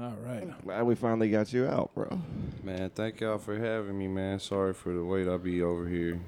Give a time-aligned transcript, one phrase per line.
[0.00, 0.48] All right.
[0.64, 2.18] Glad we finally got you out, bro.
[2.62, 4.40] Man, thank y'all for having me, man.
[4.40, 5.28] Sorry for the wait.
[5.28, 6.18] I'll be over here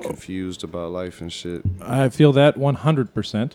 [0.00, 1.62] confused about life and shit.
[1.80, 3.52] I feel that 100%.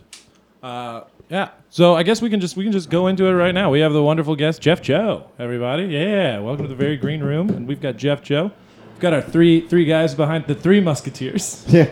[0.62, 1.50] Uh, yeah.
[1.68, 3.70] So I guess we can just we can just go into it right now.
[3.70, 5.30] We have the wonderful guest Jeff Joe.
[5.38, 6.38] Everybody, yeah.
[6.38, 8.52] Welcome to the very green room, and we've got Jeff Joe.
[8.92, 11.64] We've got our three three guys behind the three Musketeers.
[11.68, 11.90] Yeah.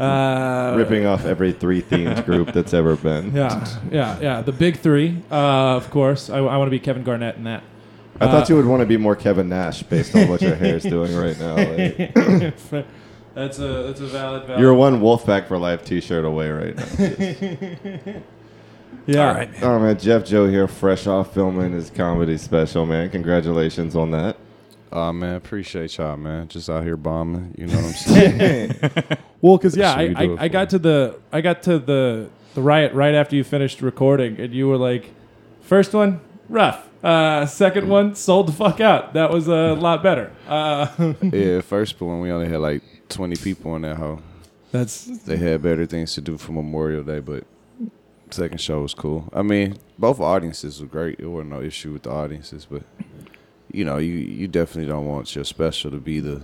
[0.00, 3.34] Uh, Ripping off every three themed group that's ever been.
[3.36, 4.40] Yeah, yeah, yeah.
[4.40, 6.30] The big three, uh, of course.
[6.30, 7.62] I, I want to be Kevin Garnett in that.
[8.20, 10.76] I thought you would want to be more Kevin Nash based on what your hair
[10.76, 11.56] is doing right now.
[11.56, 12.14] Like,
[13.34, 14.46] that's a that's a valid.
[14.46, 16.84] valid you're one Wolfpack for Life T-shirt away right now.
[19.06, 19.28] yeah.
[19.28, 19.64] All right, man.
[19.64, 22.84] Oh man, Jeff Joe here, fresh off filming his comedy special.
[22.84, 24.36] Man, congratulations on that.
[24.92, 26.48] Aw, man, appreciate y'all, man.
[26.48, 27.54] Just out here bombing.
[27.56, 28.74] You know what I'm saying?
[29.42, 31.78] Well, because yeah, I, what we do I, I got to the I got to
[31.78, 35.10] the the riot right after you finished recording, and you were like,
[35.62, 39.14] first one rough, uh, second one sold the fuck out.
[39.14, 40.30] That was a lot better.
[40.46, 44.20] Uh, yeah, first one we only had like 20 people in that hole.
[44.72, 47.44] that's They had better things to do for Memorial Day, but
[48.28, 49.30] second show was cool.
[49.32, 51.16] I mean, both audiences were great.
[51.16, 52.82] There wasn't no issue with the audiences, but
[53.72, 56.42] you know, you you definitely don't want your special to be the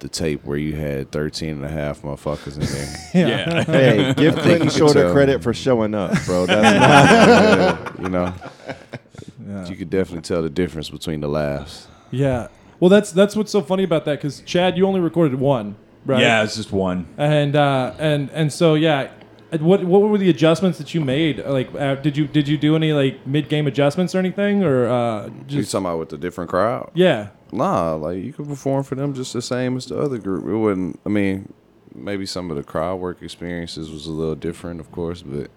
[0.00, 3.28] the tape where you had 13 and a half motherfuckers in there.
[3.28, 3.64] Yeah.
[3.66, 6.44] Hey, give Clinton you could Shorter credit for showing up, bro.
[6.46, 11.86] That's not, Yeah, you know, you could definitely tell the difference between the laughs.
[12.10, 12.48] yeah.
[12.80, 16.20] Well, that's that's what's so funny about that because Chad, you only recorded one, right?
[16.20, 17.06] Yeah, it's just one.
[17.16, 19.10] And uh, and and so yeah.
[19.54, 21.38] And What what were the adjustments that you made?
[21.44, 24.86] Like, uh, did you did you do any like mid game adjustments or anything, or
[24.88, 26.90] uh, You just talking about with the different crowd?
[26.94, 27.28] yeah?
[27.52, 30.44] Nah, like you could perform for them just the same as the other group.
[30.44, 30.98] It wouldn't.
[31.06, 31.52] I mean,
[31.94, 35.50] maybe some of the crowd work experiences was a little different, of course, but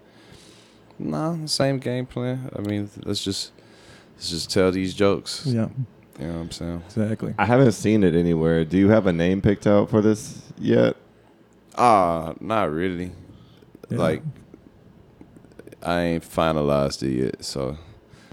[0.98, 2.50] nah, same game plan.
[2.56, 3.50] I mean, let's just
[4.14, 5.42] let's just tell these jokes.
[5.44, 5.68] Yeah,
[6.20, 6.82] You know what I'm saying?
[6.86, 7.34] exactly.
[7.36, 8.64] I haven't seen it anywhere.
[8.64, 10.96] Do you have a name picked out for this yet?
[11.76, 13.10] Ah, not really.
[13.90, 13.98] Yeah.
[13.98, 14.22] Like,
[15.82, 17.76] I ain't finalized it yet, so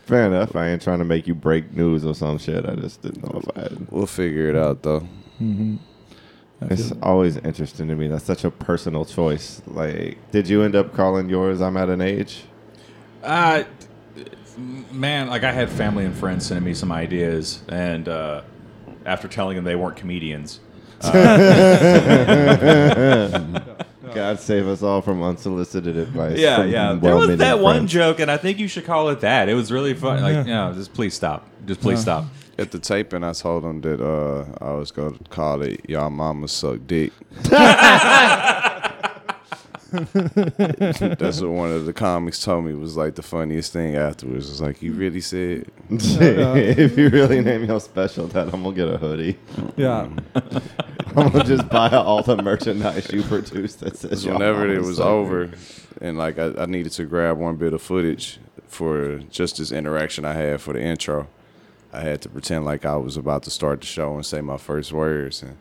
[0.05, 0.55] Fair enough.
[0.55, 2.63] I ain't trying to make you break news or some shit.
[2.63, 3.87] I just didn't know if I had.
[3.89, 4.99] we'll figure it out though.
[5.41, 5.77] Mm-hmm.
[6.61, 8.07] It's feel- always interesting to me.
[8.07, 9.63] That's such a personal choice.
[9.65, 12.43] Like, did you end up calling yours "I'm at an age"?
[13.23, 13.63] Uh,
[14.91, 18.43] man, like I had family and friends sending me some ideas, and uh,
[19.07, 20.59] after telling them they weren't comedians,
[24.13, 26.37] God save us all from unsolicited advice.
[26.37, 29.09] yeah, from yeah, there was well-meaning that one joke, and I think you should call
[29.09, 29.49] it that.
[29.49, 30.21] It was really fun.
[30.21, 31.47] Like, no, just please stop.
[31.65, 32.25] Just please stop.
[32.57, 36.47] At the taping, I told him that uh, I was gonna call it "Y'all Mama
[36.47, 37.11] Suck Dick."
[41.17, 44.49] That's what one of the comics told me was like the funniest thing afterwards.
[44.49, 44.99] It's like you mm.
[44.99, 49.37] really said, if you really name your special that, I'm gonna get a hoodie.
[49.75, 50.09] yeah.
[50.35, 50.61] Mm.
[51.17, 54.25] I'm gonna just buy all the merchandise you produce that says.
[54.25, 55.51] whenever it was suck over,
[56.01, 60.25] and like I, I needed to grab one bit of footage for just this interaction
[60.25, 61.27] I had for the intro,
[61.93, 64.57] I had to pretend like I was about to start the show and say my
[64.57, 65.57] first words and.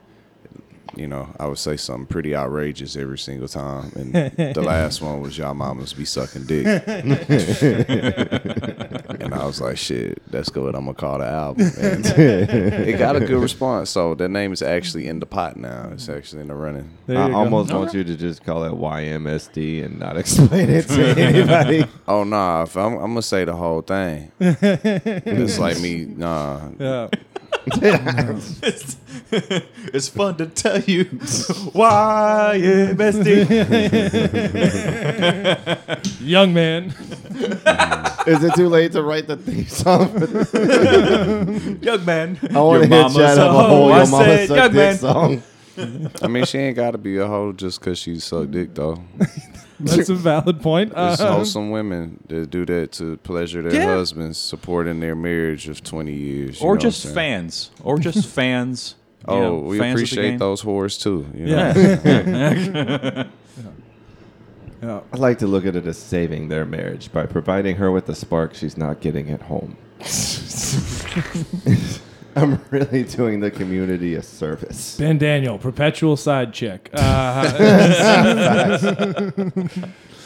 [0.96, 5.20] You know, I would say something pretty outrageous every single time, and the last one
[5.20, 7.12] was "Y'all mamas be sucking dick," and
[9.34, 10.74] I was like, "Shit, that's good.
[10.74, 14.62] I'm gonna call the album." And it got a good response, so that name is
[14.62, 15.90] actually in the pot now.
[15.92, 16.90] It's actually in the running.
[17.06, 17.38] There I you go.
[17.38, 21.86] almost want you to just call it YMSD and not explain it to anybody.
[22.06, 24.30] Oh nah, if I'm, I'm gonna say the whole thing.
[24.40, 26.68] it's like me, nah.
[26.78, 27.08] Yeah.
[28.62, 28.96] it's,
[29.32, 31.04] it's fun to tell you
[31.72, 33.44] why, yeah, bestie.
[36.20, 36.94] Young man.
[38.26, 40.08] Is it too late to write the theme song?
[40.18, 40.52] For this?
[41.82, 42.38] Young man.
[42.54, 43.92] I want to Your hear Chad mama's have a a whole hoe.
[43.92, 44.98] I "Your Mama said, Suck Dick" man.
[44.98, 45.42] song.
[46.22, 49.02] I mean, she ain't got to be a hoe just because she suck dick though.
[49.80, 50.94] That's a valid point.
[50.94, 51.36] There's uh-huh.
[51.36, 53.96] wholesome women that do that to pleasure their Yeah.
[53.96, 56.60] husbands, supporting their marriage of 20 years.
[56.60, 57.40] Or just what I'm saying?
[57.42, 57.70] fans.
[57.82, 58.94] Or just fans.
[59.26, 61.26] Oh, know, we fans appreciate those whores too.
[61.34, 61.72] You know?
[62.04, 63.26] yeah.
[64.82, 65.00] yeah.
[65.12, 68.14] I like to look at it as saving their marriage by providing her with the
[68.14, 69.76] spark she's not getting at home.
[72.36, 74.96] I'm really doing the community a service.
[74.96, 76.90] Ben Daniel, perpetual side chick.
[76.92, 77.52] Uh,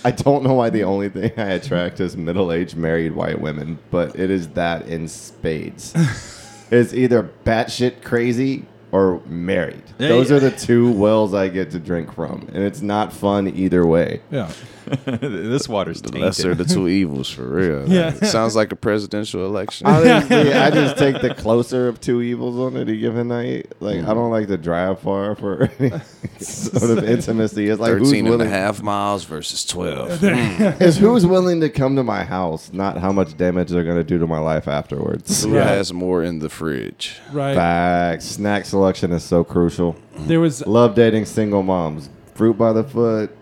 [0.05, 4.19] I don't know why the only thing I attract is middle-aged married white women, but
[4.19, 5.93] it is that in spades.
[6.71, 9.83] it's either batshit crazy or married.
[9.99, 10.37] Yeah, Those yeah.
[10.37, 14.23] are the two wells I get to drink from, and it's not fun either way.
[14.31, 14.51] Yeah.
[15.21, 16.23] this water's The tainted.
[16.27, 17.89] lesser of the two evils, for real.
[17.99, 18.15] Yeah.
[18.15, 19.87] it sounds like a presidential election.
[19.87, 23.73] Honestly, I just take the closer of two evils on any given night.
[23.81, 24.15] Like I mm.
[24.15, 25.93] don't like to drive far for any
[26.39, 27.69] sort of intimacy.
[27.69, 30.11] It's like who's 13 and a half miles versus 12.
[30.23, 31.01] is mm.
[31.01, 34.27] who's willing to come to my house, not how much damage they're gonna do to
[34.27, 35.43] my life afterwards.
[35.45, 35.67] Who Right.
[35.67, 37.19] has more in the fridge?
[37.33, 37.55] Right.
[37.55, 38.27] Facts.
[38.27, 39.97] Snack selection is so crucial.
[40.27, 42.11] There was Love dating single moms.
[42.39, 43.37] Fruit by the foot,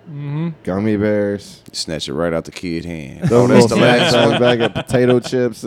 [0.65, 1.63] gummy bears.
[1.73, 3.29] Snatch it right out the kid hand.
[3.29, 4.41] Those Oh, that's little the last snack one.
[4.41, 5.67] bag of potato chips.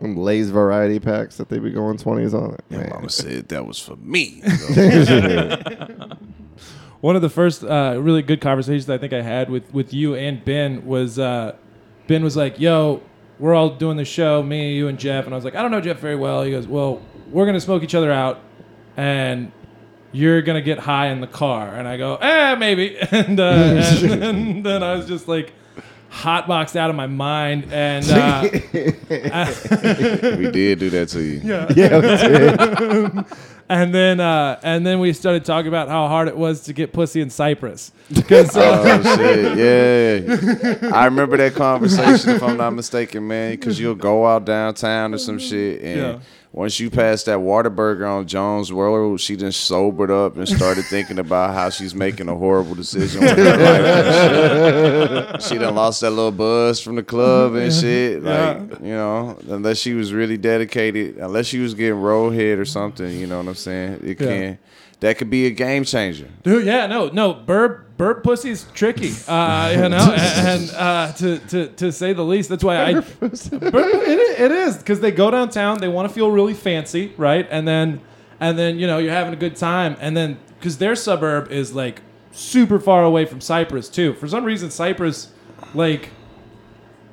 [0.00, 2.56] Them Lay's variety packs that they be going twenties on.
[2.68, 4.40] Your mama said that was for me.
[7.00, 10.16] one of the first uh, really good conversations I think I had with, with you
[10.16, 11.54] and Ben was uh,
[12.08, 13.02] Ben was like, "Yo,
[13.38, 15.70] we're all doing the show, me, you, and Jeff," and I was like, "I don't
[15.70, 17.00] know Jeff very well." He goes, "Well,
[17.30, 18.40] we're gonna smoke each other out,
[18.96, 19.52] and
[20.12, 24.22] you're gonna get high in the car," and I go, "Eh, maybe," and, uh, and,
[24.22, 25.52] and then I was just like.
[26.14, 28.42] Hotboxed out of my mind, and uh,
[30.36, 31.40] we did do that to you.
[31.42, 33.22] yeah, yeah,
[33.70, 36.92] and then uh, and then we started talking about how hard it was to get
[36.92, 39.56] pussy in Cypress because uh, Oh shit!
[39.56, 42.30] Yeah, I remember that conversation.
[42.30, 46.18] If I'm not mistaken, man, because you'll go out downtown or some shit, and Yeah.
[46.54, 51.18] Once you pass that Whataburger on Jones Road, she then sobered up and started thinking
[51.18, 55.42] about how she's making a horrible decision with her life.
[55.42, 58.22] She done lost that little buzz from the club and shit.
[58.22, 62.66] Like you know, unless she was really dedicated, unless she was getting roll head or
[62.66, 64.00] something, you know what I'm saying?
[64.04, 64.26] It Yeah.
[64.26, 64.58] can.
[65.02, 66.28] That could be a game changer.
[66.42, 71.38] Dude, yeah, no, no, burp, burp pussy's tricky, uh, you know, and, and uh, to,
[71.50, 72.48] to to say the least.
[72.48, 76.14] That's why I, burp, it, i- it is because they go downtown, they want to
[76.14, 77.46] feel really fancy, right?
[77.50, 78.00] And then,
[78.40, 81.74] and then you know you're having a good time, and then because their suburb is
[81.74, 82.00] like
[82.30, 84.14] super far away from Cypress too.
[84.14, 85.32] For some reason, Cypress,
[85.74, 86.10] like,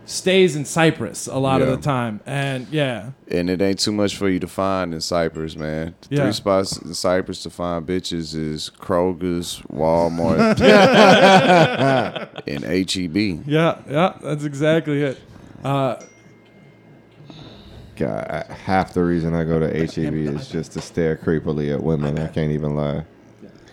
[0.09, 1.67] stays in Cypress a lot Yeah.
[1.67, 5.01] of the time, and yeah, And it ain't too much for you to find in
[5.01, 5.94] Cypress, man.
[6.09, 6.23] The Yeah.
[6.23, 10.59] Three spots in Cypress to find bitches is Kroger's, Walmart,
[12.47, 13.44] and E HEB.
[13.47, 15.19] yeah, yeah, that's exactly it.
[15.63, 15.95] Uh,
[17.95, 22.17] God, half the reason I go to HEB is just to stare creepily at women.
[22.17, 23.03] I can't even lie.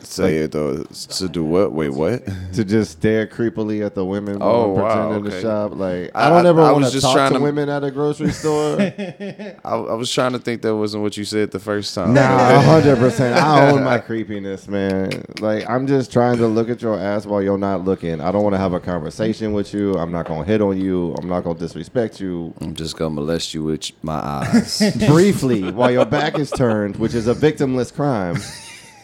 [0.06, 0.84] Say it though.
[0.84, 1.72] To do what?
[1.72, 2.24] Wait, what?
[2.54, 5.36] To just stare creepily at the women Oh, I'm wow, pretending okay.
[5.36, 5.74] to shop.
[5.74, 7.90] Like I- I, don't I- ever I want to talk to to- women at a
[7.90, 8.80] grocery store.
[8.80, 12.14] I, I was trying to think that wasn't what you said the first time.
[12.14, 13.36] Nah, hundred percent.
[13.36, 15.24] I own my creepiness, man.
[15.40, 18.20] Like I'm just trying to look at your ass while you're not looking.
[18.20, 19.94] I don't want to have a conversation with you.
[19.94, 21.14] I'm not gonna hit on you.
[21.14, 22.54] I'm not gonna disrespect you.
[22.60, 24.82] I'm just gonna molest you with my eyes.
[25.08, 28.36] Briefly, while your back is turned, which is a victimless crime.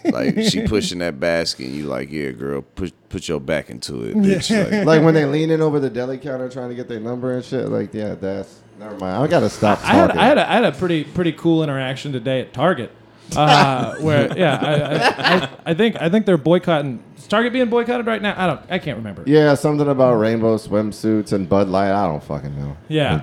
[0.04, 4.02] Like she pushing that basket, and you like, yeah, girl, put put your back into
[4.04, 4.50] it, bitch.
[4.50, 7.44] Like, Like when they leaning over the deli counter trying to get their number and
[7.44, 7.68] shit.
[7.68, 9.22] Like, yeah, that's never mind.
[9.22, 10.10] I gotta stop I had.
[10.12, 12.90] I had a, I had a pretty pretty cool interaction today at Target,
[13.36, 17.02] uh, where yeah, I, I, I, I think I think they're boycotting.
[17.16, 18.34] Is Target being boycotted right now?
[18.36, 18.60] I don't.
[18.70, 19.22] I can't remember.
[19.26, 21.92] yeah, something about rainbow swimsuits and Bud Light.
[21.92, 22.76] I don't fucking know.
[22.88, 23.14] Yeah.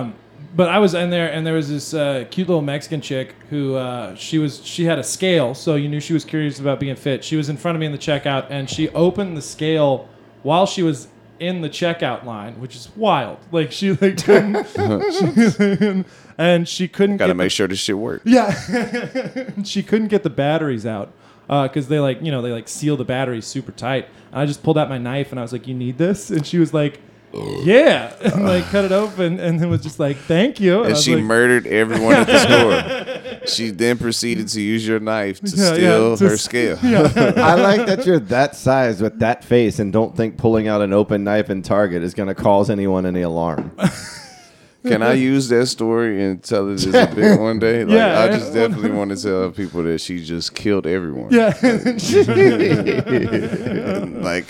[0.00, 0.14] Um,
[0.56, 3.74] but I was in there, and there was this uh, cute little Mexican chick who
[3.74, 6.96] uh, she was she had a scale, so you knew she was curious about being
[6.96, 7.22] fit.
[7.24, 10.08] She was in front of me in the checkout, and she opened the scale
[10.42, 11.08] while she was
[11.40, 13.38] in the checkout line, which is wild.
[13.52, 16.04] Like she like couldn't, she-
[16.38, 18.24] and she couldn't gotta get make sure this shit works.
[18.26, 18.52] yeah,
[19.64, 21.12] she couldn't get the batteries out
[21.46, 24.08] because they like you know they like seal the batteries super tight.
[24.32, 26.46] And I just pulled out my knife and I was like, "You need this?" And
[26.46, 27.00] she was like,
[27.32, 30.96] "Yeah," and like cut it open and then was just like, "Thank you." I And
[30.96, 32.38] she like, murdered everyone at the
[33.38, 33.46] store.
[33.46, 36.78] She then proceeded to use your knife to Yeah, yeah, steal to her s- scale.
[36.82, 40.92] I like that you're that size with that face and don't think pulling out an
[40.92, 43.72] open knife in Target is going to cause anyone any alarm.
[44.86, 47.84] Can I use that story and tell it as a bit one day?
[47.84, 51.30] Like, Yeah, I just definitely want to tell people that she just killed everyone.
[51.32, 51.98] yeah, like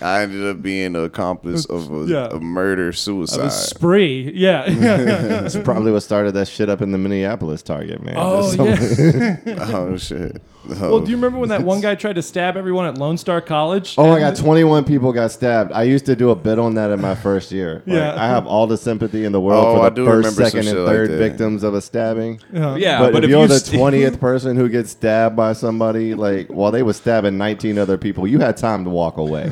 [0.02, 2.28] I ended up being an accomplice of a, Yeah.
[2.30, 3.48] a murder a suicide.
[3.52, 4.32] spree.
[4.34, 4.68] Yeah.
[4.68, 8.14] That's probably what started that shit up in the Minneapolis Target, man.
[8.18, 9.36] oh yeah.
[9.74, 10.42] oh shit.
[10.70, 10.90] Oh.
[10.92, 13.40] well, do you remember when that one guy tried to stab everyone at Lone Star
[13.40, 13.94] College?
[13.98, 15.72] Oh my God, 21 people got stabbed.
[15.72, 17.82] I used to do a bit on that in my first year.
[17.86, 18.14] Like, Yeah.
[18.22, 21.10] I have all the sympathy in the world Oh, for the first, second, and third
[21.10, 21.16] that.
[21.18, 22.40] victims of a stabbing.
[22.52, 22.76] Yeah.
[22.76, 26.14] Yeah, but, but, if, if you're you the twentieth person who gets stabbed by somebody,
[26.14, 29.50] like while they were stabbing nineteen other people, you had time to walk away.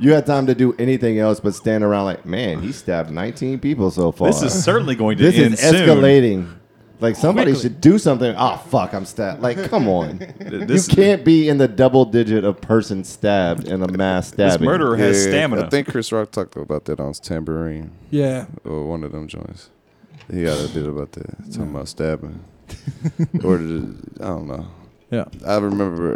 [0.00, 3.58] you had time to do anything else but stand around like, man, he stabbed nineteen
[3.58, 4.28] people so far.
[4.28, 6.58] this is certainly going to this end is soon.
[6.98, 7.02] Escalating.
[7.02, 7.62] Like somebody Quickly.
[7.62, 8.34] should do something.
[8.36, 9.40] Oh fuck, I'm stabbed.
[9.42, 10.18] Like, come on.
[10.38, 14.44] This- you can't be in the double digit of person stabbed in a mass stabbing.
[14.44, 14.66] This stabbing.
[14.66, 15.66] murderer has Yeah, stamina.
[15.66, 18.46] I think Chris Rock talked about that on his Tamborine Yeah.
[18.64, 19.70] or one of them joints.
[20.30, 22.40] He got a bit about that, talking about stabbing.
[23.44, 24.66] or the, I don't know.
[25.10, 25.24] Yeah.
[25.46, 26.12] I remember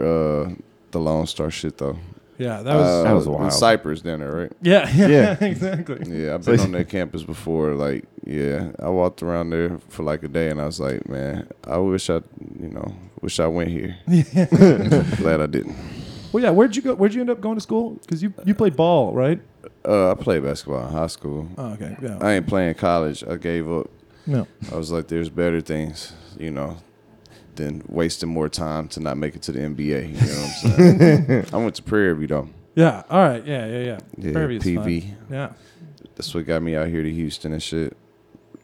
[0.51, 0.55] uh,
[0.91, 1.97] the Lone Star shit though.
[2.43, 2.63] Yeah.
[2.63, 2.87] That was.
[2.89, 3.53] uh, That was in wild.
[3.53, 4.53] Cypress dinner, right?
[4.63, 4.89] yeah.
[4.95, 5.09] Yeah.
[5.09, 5.45] Yeah.
[5.53, 6.01] exactly.
[6.25, 7.75] Yeah, I've been on that campus before.
[7.75, 11.49] Like, yeah, I walked around there for like a day, and I was like, man,
[11.65, 12.21] I wish I,
[12.61, 13.97] you know, wish I went here.
[15.17, 15.77] Glad I didn't.
[16.33, 16.51] Well, yeah.
[16.51, 16.95] Where'd you go?
[16.95, 17.93] Where'd you end up going to school?
[18.03, 19.41] Because you you played ball, right?
[19.87, 21.49] Uh, I played basketball in high school.
[21.59, 21.97] Oh, okay.
[22.01, 22.19] Yeah.
[22.21, 23.23] I ain't playing college.
[23.29, 23.89] I gave up.
[24.27, 24.47] no.
[24.73, 26.77] I was like, there's better things, you know,
[27.57, 30.09] than wasting more time to not make it to the NBA.
[30.09, 31.47] You know what I'm saying?
[31.53, 32.49] I went to Prairie View though.
[32.75, 33.03] Yeah.
[33.11, 33.45] All right.
[33.47, 33.67] Yeah.
[33.67, 33.79] Yeah.
[33.85, 33.99] Yeah.
[34.17, 35.17] Yeah, Prairie View's fun.
[35.31, 35.53] Yeah.
[36.17, 37.97] That's what got me out here to Houston and shit.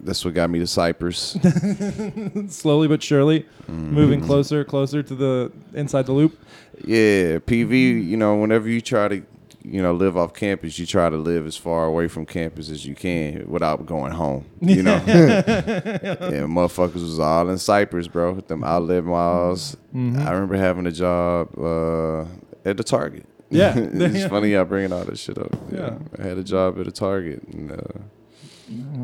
[0.01, 1.37] That's what got me to Cypress.
[2.49, 3.91] Slowly but surely, Mm.
[3.91, 6.39] moving closer, closer to the inside the loop.
[6.85, 9.23] Yeah, PV, you know, whenever you try to,
[9.71, 12.87] you know, live off campus, you try to live as far away from campus as
[12.87, 14.47] you can without going home.
[14.61, 14.95] You know?
[15.07, 18.41] yeah, motherfuckers was all in Cypress, bro.
[18.41, 19.77] Them outlet miles.
[19.95, 20.27] Mm-hmm.
[20.27, 22.23] I remember having a job uh,
[22.65, 23.27] at the Target.
[23.51, 23.75] Yeah.
[23.77, 25.55] it's funny y'all bringing all this shit up.
[25.71, 25.99] Yeah.
[26.19, 27.43] I had a job at a Target.
[27.49, 27.99] And, uh,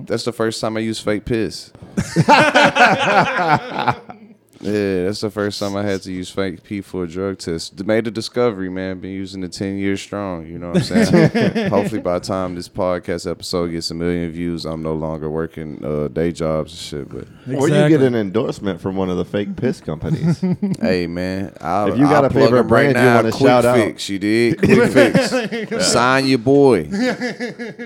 [0.06, 1.72] that's the first time I used fake piss.
[4.60, 7.84] Yeah, that's the first time I had to use fake pee for a drug test.
[7.84, 9.00] Made a discovery, man.
[9.00, 10.46] Been using it ten years strong.
[10.46, 11.70] You know what I'm saying?
[11.70, 15.84] Hopefully, by the time this podcast episode gets a million views, I'm no longer working
[15.84, 17.08] uh, day jobs and shit.
[17.08, 20.40] But Or you get an endorsement from one of the fake piss companies.
[20.80, 23.16] hey, man, I'll, If you got I'll a plug favorite 'em right brand you now.
[23.16, 23.76] wanna Quick shout out.
[23.76, 24.58] fix, you did.
[24.62, 25.86] Quick fix.
[25.88, 26.88] Sign your boy.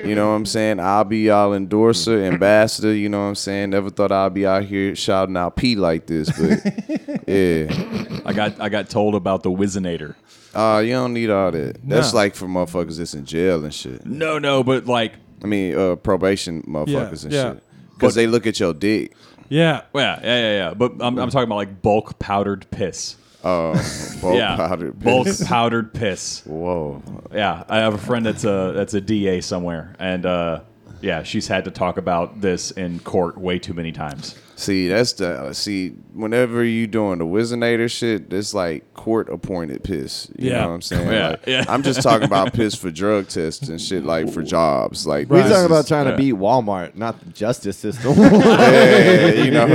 [0.05, 0.81] You know what I'm saying?
[0.81, 2.95] I'll be y'all endorser, ambassador.
[2.95, 3.71] You know what I'm saying?
[3.71, 6.58] Never thought I'd be out here shouting out pee like this, but
[7.27, 8.21] yeah.
[8.25, 10.15] I got I got told about the Whizzinator.
[10.55, 11.77] Uh, you don't need all that.
[11.87, 12.19] That's No.
[12.19, 14.05] like for motherfuckers that's in jail and shit.
[14.07, 15.13] No, no, but like,
[15.43, 17.53] I mean, uh, probation motherfuckers and yeah.
[17.53, 17.63] shit.
[17.95, 19.13] Because they look at your dick.
[19.49, 19.83] Yeah.
[19.93, 20.75] well, yeah, yeah, yeah, yeah.
[20.75, 23.17] But I'm, I'm talking about like bulk powdered piss.
[23.45, 23.73] Oh,
[24.23, 25.47] bulk yeah, powdered bulk piss.
[25.47, 26.43] powdered piss.
[26.45, 27.03] Whoa.
[27.33, 30.61] Yeah, I have a friend that's a that's a DA somewhere, and uh,
[31.01, 34.35] yeah, she's had to talk about this in court way too many times.
[34.57, 35.91] See, that's the see.
[36.15, 40.29] Whenever you doing the Whizzinator shit, it's like court appointed piss.
[40.37, 40.63] You Yeah.
[40.63, 41.09] know what I'm saying?
[41.13, 41.65] Yeah, Like, yeah.
[41.69, 45.07] I'm just talking about piss for drug tests and shit, like for jobs.
[45.07, 46.11] Like We're talking about trying yeah.
[46.11, 48.15] to beat Walmart, not the justice system.
[48.19, 49.67] yeah, you know,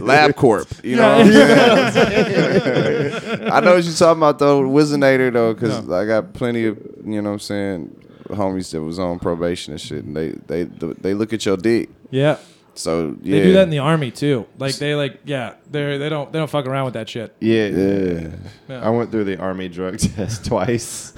[0.00, 0.82] LabCorp.
[0.82, 3.50] You know, what I'm saying?
[3.52, 7.20] I know what you're talking about though, Whizzinator though, because I got plenty of you
[7.20, 7.96] know what I'm saying
[8.30, 11.90] homies that was on probation and shit, and they they they look at your dick.
[12.10, 12.36] Yeah.
[12.74, 14.46] So yeah, They do that in the army too.
[14.58, 17.34] Like they like yeah, they they don't they don't fuck around with that shit.
[17.40, 18.28] yeah, yeah.
[18.68, 18.80] Yeah.
[18.86, 21.12] I went through the army drug test twice.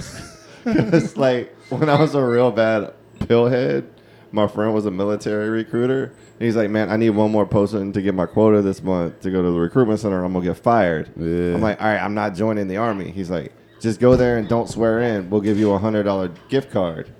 [0.67, 3.85] it's like when I was a real bad pillhead,
[4.33, 6.05] my friend was a military recruiter.
[6.39, 9.21] And he's like, "Man, I need one more person to get my quota this month
[9.21, 10.25] to go to the recruitment center.
[10.25, 11.55] I'm gonna get fired." Yeah.
[11.55, 14.49] I'm like, "All right, I'm not joining the army." He's like, "Just go there and
[14.49, 15.29] don't swear in.
[15.29, 17.11] We'll give you a hundred dollar gift card."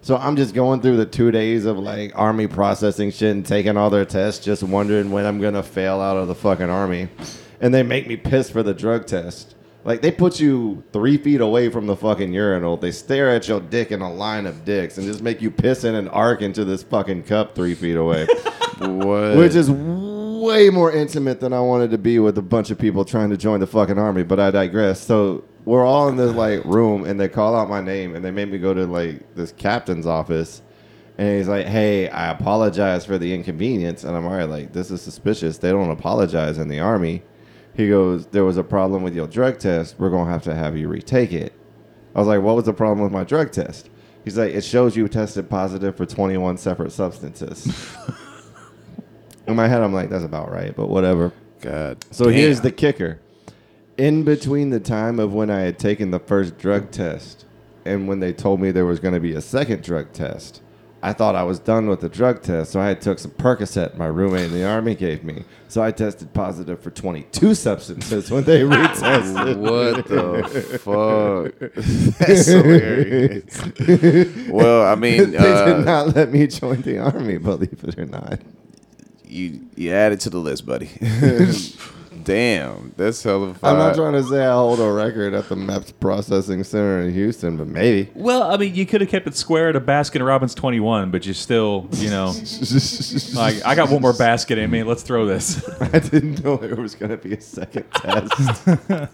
[0.00, 3.76] So I'm just going through the two days of like army processing shit and taking
[3.76, 7.08] all their tests, just wondering when I'm gonna fail out of the fucking army.
[7.60, 9.54] And they make me piss for the drug test.
[9.84, 12.76] Like they put you three feet away from the fucking urinal.
[12.76, 15.84] They stare at your dick in a line of dicks and just make you piss
[15.84, 18.26] in an arc into this fucking cup three feet away.
[18.80, 19.36] What?
[19.36, 19.70] Which is
[20.44, 23.36] way more intimate than I wanted to be with a bunch of people trying to
[23.36, 25.00] join the fucking army, but I digress.
[25.00, 28.30] So we're all in this like room and they call out my name and they
[28.30, 30.60] made me go to like this captain's office
[31.16, 35.00] and he's like, Hey, I apologize for the inconvenience and I'm alright, like this is
[35.00, 35.58] suspicious.
[35.58, 37.22] They don't apologize in the army.
[37.74, 40.76] He goes, There was a problem with your drug test, we're gonna have to have
[40.76, 41.54] you retake it.
[42.14, 43.88] I was like, What was the problem with my drug test?
[44.24, 47.96] He's like, It shows you tested positive for twenty one separate substances.
[49.46, 51.32] In my head, I'm like, that's about right, but whatever.
[51.60, 52.04] God.
[52.10, 52.34] So damn.
[52.34, 53.20] here's the kicker.
[53.96, 57.44] In between the time of when I had taken the first drug test
[57.84, 60.62] and when they told me there was going to be a second drug test,
[61.04, 62.72] I thought I was done with the drug test.
[62.72, 65.44] So I took some Percocet my roommate in the army gave me.
[65.68, 69.58] So I tested positive for 22 substances when they retested.
[69.58, 71.52] What the fuck?
[72.18, 74.48] That's hilarious.
[74.48, 78.06] well, I mean, they uh, did not let me join the army, believe it or
[78.06, 78.40] not.
[79.34, 80.88] You you add it to the list, buddy.
[82.22, 85.92] Damn, that's hella I'm not trying to say I hold a record at the MEPS
[85.98, 88.10] Processing Center in Houston, but maybe.
[88.14, 91.26] Well, I mean, you could have kept it square at to Baskin Robbins 21, but
[91.26, 92.26] you still, you know,
[93.34, 94.84] like I got one more basket in me.
[94.84, 95.68] Let's throw this.
[95.80, 99.10] I didn't know there was going to be a second test.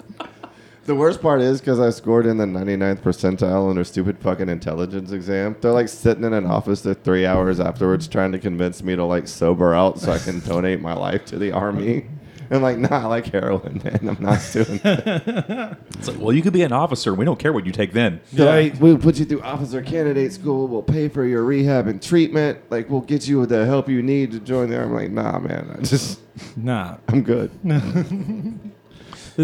[0.86, 4.48] The worst part is because I scored in the 99th percentile on their stupid fucking
[4.48, 5.56] intelligence exam.
[5.60, 9.04] They're like sitting in an office for three hours afterwards trying to convince me to
[9.04, 12.06] like sober out so I can donate my life to the army.
[12.52, 14.08] I'm like, nah, I like heroin, man.
[14.08, 15.78] I'm not doing that.
[15.96, 17.14] It's like, well, you could be an officer.
[17.14, 18.20] We don't care what you take then.
[18.32, 20.66] They're like, we'll put you through officer candidate school.
[20.66, 22.58] We'll pay for your rehab and treatment.
[22.68, 24.88] Like, we'll get you with the help you need to join the army.
[24.88, 25.76] I'm like, nah, man.
[25.78, 26.18] I just,
[26.56, 26.96] Nah.
[27.06, 27.52] I'm good.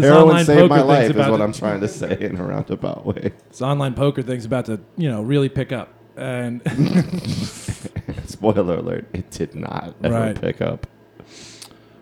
[0.01, 1.87] This Heroin online saved poker my thing's life, is about what to- I'm trying to
[1.87, 3.31] say in a roundabout way.
[3.49, 5.89] This online poker thing's about to, you know, really pick up.
[6.15, 6.61] And
[8.25, 10.39] Spoiler alert, it did not ever Right.
[10.41, 10.87] pick up.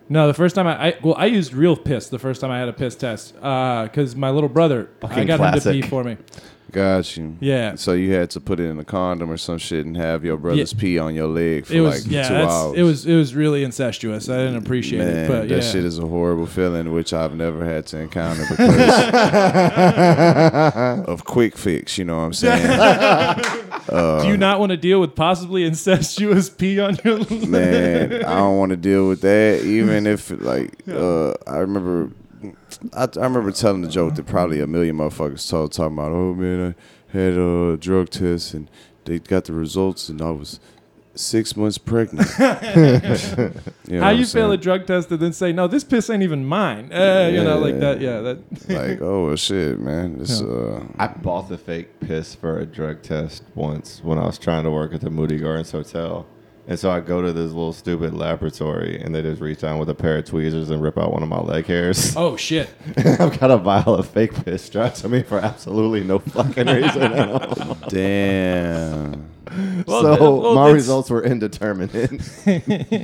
[0.09, 2.59] no, the first time I, I well, I used real piss the first time I
[2.59, 5.81] had a piss test uh, because my little brother, I Fucking got him to pee
[5.81, 6.17] for me.
[6.71, 7.37] Got you.
[7.39, 7.75] Yeah.
[7.75, 10.37] So you had to put it in a condom or some shit and have your
[10.37, 12.77] brother's pee on your leg for It was like yeah, two hours.
[12.77, 14.27] it was it was really incestuous.
[14.29, 15.71] I didn't appreciate Man, it, but that yeah.
[15.71, 18.99] shit is a horrible feeling, which I've never had to encounter because
[21.07, 21.97] of quick fix.
[21.97, 23.61] You know what I'm saying?
[23.89, 28.57] Do you not want to deal with possibly incestuous pee on your Man, I don't
[28.57, 29.61] want to deal with that.
[29.63, 32.11] Even if like, uh, I remember,
[32.93, 36.33] I, I remember telling the joke that probably a million motherfuckers told, talking about, oh
[36.33, 36.75] man,
[37.13, 38.69] I had a drug test and
[39.05, 40.59] they got the results and I was
[41.15, 42.27] six months pregnant.
[43.87, 46.09] You know How you I'm fail a drug test and then say, no, this piss
[46.09, 46.91] ain't even mine.
[46.91, 48.01] Uh, You know, like that.
[48.01, 48.69] Yeah, that.
[48.69, 50.17] like, oh well, shit, man.
[50.17, 54.37] This, uh, I bought the fake piss for a drug test once when I was
[54.37, 56.25] trying to work at the Moody Gardens Hotel.
[56.67, 59.87] And so I go to this little stupid laboratory and they just reach down with
[59.89, 62.15] a pair of tweezers and rip out one of my leg hairs.
[62.25, 62.69] Oh shit.
[62.97, 67.01] I've got a vial of fake piss strapped to me for absolutely no fucking reason
[67.03, 67.75] at all.
[67.89, 69.29] damn.
[69.85, 72.11] Well, so th- well, my it's- results were indeterminate.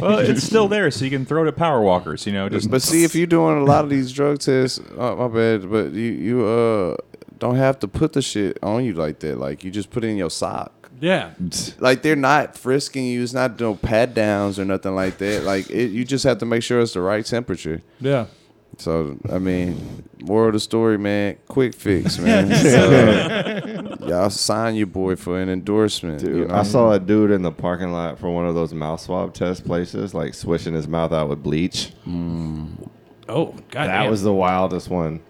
[0.02, 2.26] Well, it's still there, so you can throw it at power walkers.
[2.26, 5.16] You know, just But see, if you're doing a lot of these drug tests, oh,
[5.16, 6.98] my bad, but you you uh
[7.38, 9.38] don't have to put the shit on you like that.
[9.38, 10.81] Like you just put it in your sock.
[11.02, 11.32] Yeah.
[11.80, 13.24] Like they're not frisking you.
[13.24, 15.44] It's not no pat downs or nothing like that.
[15.44, 17.82] Like it, you just have to make sure it's the right temperature.
[18.00, 18.28] Yeah.
[18.78, 22.56] So I mean, moral of the story, man, quick fix, man.
[22.56, 26.22] So, y'all sign your boy for an endorsement.
[26.22, 26.56] Dude, you know?
[26.56, 29.66] I saw a dude in the parking lot for one of those mouth swab test
[29.66, 31.92] places, like swishing his mouth out with bleach.
[32.08, 32.90] Mm.
[33.28, 33.88] Oh, god.
[33.88, 35.22] That was the wildest one.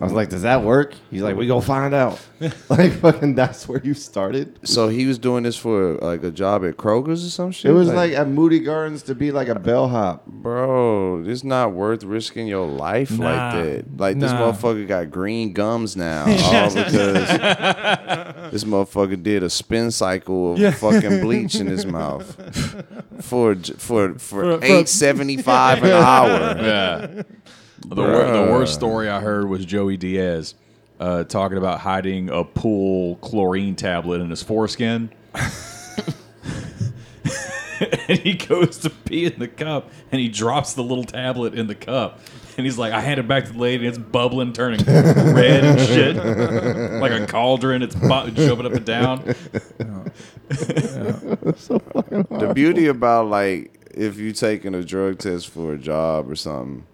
[0.00, 2.20] I was like, "Does that work?" He's like, "We gonna find out."
[2.68, 4.58] like, fucking, that's where you started.
[4.66, 7.70] So he was doing this for like a job at Kroger's or some shit.
[7.70, 10.26] It was like at Moody Gardens to be like a bellhop.
[10.26, 13.24] Bro, it's not worth risking your life Nah.
[13.24, 13.96] like that.
[13.96, 14.52] Like this Nah.
[14.52, 17.14] motherfucker got green gums now, all because
[18.50, 20.72] this motherfucker did a spin cycle of Yeah.
[20.72, 22.34] fucking bleach in his mouth
[23.20, 26.28] for for for, For- for- eight seventy five an hour.
[26.60, 27.22] yeah.
[27.86, 30.54] The, wor- the worst story I heard was Joey Diaz
[31.00, 35.10] uh, talking about hiding a pool chlorine tablet in his foreskin.
[38.08, 41.66] and he goes to pee in the cup and he drops the little tablet in
[41.66, 42.20] the cup.
[42.56, 45.64] And he's like, I hand it back to the lady, and it's bubbling, turning red
[45.64, 46.16] and shit.
[47.00, 49.34] like a cauldron, it's bu- jumping up and down.
[50.52, 56.84] The beauty about like if you're taking a drug test for a job or something,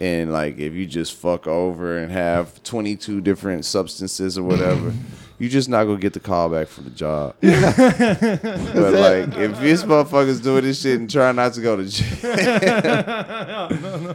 [0.00, 4.92] and like if you just fuck over and have twenty two different substances or whatever,
[5.38, 7.34] you just not gonna get the call back for the job.
[7.40, 12.08] but like if this motherfucker's doing this shit and trying not to go to jail.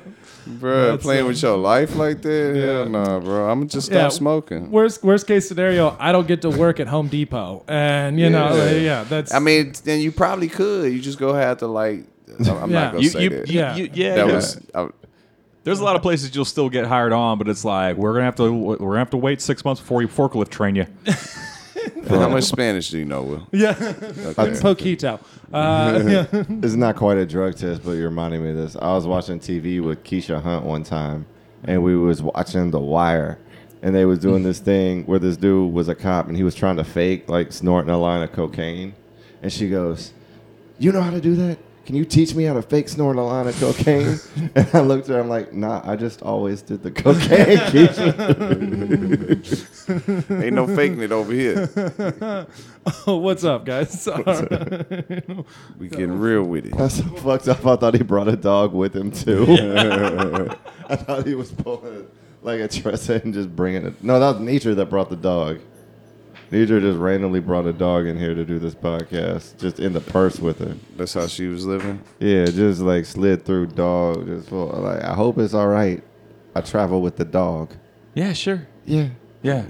[0.46, 2.56] Bro, playing with your life like that?
[2.56, 3.50] Hell no, bro.
[3.50, 4.10] I'm gonna just stop Yeah.
[4.10, 4.72] smoking.
[4.72, 8.54] Worst worst case scenario, I don't get to work at Home Depot, and you know,
[8.54, 8.63] Yeah.
[8.63, 9.34] like, yeah, that's.
[9.34, 10.91] I mean, then you probably could.
[10.91, 12.04] You just go have to like.
[12.39, 12.80] I'm I'm Yeah.
[12.82, 13.48] not gonna You, say you, that.
[13.48, 13.76] you- Yeah.
[13.76, 14.34] you- yeah, that yeah.
[14.34, 14.60] was.
[14.76, 14.88] I,
[15.63, 18.26] There's a lot of places you'll still get hired on, but it's like we're gonna
[18.26, 20.86] have to we're gonna have to wait six months before we forklift train you.
[22.10, 23.47] how much Spanish do you know, Will?
[23.52, 24.52] yeah, Okay.
[24.60, 25.19] poquito.
[25.52, 26.26] Uh, yeah.
[26.62, 28.76] It's not quite a drug test, but you're reminding me of this.
[28.76, 31.26] I was watching TV with Keisha Hunt one time,
[31.63, 33.39] and we was watching The Wire,
[33.82, 36.56] and they was doing this thing where this dude was a cop, and he was
[36.56, 38.95] trying to fake like snorting a line of cocaine,
[39.41, 40.12] and she goes,
[40.80, 41.58] "You know how to do that?
[41.86, 44.17] Can you teach me how to fake snort a line of cocaine?
[44.56, 47.58] and I looked at her, I'm like, nah, I just always did the cocaine.
[47.58, 48.04] Keisha.
[50.43, 51.69] Ain't no faking it over here.
[53.06, 54.08] Oh, what's up, guys?
[55.78, 56.78] We getting real with it.
[56.78, 57.65] That's so fucked up.
[57.65, 59.46] I thought he brought a dog with him too.
[60.89, 62.08] I thought he was pulling
[62.43, 64.04] like a Tressa and just bringing it.
[64.04, 65.60] No, that was Nature that brought the dog.
[66.54, 70.00] Nature just randomly brought a dog in here to do this podcast, just in the
[70.02, 70.76] purse with her.
[70.96, 72.00] That's how she was living.
[72.20, 74.28] Yeah, just like slid through dog.
[74.28, 76.04] Just full, like I hope it's all right.
[76.56, 77.74] I travel with the dog.
[78.13, 78.68] Yeah, sure.
[78.86, 79.08] Yeah.
[79.42, 79.63] Yeah.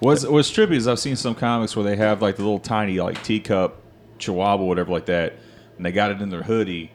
[0.00, 2.98] What's what's trippy is I've seen some comics where they have like the little tiny
[3.00, 3.80] like teacup
[4.18, 5.34] chihuahua whatever like that,
[5.76, 6.90] and they got it in their hoodie,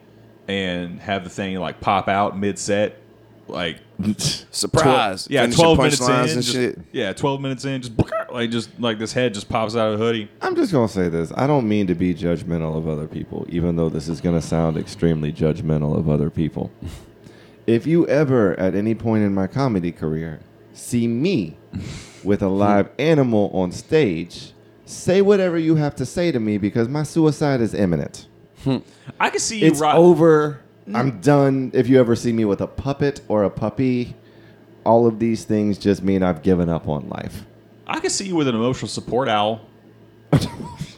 [0.46, 3.00] and have the thing like pop out mid set,
[3.48, 3.78] like
[4.50, 5.26] Surprise.
[5.30, 6.78] yeah, Finishing twelve minutes in, and just- shit.
[6.92, 7.96] yeah, twelve minutes in, just
[8.32, 10.28] like just like this head just pops out of the hoodie.
[10.40, 11.32] I'm just gonna say this.
[11.36, 14.76] I don't mean to be judgmental of other people, even though this is gonna sound
[14.76, 16.70] extremely judgmental of other people.
[17.66, 20.40] if you ever, at any point in my comedy career,
[20.72, 21.56] see me
[22.24, 24.52] with a live animal on stage,
[24.84, 28.26] say whatever you have to say to me because my suicide is imminent.
[29.20, 30.60] I can see you It's over.
[30.88, 30.96] Mm.
[30.96, 31.70] I'm done.
[31.74, 34.14] If you ever see me with a puppet or a puppy,
[34.84, 37.44] all of these things just mean I've given up on life.
[37.86, 39.60] I could see you with an emotional support owl.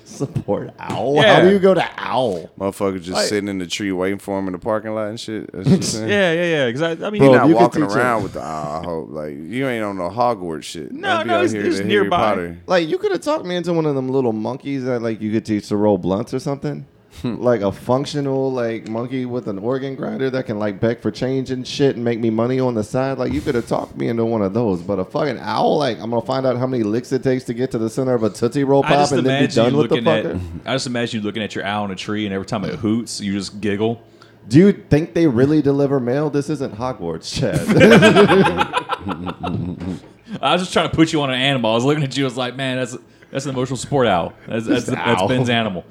[0.04, 1.14] Support owl.
[1.14, 1.36] Yeah.
[1.36, 2.48] How do you go to owl?
[2.58, 5.20] Motherfucker just Like- sitting in the tree waiting for him in the parking lot and
[5.20, 5.48] shit.
[5.52, 6.08] That's what you're saying?
[6.08, 6.66] Yeah, yeah, yeah.
[6.66, 8.40] Because I, I mean, Bro, You're not you could walking teach around him- with the
[8.40, 8.80] eye.
[8.82, 10.90] I hope like you ain't on no Hogwarts shit.
[10.90, 12.16] No, Don't be no, out it's- here it's to Harry nearby.
[12.16, 12.58] Potter.
[12.66, 15.30] Like you could have talked me into one of them little monkeys that like you
[15.30, 16.84] could teach to roll blunts or something.
[17.24, 21.50] like a functional like monkey with an organ grinder that can like beg for change
[21.50, 23.18] and shit and make me money on the side.
[23.18, 24.82] Like you could have talked me into one of those.
[24.82, 27.54] But a fucking owl, like I'm gonna find out how many licks it takes to
[27.54, 29.96] get to the center of a tootsie roll pop and then be done with the
[29.96, 30.24] looking at.
[30.24, 30.40] fucker.
[30.66, 32.76] I just imagine you looking at your owl in a tree, and every time it
[32.76, 34.02] hoots, you just giggle.
[34.48, 36.30] Do you think they really deliver mail?
[36.30, 37.58] This isn't Hogwarts, Chad.
[40.40, 41.70] I was just trying to put you on an animal.
[41.70, 42.24] I was looking at you.
[42.24, 42.96] I was like, man, that's
[43.30, 44.32] that's an emotional support owl.
[44.46, 45.28] That's that's, that's owl.
[45.28, 45.84] Ben's animal.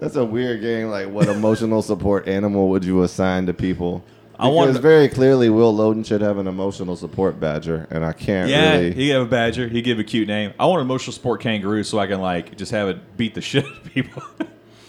[0.00, 0.88] That's a weird game.
[0.88, 4.02] Like, what emotional support animal would you assign to people?
[4.38, 8.12] I want wanted- very clearly, Will Loden should have an emotional support badger, and I
[8.12, 8.92] can't Yeah, really.
[8.92, 9.68] he gave a badger.
[9.68, 10.52] He gave a cute name.
[10.58, 13.40] I want an emotional support kangaroo so I can like just have it beat the
[13.50, 14.22] shit out of people.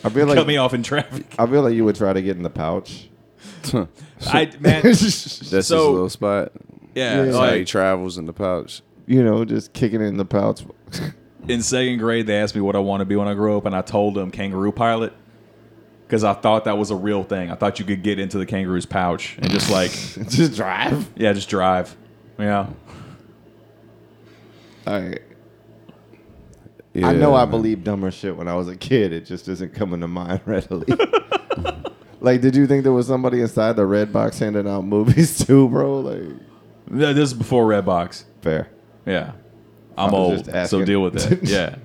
[0.04, 1.26] I feel like Cut like me off in traffic.
[1.38, 3.10] I feel like you would try to get in the pouch.
[3.74, 6.52] I man, That's his So- little spot.
[6.96, 7.26] yeah, Yeah.
[7.26, 8.82] That's how he travels in the pouch.
[9.06, 10.64] you know, just kicking it in the pouch.
[11.48, 13.66] In second grade, they asked me what I want to be when I grow up,
[13.66, 15.14] and I told them kangaroo pilot
[16.08, 17.50] because I thought that was a real thing.
[17.52, 19.92] I thought you could get into the kangaroo's pouch and just like
[20.30, 21.10] just drive.
[21.16, 21.96] yeah, just drive.
[22.38, 22.68] Yeah.
[24.88, 25.22] All right.
[26.94, 27.52] Yeah, I know I man.
[27.52, 29.12] believed dumber shit when I was a kid.
[29.12, 30.86] It just isn't coming to mind readily.
[32.22, 35.68] like, did you think there was somebody inside the red box handing out movies too,
[35.70, 36.00] bro?
[36.00, 36.24] Like,
[36.90, 38.24] No, This is before Redbox.
[38.42, 38.70] fair.
[39.06, 39.34] Yeah.
[39.98, 41.44] I'm old, so deal with that.
[41.50, 41.76] Yeah.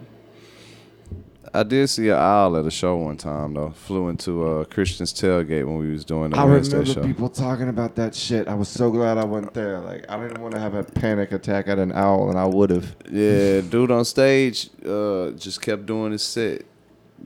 [1.52, 3.70] I did see an owl at a show one time though.
[3.70, 7.06] Flew into uh, Christian's tailgate when we was doing the I Wednesday remember show.
[7.06, 8.46] people talking about that shit.
[8.46, 9.80] I was so glad I went there.
[9.80, 12.70] Like, I didn't want to have a panic attack at an owl, and I would
[12.70, 12.94] have.
[13.10, 16.62] Yeah, dude on stage uh, just kept doing his set.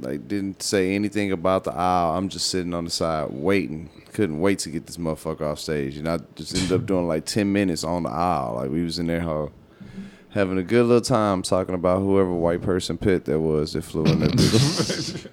[0.00, 2.16] Like didn't say anything about the owl.
[2.16, 3.90] I'm just sitting on the side waiting.
[4.14, 5.98] Couldn't wait to get this motherfucker off stage.
[5.98, 8.54] And I just ended up doing like ten minutes on the owl.
[8.56, 9.52] Like we was in there ho,
[10.34, 14.04] having a good little time talking about whoever white person pit that was that flew
[14.04, 15.28] in that bitch.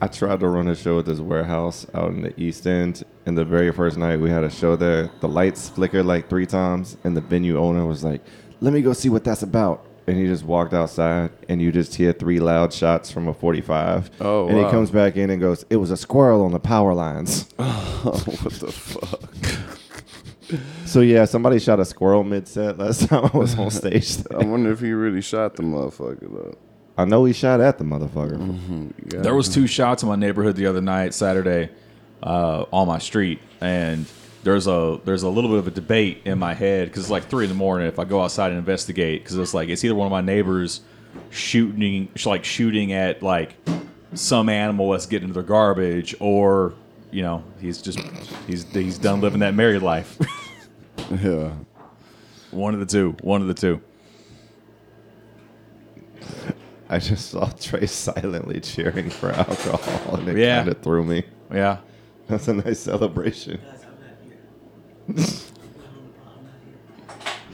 [0.00, 3.38] I tried to run a show at this warehouse out in the East End, and
[3.38, 6.96] the very first night we had a show there, the lights flickered like three times,
[7.04, 8.20] and the venue owner was like,
[8.60, 11.94] "Let me go see what that's about." And he just walked outside, and you just
[11.94, 14.10] hear three loud shots from a 45.
[14.20, 16.94] Oh, And he comes back in and goes, "It was a squirrel on the power
[16.94, 19.78] lines." oh, what the fuck?
[20.84, 24.16] So yeah, somebody shot a squirrel mid set last time I was on stage.
[24.30, 26.56] I wonder if he really shot the motherfucker though.
[26.96, 28.92] I know he shot at the motherfucker.
[29.12, 29.20] Yeah.
[29.20, 31.70] There was two shots in my neighborhood the other night, Saturday,
[32.22, 34.06] uh, on my street, and
[34.42, 37.24] there's a there's a little bit of a debate in my head because it's like
[37.24, 37.86] three in the morning.
[37.86, 40.82] If I go outside and investigate, because it's like it's either one of my neighbors
[41.30, 43.54] shooting like shooting at like
[44.14, 46.74] some animal that's getting into their garbage, or
[47.12, 47.98] you know he's just
[48.46, 50.18] he's he's done living that married life.
[51.22, 51.52] yeah.
[52.50, 53.14] one of the two.
[53.22, 53.80] One of the two.
[56.88, 60.58] I just saw Tre silently cheering for alcohol, and it Yeah.
[60.58, 61.24] kind of threw me.
[61.52, 61.78] Yeah.
[62.28, 63.58] That's a nice celebration.
[63.62, 63.84] Guys,
[65.08, 65.26] I'm not here.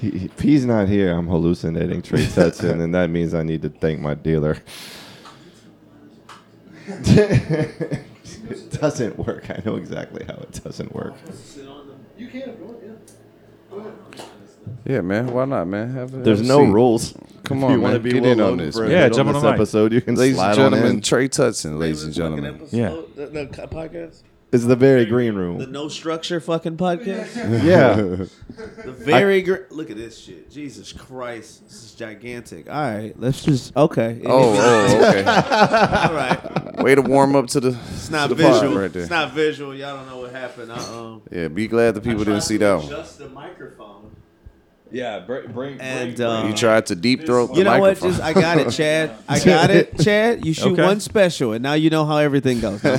[0.00, 3.62] He, he- if he's not here, I'm hallucinating Tre Tutson, and that means I need
[3.62, 4.56] to thank my dealer.
[8.80, 9.50] doesn't work.
[9.50, 11.14] I know exactly how it doesn't work.
[11.16, 11.82] Oh,
[12.16, 12.90] you can if you want, yeah.
[13.70, 13.92] Go ahead.
[14.84, 15.28] Yeah, man.
[15.32, 15.90] Why not, man?
[15.94, 16.72] Have a, There's have a no seat.
[16.72, 17.12] rules.
[17.44, 18.02] Come If on, you wanna man.
[18.02, 18.90] be Get in on this, man.
[18.90, 19.54] Yeah, bit on jump on this the mic.
[19.60, 19.92] episode.
[19.92, 21.00] You can Ladies slide and on gentlemen, in.
[21.02, 22.54] Tre Tutson, ladies and Fucking gentlemen.
[22.62, 23.24] episode- Yeah.
[23.24, 24.22] The, the podcast?
[24.50, 25.58] It's the very green room.
[25.58, 27.36] The no structure fucking podcast?
[27.64, 27.94] Yeah.
[27.96, 30.50] The very gr- Look at this shit.
[30.50, 31.64] Jesus Christ.
[31.68, 32.68] This is gigantic.
[32.70, 33.12] All right.
[33.18, 33.76] Let's just.
[33.76, 34.22] Okay.
[34.24, 35.24] Oh, oh, okay.
[35.26, 36.78] All right.
[36.82, 37.78] Way to warm up to the.
[37.90, 38.74] It's not the visual.
[38.78, 39.02] right there.
[39.02, 39.74] It's not visual.
[39.74, 40.72] Y'all don't know what happened.
[40.72, 42.86] I, um, Yeah, be glad the people didn't see that one.
[42.86, 43.87] Adjust the microphone.
[44.90, 48.00] Yeah, bring, bring, And, uh, You tried to deep throat the You know what?
[48.00, 49.10] Just I got it, Chad.
[49.28, 50.46] I got it, Chad.
[50.46, 50.82] You shoot Okay.
[50.84, 52.82] one special, and now you know how everything goes.
[52.82, 52.96] No.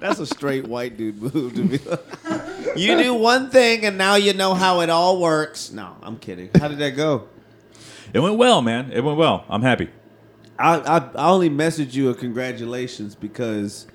[0.00, 1.78] That's a straight white dude move to be.
[2.80, 5.70] you do one thing, and now you know how it all works.
[5.72, 6.50] No, I'm kidding.
[6.58, 7.28] How did that go?
[8.12, 8.90] It went well, man.
[8.92, 9.44] It went well.
[9.48, 9.88] I'm happy.
[10.58, 13.86] I I, I only messaged you a congratulations because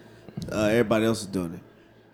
[0.51, 1.60] uh, everybody else is doing it.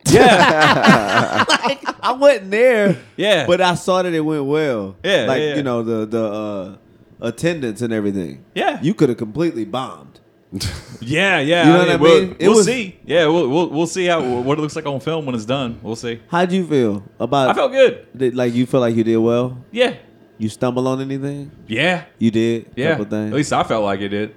[0.13, 2.97] Yeah, like I wasn't there.
[3.15, 3.45] Yeah.
[3.47, 4.95] But I saw that it went well.
[5.03, 5.55] Yeah, Like, yeah, yeah.
[5.55, 6.77] you know, the the uh
[7.27, 8.45] attendance and everything.
[8.55, 8.79] Yeah.
[8.81, 10.19] You could have completely bombed.
[11.01, 11.65] yeah, yeah.
[11.67, 12.35] You know what I we'll, mean?
[12.39, 12.97] We'll was- see.
[13.05, 15.79] Yeah, we'll, we'll we'll see how what it looks like on film when it's done.
[15.83, 16.21] We'll see.
[16.29, 18.07] How'd you feel about I felt good.
[18.15, 19.57] did, like you feel like you did well?
[19.71, 19.95] Yeah,
[20.37, 21.51] You stumble on anything?
[21.67, 22.71] yeah, You did?
[22.75, 22.91] yeah.
[22.91, 23.31] Couple things.
[23.31, 24.35] At least I felt like it did.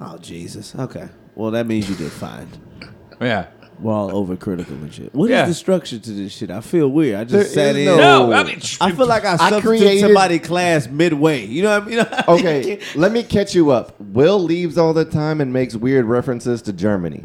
[0.00, 0.74] Oh Jesus.
[0.74, 1.08] Okay.
[1.36, 2.48] Well that means you did fine.
[3.20, 3.46] Yeah.
[3.80, 5.12] We're all overcritical and shit.
[5.14, 5.46] What is Yeah.
[5.46, 6.50] the structure to this shit?
[6.50, 7.18] I feel weird.
[7.18, 7.96] I just There sat is in.
[7.96, 11.44] no- No, I mean, I feel like I I substituted created- somebody class midway.
[11.44, 12.06] You know what I mean?
[12.28, 13.94] Okay, let me catch you up.
[14.00, 17.24] Will leaves all the time and makes weird references to Germany.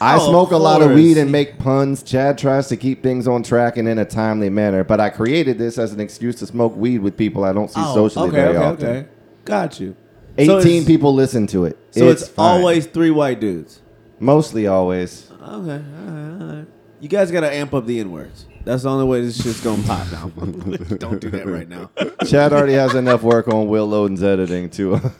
[0.00, 0.96] I Oh, smoke a lot of course.
[0.96, 2.02] weed and make puns.
[2.02, 5.58] Chad tries to keep things on track and in a timely manner, but I created
[5.58, 8.36] this as an excuse to smoke weed with people I don't see Oh, socially okay,
[8.36, 8.86] very okay, often.
[8.88, 9.06] okay.
[9.44, 9.94] Got you.
[10.38, 11.76] 18 So it's- people listen to it.
[11.90, 12.60] So it's, fine.
[12.60, 13.80] always three white dudes.
[14.20, 15.29] mostly always.
[15.42, 16.66] Okay, all right, all right.
[17.00, 18.46] You guys gotta amp up the N words.
[18.64, 20.28] That's the only way this shit's gonna pop now.
[20.98, 21.90] Don't do that right now.
[22.26, 24.96] Chad already has enough work on Will Loden's editing too.
[24.96, 25.10] Uh,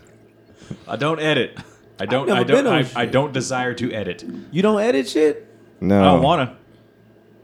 [0.86, 1.58] I don't edit.
[1.98, 2.30] I don't.
[2.30, 2.66] I don't.
[2.66, 2.86] I.
[2.94, 4.24] I don't desire to edit.
[4.50, 5.46] You don't edit shit?
[5.80, 6.56] no, I don't want to.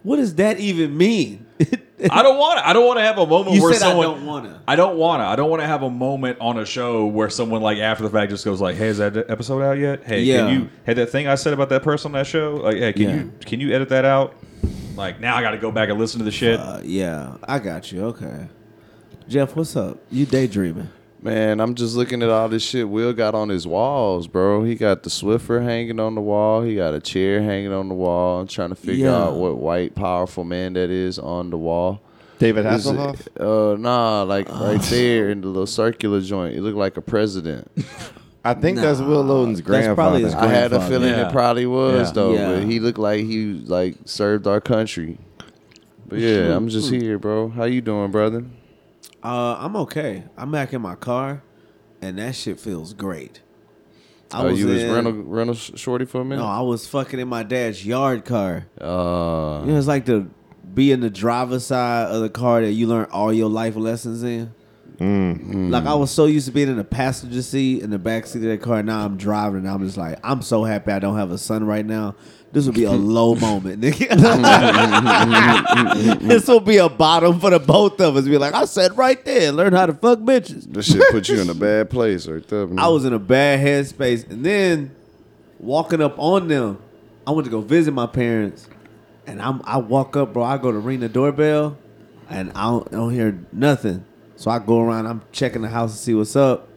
[0.02, 1.46] What does that even mean?
[2.10, 2.68] I don't want to.
[2.68, 4.06] I don't want to have a moment you where said someone.
[4.06, 4.62] I don't wanna.
[4.68, 5.24] I don't want to.
[5.24, 8.10] I don't want to have a moment on a show where someone like after the
[8.10, 10.04] fact just goes like, "Hey, is that episode out yet?
[10.04, 10.46] Hey, Yeah.
[10.46, 12.56] can you had that thing I said about that person on that show?
[12.56, 13.14] Like, hey, can Yeah.
[13.16, 14.34] you can you edit that out?
[14.94, 16.60] Like now I got to go back and listen to the shit.
[16.60, 18.04] Uh, yeah, I got you.
[18.06, 18.46] Okay.
[19.28, 19.98] Jeff, what's up?
[20.10, 20.88] You daydreaming?
[21.22, 24.64] Man, I'm just looking at all this shit Will got on his walls, bro.
[24.64, 26.62] He got the Swiffer hanging on the wall.
[26.62, 28.40] He got a chair hanging on the wall.
[28.40, 29.16] I'm trying to figure Yeah.
[29.24, 32.00] out what white powerful man that is on the wall.
[32.38, 33.74] David Is it- Hasselhoff.
[33.74, 36.54] Uh, nah, like right there in the little circular joint.
[36.54, 37.70] He looked like a president.
[38.44, 40.24] I think that's Will Loden's That's probably grandfather.
[40.24, 40.88] his I had a grandfather.
[40.94, 41.28] feeling Yeah.
[41.28, 42.12] it probably was Yeah.
[42.12, 42.52] though, Yeah.
[42.52, 45.16] but he looked like he like served our country.
[46.08, 47.48] But yeah, I'm just here, bro.
[47.48, 48.44] How you doing, brother?
[49.26, 50.22] Uh, I'm okay.
[50.36, 51.42] I'm back in my car,
[52.00, 53.40] and that shit feels great.
[54.32, 56.42] I Oh, you was in- rental rental shorty for a minute.
[56.42, 58.66] No, I was fucking in my dad's yard car.
[58.80, 60.30] uh, You know, it's like to
[60.74, 64.22] be in the driver's side of the car that you learn all your life lessons
[64.22, 64.52] in.
[65.70, 68.38] Like I was so used to being in the passenger seat in the back seat
[68.38, 68.82] of that car.
[68.82, 71.64] Now I'm driving, and I'm just like, I'm so happy I don't have a son
[71.64, 72.14] right now.
[72.56, 73.82] This will be a low moment.
[73.82, 74.08] nigga.
[76.26, 78.24] this will be a bottom for the both of us.
[78.24, 80.64] Be like, I said right there, learn how to fuck bitches.
[80.72, 82.66] this shit put you in a bad place right there.
[82.66, 82.78] man.
[82.78, 84.96] I was in a bad headspace, and then
[85.58, 86.78] walking up on them,
[87.26, 88.70] I went to go visit my parents,
[89.26, 90.42] and I'm I walk up, bro.
[90.42, 91.76] I go to ring the doorbell,
[92.30, 94.06] and I don't, I don't hear nothing.
[94.36, 96.70] So I go around, I'm checking the house to see what's up.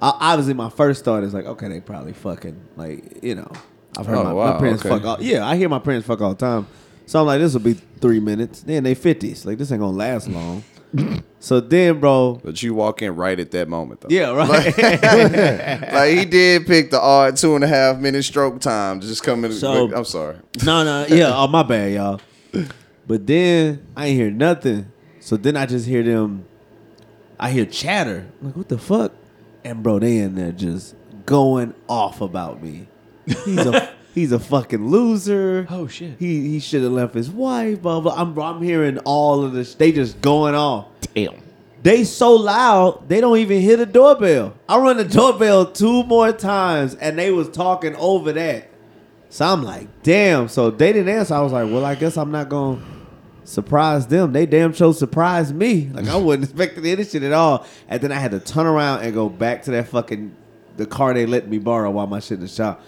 [0.00, 3.52] I, obviously, my first thought is like, okay, they probably fucking like you know.
[3.96, 4.88] I've heard Oh, my, wow, my parents okay.
[4.94, 5.22] fuck all.
[5.22, 6.66] Yeah, I hear my parents fuck all the time.
[7.06, 8.60] So I'm like, this will be three minutes.
[8.62, 9.44] Then they fifties.
[9.44, 10.62] Like this ain't gonna last long.
[11.40, 12.40] so then, bro.
[12.44, 14.08] But you walk in right at that moment, though.
[14.10, 15.92] Yeah, right.
[15.92, 19.50] like he did pick the odd two and a half minute stroke time just coming.
[19.50, 19.56] in.
[19.56, 20.36] So- I'm sorry.
[20.64, 21.30] No, no, yeah.
[21.34, 22.20] Oh, my bad, y'all.
[23.06, 24.90] But then I ain't hear nothing.
[25.20, 26.44] So then I just hear them.
[27.38, 28.26] I hear chatter.
[28.40, 29.12] I'm like, what the fuck?
[29.64, 30.94] And bro, they in there just
[31.26, 32.86] going off about me.
[33.26, 35.66] He's a he's a fucking loser.
[35.70, 36.16] Oh, shit.
[36.18, 37.82] He he should have left his wife.
[37.82, 38.14] Blah blah.
[38.14, 39.74] I'm I'm hearing all of this.
[39.74, 40.88] They just going off.
[41.14, 41.42] Damn.
[41.82, 44.54] They so loud, they don't even hear the doorbell.
[44.68, 48.68] I run the doorbell two more times, and they was talking over that.
[49.30, 50.48] So I'm like, damn.
[50.48, 51.34] So they didn't answer.
[51.34, 52.82] I was like, well, I guess I'm not gonna
[53.44, 54.32] surprise them.
[54.32, 55.88] They damn sure surprised me.
[55.92, 57.66] Like I wasn't expecting any shit at all.
[57.88, 60.36] And then I had to turn around and go back to that fucking
[60.76, 62.82] the car they let me borrow while my shit in the shop.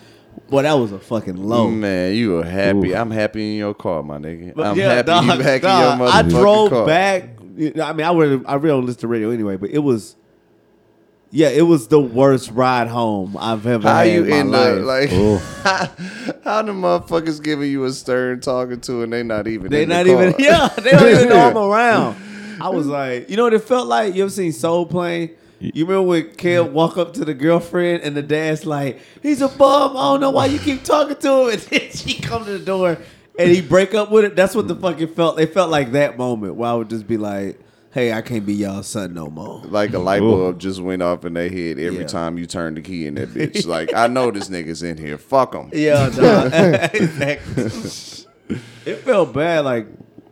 [0.53, 1.71] Boy, that was a fucking low.
[1.71, 2.95] Man, you were happy.
[2.95, 4.55] I'm happy in your car, my nigga.
[4.55, 6.87] But I'm yeah, happy dog, you back dog, in your I drove car.
[6.87, 7.25] back.
[7.81, 10.15] I mean, I would I really don't listen to radio anyway, but it was,
[11.31, 14.87] yeah, it was the worst ride home I've ever How had you in my end
[14.87, 15.11] life.
[15.11, 15.91] up like?
[16.45, 19.71] how the motherfuckers giving you a stern talking to and they not even?
[19.71, 20.23] They in the not car?
[20.29, 20.69] even yeah.
[20.69, 22.17] They don't even know I'm around.
[22.61, 24.15] I was like, you know what it felt like?
[24.15, 25.31] You ever seen Soul Plane?
[25.75, 29.49] You remember when Kev walk up to the girlfriend and the dad's like, he's a
[29.49, 29.97] bum.
[29.97, 31.49] I don't know why you keep talking to him.
[31.53, 32.99] And then she come to the door
[33.39, 34.37] and he break up with it.
[34.37, 35.39] That's what the fucking felt.
[35.41, 37.61] It felt like that moment where I would just be like,
[37.93, 39.61] hey, I can't be y'all son no more.
[39.65, 42.07] Like a light bulb just went off in their head every Yeah.
[42.07, 43.67] time you turn the key in that bitch.
[43.67, 45.19] like I know this nigga's in here.
[45.19, 45.71] Fuck him.
[45.73, 46.53] Yeah, dog.
[46.95, 47.65] exactly.
[48.87, 49.65] it felt bad.
[49.65, 49.87] Like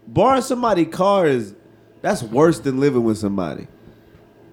[0.07, 1.55] borrowing somebody's car is
[2.03, 3.69] that's worse than living with somebody.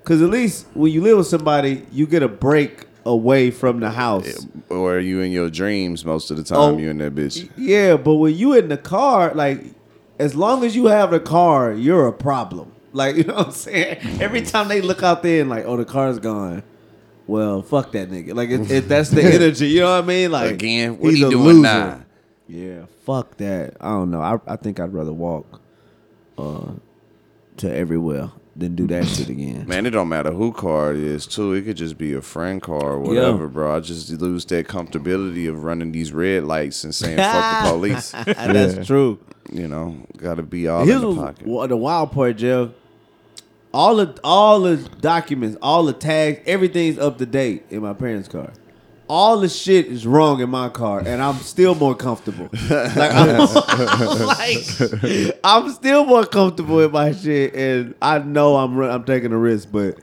[0.07, 3.89] Cause at least when you live with somebody, you get a break away from the
[3.89, 4.47] house.
[4.69, 6.57] Or you in your dreams most of the time.
[6.59, 6.77] Oh.
[6.77, 7.49] you in that bitch.
[7.57, 9.65] Yeah, but when you in the car, like
[10.17, 12.71] as long as you have the car, you're a problem.
[12.93, 14.21] Like you know what I'm saying.
[14.21, 16.63] Every time they look out there and like, oh, the car's gone.
[17.25, 18.33] Well, fuck that nigga.
[18.33, 19.67] Like if, it, that's the energy.
[19.67, 20.31] You know what I mean?
[20.31, 21.61] Like Again, what he's he a doing loser.
[21.63, 22.05] now?
[22.47, 23.75] Yeah, fuck that.
[23.81, 24.21] I don't know.
[24.21, 25.59] I I think I'd rather walk
[26.37, 26.75] uh
[27.57, 29.67] to everywhere than do that shit again.
[29.67, 31.53] Man, it don't matter who car it is, too.
[31.53, 33.75] It could just be a friend car or whatever, bro.
[33.75, 38.11] I just lose that comfortability of running these red lights and saying fuck the police.
[38.11, 39.19] That's true.
[39.51, 41.69] You know, got to be all Here's in the pocket.
[41.69, 42.69] the wild part, Jeff.
[43.73, 48.27] All the all the documents, all the tags, everything's up to date in my parents'
[48.27, 48.51] car.
[49.09, 52.49] All the shit is wrong in my car, and I'm still more comfortable.
[52.69, 53.37] like, I'm,
[54.25, 59.37] like, I'm still more comfortable in my shit, and I know I'm I'm taking a
[59.37, 59.99] risk, but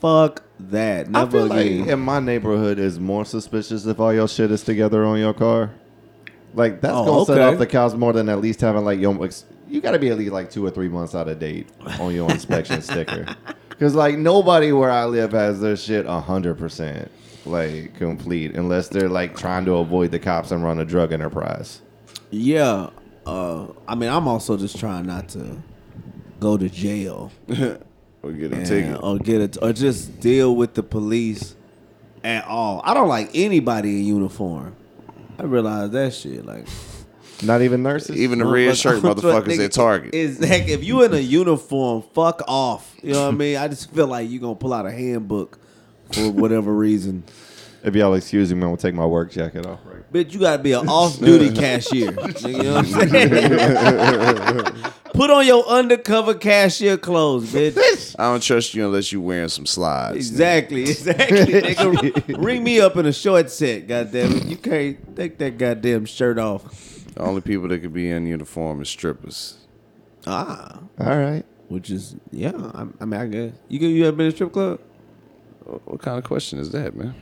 [0.00, 1.06] fuck that.
[1.06, 4.64] I Never feel like in my neighborhood is more suspicious if all your shit is
[4.64, 5.70] together on your car.
[6.54, 9.16] Like that's Oh, gonna set off the cows more than at least having like your.
[9.68, 11.68] You got to be at least like two or three months out of date
[12.00, 13.26] on your inspection sticker,
[13.68, 17.10] because like nobody where I live has their shit hundred percent
[17.48, 21.80] like complete, unless they're like trying to avoid the cops and run a drug enterprise.
[22.30, 22.90] Yeah.
[23.26, 25.60] Uh, I mean, I'm also just trying not to
[26.40, 27.32] go to jail.
[28.20, 29.00] Or get a and- ticket.
[29.00, 31.54] or get it or just deal with the police
[32.24, 32.80] at all.
[32.84, 34.74] I don't like anybody in uniform.
[35.38, 36.44] I realize that shit.
[36.44, 36.66] Like
[37.44, 38.16] Not even nurses.
[38.16, 40.14] Even the red shirt motherfuckers Nigga, at Target.
[40.16, 42.92] Is like if you in a uniform, fuck off.
[43.04, 43.56] You know what I mean?
[43.56, 45.60] I just feel like you gonna pull out a handbook
[46.12, 47.24] for whatever reason.
[47.82, 49.80] if y'all excuse me, I'm gonna take my work jacket off.
[49.84, 50.12] Right.
[50.12, 52.10] Bitch, you gotta be an off-duty cashier.
[52.40, 54.92] You know what I'm saying?
[55.14, 58.14] Put on your undercover cashier clothes, bitch.
[58.18, 60.16] I don't trust you unless you wearing some slides.
[60.16, 61.38] Exactly, exactly.
[61.38, 64.44] Nigga, ring me up in a short set, goddamn it.
[64.46, 67.04] You can't take that goddamn shirt off.
[67.14, 69.56] The only people that could be in uniform is strippers.
[70.26, 71.44] Ah, All right.
[71.68, 72.52] which is yeah.
[72.74, 74.80] I, I mean, I guess you you ever been to a strip club?
[75.68, 77.14] What kind of question is that, man?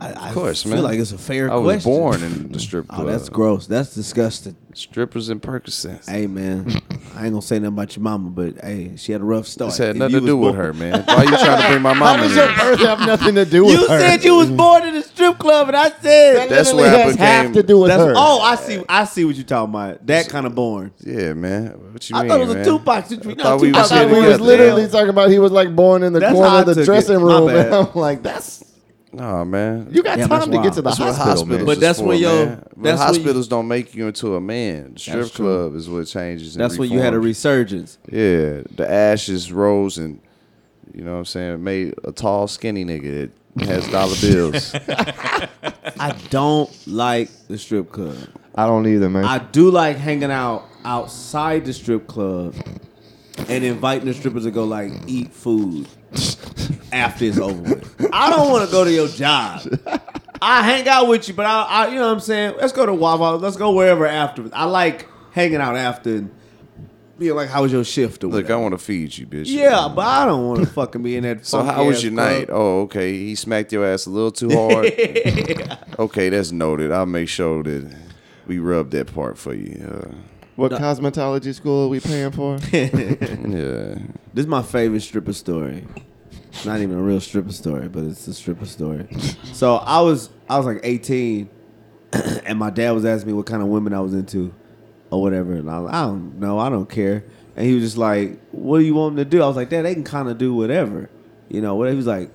[0.00, 0.84] I, Of course, I feel man.
[0.84, 1.92] like it's a fair I was question.
[1.92, 3.00] born in the strip club.
[3.06, 3.66] Oh, that's gross.
[3.66, 4.56] That's disgusting.
[4.72, 6.08] Strippers and Percocets.
[6.08, 6.64] Hey man,
[7.16, 9.72] I ain't gonna say nothing about your mama, but hey, she had a rough start.
[9.72, 11.02] This had If nothing you to was do with born- her, man.
[11.06, 12.30] Why you trying to bring my mama How in?
[12.36, 13.80] Your birth have nothing to do with her?
[13.82, 13.98] You her.
[14.00, 16.98] said you was born in a strip club, and I said That's Literally where I
[16.98, 18.14] has became- half to do with That's, her.
[18.16, 18.84] oh, I see.
[18.88, 20.06] I see what you're talking about.
[20.06, 20.92] That kind of born.
[21.00, 21.70] Yeah, man.
[21.92, 22.62] What you I mean, thought it was man?
[22.62, 23.40] a Tupac situation.
[23.40, 24.44] I thought we Tupac was I here thought we was together.
[24.44, 26.74] literally talking about he was like born in the That's how corner I of the
[26.74, 26.86] took it.
[26.86, 27.46] dressing My room.
[27.48, 27.66] bad.
[27.66, 28.64] And I'm like, that's
[29.12, 29.88] Nah, man.
[29.90, 31.66] you got Yeah, that's time to get to the That's what hospital, hospitals.
[31.66, 32.62] But is that's for, when your- man.
[32.76, 34.96] But that's when you- hospitals don't make you into a man.
[34.96, 35.44] Strip true.
[35.46, 36.54] club is what changes.
[36.54, 37.24] and That's when you had a reforms.
[37.26, 37.98] resurgence.
[38.10, 40.20] Yeah, the ashes rose and
[40.94, 44.74] you know what I'm saying made a tall, skinny nigga that has dollar bills.
[45.98, 48.16] I don't like the strip club.
[48.54, 49.24] I don't either, man.
[49.24, 52.54] I do like hanging out outside the strip club
[53.48, 55.88] and inviting the strippers to go like eat food
[56.92, 58.08] after it's over with.
[58.12, 59.62] I don't want to go to your job.
[60.42, 62.54] I hang out with you, but I, I, you know what I'm saying.
[62.58, 63.36] Let's go to Wawa.
[63.36, 64.48] Let's go wherever after.
[64.52, 66.34] I like hanging out after and
[67.18, 69.46] being like, "How was your shift?" Or Look, I want to feed you, bitch.
[69.46, 71.46] Yeah, but I don't want to fucking be in that.
[71.46, 72.32] So how was your club.
[72.32, 72.48] night?
[72.50, 73.12] Oh, okay.
[73.12, 74.86] He smacked your ass a little too hard.
[75.98, 76.90] okay, that's noted.
[76.90, 77.94] I'll make sure that
[78.46, 79.86] we rub that part for you.
[79.86, 80.14] Uh,
[80.60, 82.58] what cosmetology school are we paying for?
[82.72, 83.94] yeah.
[84.34, 85.86] This is my favorite stripper story.
[86.66, 89.08] Not even a real stripper story, but it's a stripper story.
[89.52, 91.48] So I was I was like 18,
[92.12, 94.52] and my dad was asking me what kind of women I was into,
[95.10, 95.54] or whatever.
[95.54, 97.24] And I, was, like, I don't know, I don't care.
[97.56, 99.70] And he was just like, "What do you want them to do?" I was like,
[99.70, 101.08] "Dad, they can kind of do whatever,
[101.48, 102.30] you know." What he was like,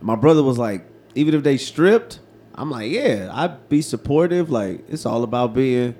[0.00, 2.20] my brother was like even if they stripped,
[2.54, 4.50] I'm like, yeah, I'd be supportive.
[4.50, 5.94] Like it's all about being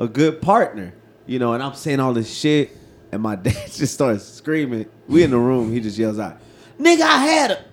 [0.00, 0.94] a good partner,
[1.30, 1.54] you know.
[1.54, 2.76] And I'm saying all this shit,
[3.12, 4.86] and my dad just starts screaming.
[5.08, 5.72] We in the room.
[5.72, 6.38] He just yells out,
[6.78, 7.64] "Nigga, I had her."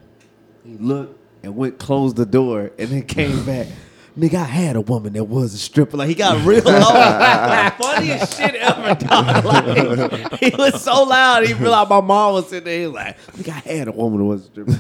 [0.63, 3.67] He looked and went closed the door, and then came back.
[4.17, 5.95] Nigga, I had a woman that was a stripper.
[5.95, 7.73] Like he got real loud.
[7.77, 9.45] Funniest shit ever, dog.
[9.45, 11.45] Like, he was so loud.
[11.45, 12.79] He realized my mom was sitting there.
[12.79, 14.71] He was like, nigga, I had a woman that was a stripper.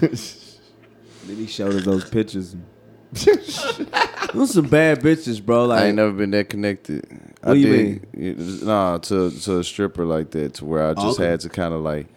[1.27, 2.55] then he showed us those pictures.
[4.33, 5.67] Those some bad bitches, bro.
[5.67, 7.26] Like, I ain't never been that connected.
[7.47, 8.65] What I do you did, mean?
[8.65, 11.29] Nah, to to a stripper like that, to where I just Okay.
[11.29, 12.07] had to kind of like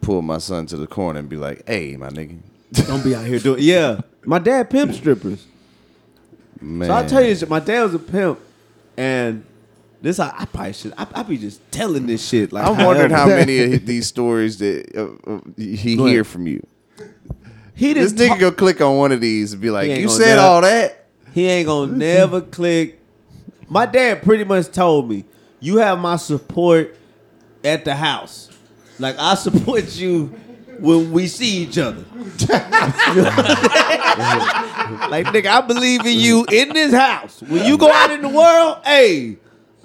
[0.00, 2.38] pull my son to the corner and be like, "Hey, my nigga,
[2.86, 3.60] don't be out here doing.
[3.62, 5.44] Yeah, my dad pimp strippers.
[6.60, 8.38] man." So I'll tell you my dad was a pimp,
[8.96, 9.44] and
[10.00, 10.94] this I, I probably should.
[10.96, 12.52] I, I be just telling this shit.
[12.52, 16.14] Like I'm wondering how many of these stories that uh, uh, he Go ahead.
[16.14, 16.64] hear from you.
[17.74, 20.60] he This nigga go click on one of these and be like, "You said all
[20.60, 22.97] that." He ain't gonna never click.
[23.68, 25.24] My dad pretty much told me,
[25.60, 26.96] "You have my support
[27.64, 28.50] at the house.
[28.98, 30.26] Like I support you
[30.78, 31.98] when we see each other.
[35.08, 37.42] like nigga, I believe in you in this house.
[37.42, 39.38] When you go out in the world, hey."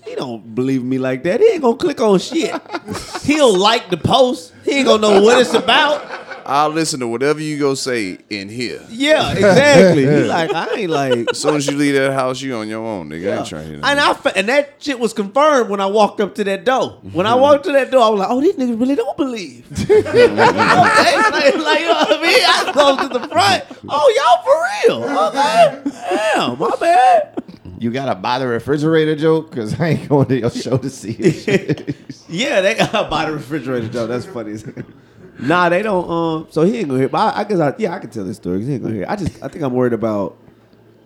[0.05, 1.39] He don't believe me like that.
[1.39, 2.53] He ain't gonna click on shit.
[3.21, 4.53] He'll like the post.
[4.65, 6.05] He ain't gonna know what it's about.
[6.45, 8.81] I'll listen to whatever you go say in here.
[8.89, 10.05] Yeah, exactly.
[10.05, 12.85] He like, I ain't like As soon as you leave that house, you on your
[12.85, 13.33] own, nigga.
[13.33, 13.99] I ain't trying to hear And that.
[13.99, 16.99] I fa- and that shit was confirmed when I walked up to that door.
[17.11, 19.65] When I walked to that door, I was like, "Oh, these niggas really don't believe."
[19.89, 22.43] okay, like, like, you know what I mean?
[22.45, 23.63] I go to the front.
[23.89, 25.27] Oh, y'all for real?
[25.27, 25.81] Okay,
[26.35, 27.39] damn, my bad.
[27.79, 31.11] You gotta buy the refrigerator joke because I ain't going to your show to see
[31.19, 31.95] it.
[32.29, 34.07] Yeah, they gotta buy the refrigerator door.
[34.07, 34.55] That's funny.
[35.39, 36.09] As nah, they don't.
[36.09, 37.09] Um, so he ain't gonna hear.
[37.09, 38.59] But I, I guess I, yeah, I can tell this story.
[38.59, 39.05] 'cause He ain't gonna hear.
[39.07, 40.37] I just, I think I'm worried about.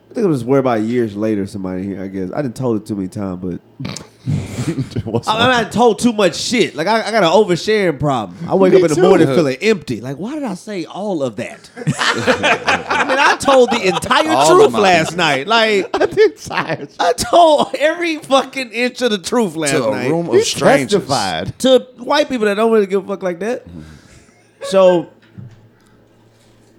[0.09, 1.45] I think I'm just worried about years later.
[1.45, 2.31] Somebody here, I guess.
[2.33, 3.61] I didn't told it too many times, but
[5.05, 6.75] What's I, I, I told too much shit.
[6.75, 8.37] Like I, I got an oversharing problem.
[8.49, 9.01] I wake Me up in the too.
[9.03, 10.01] morning feeling empty.
[10.01, 11.69] Like why did I say all of that?
[11.77, 14.81] I mean, I told the entire All truth of mine.
[14.81, 15.47] last night.
[15.47, 15.91] Like
[16.41, 16.89] tired?
[16.99, 20.91] I told every fucking inch of the truth last to a night room of strangers.
[21.07, 21.57] testified.
[21.59, 23.65] to white people that don't really give a fuck like that.
[24.63, 25.09] So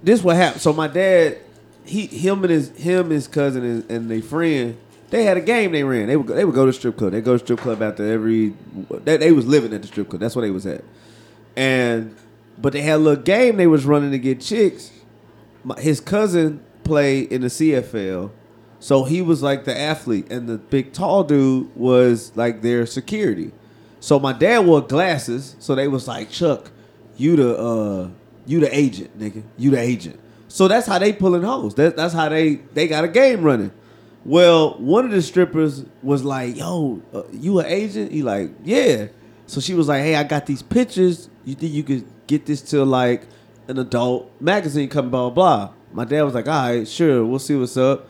[0.03, 0.61] this what happened.
[0.61, 1.37] So my dad,
[1.85, 4.77] he, him and his, him, his cousin, and, and their friend,
[5.09, 6.07] they had a game they ran.
[6.07, 7.13] They would, they would go to strip club.
[7.13, 8.53] They go to strip club after every.
[9.03, 10.19] They, they was living at the strip club.
[10.21, 10.83] That's where they was at.
[11.55, 12.15] And
[12.57, 14.91] but they had a little game they was running to get chicks.
[15.63, 18.31] My, his cousin played in the CFL,
[18.79, 23.51] so he was like the athlete, and the big tall dude was like their security.
[23.99, 26.71] So my dad wore glasses, so they was like, Chuck,
[27.19, 28.09] you the uh,
[28.45, 30.19] you the agent, nigga, you the agent.
[30.47, 31.75] So that's how they pulling hoes.
[31.75, 33.71] That, that's how they they got a game running.
[34.25, 39.07] Well, one of the strippers was like, "Yo, uh, you an agent?" He like, "Yeah."
[39.45, 41.29] So she was like, "Hey, I got these pictures.
[41.45, 43.23] You think you could get this to like
[43.67, 44.89] an adult magazine?
[44.89, 47.25] Come blah blah." My dad was like, "All right, sure.
[47.25, 48.07] We'll see what's up."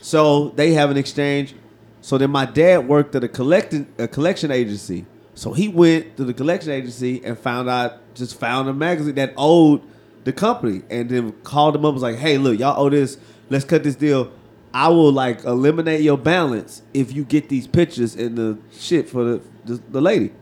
[0.00, 1.54] So they have an exchange.
[2.00, 5.06] So then my dad worked at a collecting a collection agency.
[5.34, 9.32] So he went to the collection agency and found out just found a magazine that
[9.36, 9.82] owed
[10.24, 13.18] the company and then called them up was like, "Hey, look, y'all owe this.
[13.50, 14.30] Let's cut this deal.
[14.74, 19.24] I will like eliminate your balance if you get these pictures and the shit for
[19.24, 20.32] the the, the lady."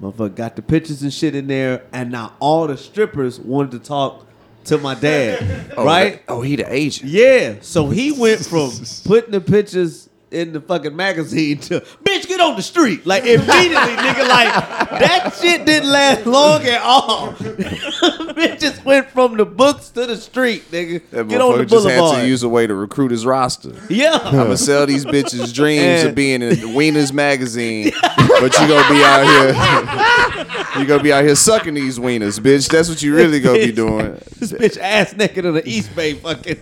[0.00, 3.78] Motherfucker got the pictures and shit in there, and now all the strippers wanted to
[3.78, 4.26] talk
[4.64, 6.14] to my dad, Oh, right?
[6.26, 7.10] that- oh, he the agent.
[7.10, 7.56] Yeah.
[7.60, 8.70] So he went from
[9.04, 13.44] putting the pictures in the fucking magazine to bitch get on the street like immediately
[14.04, 14.52] nigga like
[14.98, 20.64] that shit didn't last long at all bitches went from the books to the street
[20.70, 23.10] nigga That get on the motherfucker just had boulevard to use a way to recruit
[23.10, 23.72] his roster.
[23.88, 28.52] yeah I'm gonna sell these bitches dreams And- of being in the Wiener's magazine, but
[28.58, 30.80] you gonna be out here.
[30.80, 32.68] you gonna be out here sucking these wieners, bitch.
[32.70, 34.12] That's what you really gonna be doing.
[34.38, 36.56] this bitch ass naked on the East Bay fucking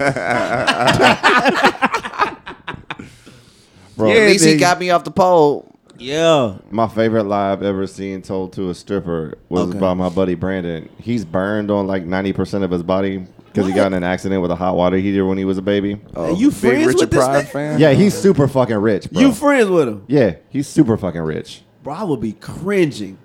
[4.00, 5.66] Bro, Yeah, At least he got me off the pole.
[5.98, 9.78] yeah My favorite lie I've ever seen told to a stripper was Okay.
[9.78, 10.88] about my buddy Brandon.
[10.98, 14.50] He's burned on like 90% of his body because he got in an accident with
[14.52, 16.00] a hot water heater when he was a baby.
[16.14, 17.78] Oh, you big friends Richard with this Pryor fan?
[17.80, 19.20] Yeah, he's super fucking rich, bro.
[19.22, 21.62] you friends with him yeah, he's super fucking rich.
[21.82, 23.18] bro I would be cringing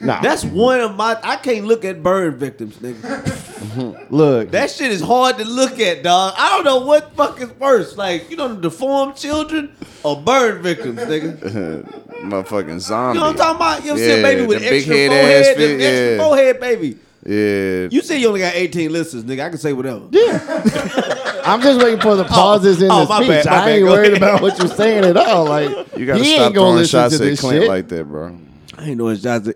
[0.00, 3.26] Nah, that's one of my I can't look at burn victims nigga
[3.62, 4.14] Mm-hmm.
[4.14, 4.50] look.
[4.50, 6.34] That shit is hard to look at, dog.
[6.36, 7.96] I don't know what the fuck is worse.
[7.96, 11.38] Like, you know, the deformed children or burn victims, nigga.
[12.22, 13.18] Motherfucking zombie.
[13.18, 13.84] You know what I'm talking about?
[13.84, 15.80] You know, see Yeah, a baby with the big extra head forehead, ass the fit,
[15.80, 16.18] extra yeah.
[16.24, 16.98] forehead baby.
[17.24, 17.88] Yeah.
[17.90, 19.44] You say you only got 18 listeners, nigga.
[19.44, 20.06] I can say whatever.
[20.10, 21.42] Yeah.
[21.44, 23.28] I'm just waiting for the oh, pauses in oh, the my speech.
[23.44, 24.16] bad, I ain't worried ahead.
[24.18, 25.44] about what you're saying at all.
[25.46, 27.68] Like You gotta he stop ain't gonna throwing listen shots to at this Clint shit.
[27.68, 28.38] like that, bro.
[28.78, 29.54] I ain't know it's Johnson.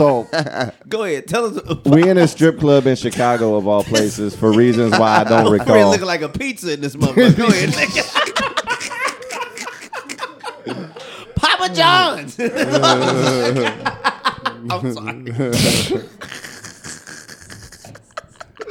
[0.00, 0.26] So
[0.88, 1.84] Go ahead, tell us.
[1.84, 5.44] we in a strip club in Chicago of all places for reasons why I don't
[5.44, 5.90] Really recall.
[5.90, 7.36] looking like a pizza in this motherfucker.
[7.36, 7.74] Go ahead.
[11.36, 12.38] Papa John's.
[14.70, 15.24] I'm sorry.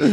[0.00, 0.06] uh,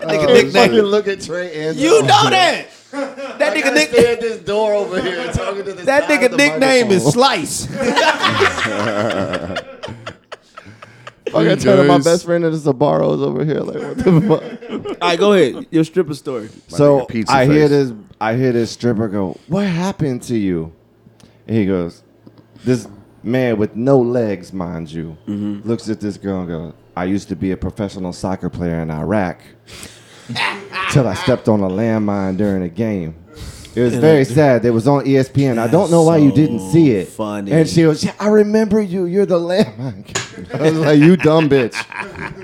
[0.00, 0.72] Fucking nickname.
[0.84, 2.68] look at Trey and You know that.
[2.90, 7.04] That nigga nick- at this door over here talking to the that nigga nickname is.
[7.12, 7.66] Slice.
[11.30, 13.60] Fuck, I tell my best friend that it's a Barrows over here.
[13.60, 14.20] Like what the
[14.88, 15.00] fuck?
[15.02, 15.66] All right, go ahead.
[15.70, 16.48] Your stripper story.
[16.68, 17.88] so Pizza I hear Face.
[17.88, 17.92] this.
[18.20, 19.38] I hear this stripper go.
[19.48, 20.72] What happened to you?
[21.46, 22.02] And he goes.
[22.64, 22.86] This
[23.22, 25.66] man with no legs, mind you, mm-hmm.
[25.66, 26.74] looks at this girl and goes.
[26.96, 29.40] I used to be a professional soccer player in Iraq.
[30.90, 33.14] Till I stepped on a landmine during a game.
[33.80, 34.64] It was very sad.
[34.64, 35.58] It was on ESPN.
[35.58, 37.08] I don't know why you didn't see it.
[37.08, 37.50] funny.
[37.52, 39.06] And she was, "Yeah, I remember you.
[39.06, 40.04] You're the landmine.
[40.06, 40.16] kid."
[40.54, 41.74] I was like, you dumb bitch.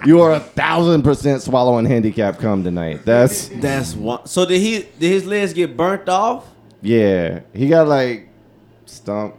[0.06, 3.04] You are a thousand percent swallowing handicap come tonight.
[3.04, 4.26] That's That's one.
[4.26, 4.80] So did he?
[4.98, 6.46] Did his legs get burnt off?
[6.82, 7.40] yeah.
[7.54, 8.28] He got like
[8.84, 9.34] stump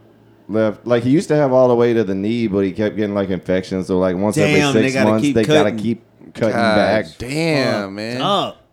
[0.48, 0.86] left.
[0.88, 3.14] Like he used to have all the way to the knee, but he kept getting
[3.16, 3.88] like infections.
[3.88, 6.76] So like once Damn, every they six gotta months, keep they gotta keep cutting God
[6.76, 7.06] back.
[7.18, 8.22] damn, man.
[8.22, 8.64] Up.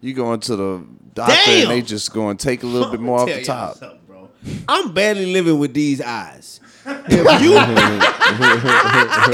[0.00, 1.62] You going to the doctor Damn.
[1.62, 3.78] and they just going to take a little bit more off the top.
[4.06, 4.28] bro.
[4.68, 6.60] I'm barely living with these eyes.
[6.84, 7.54] If you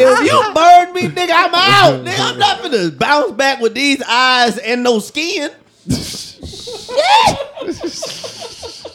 [0.00, 2.04] if you burn me, nigga, I'm out.
[2.04, 5.50] Nigga, I'm not gonna bounce back with these eyes and no skin.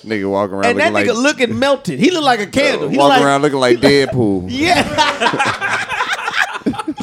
[0.03, 1.97] Nigga walking around And that nigga like looking melted.
[1.97, 2.87] He look like a candle.
[2.87, 4.47] Uh, he walking like, around looking like Deadpool.
[4.49, 5.99] Yeah.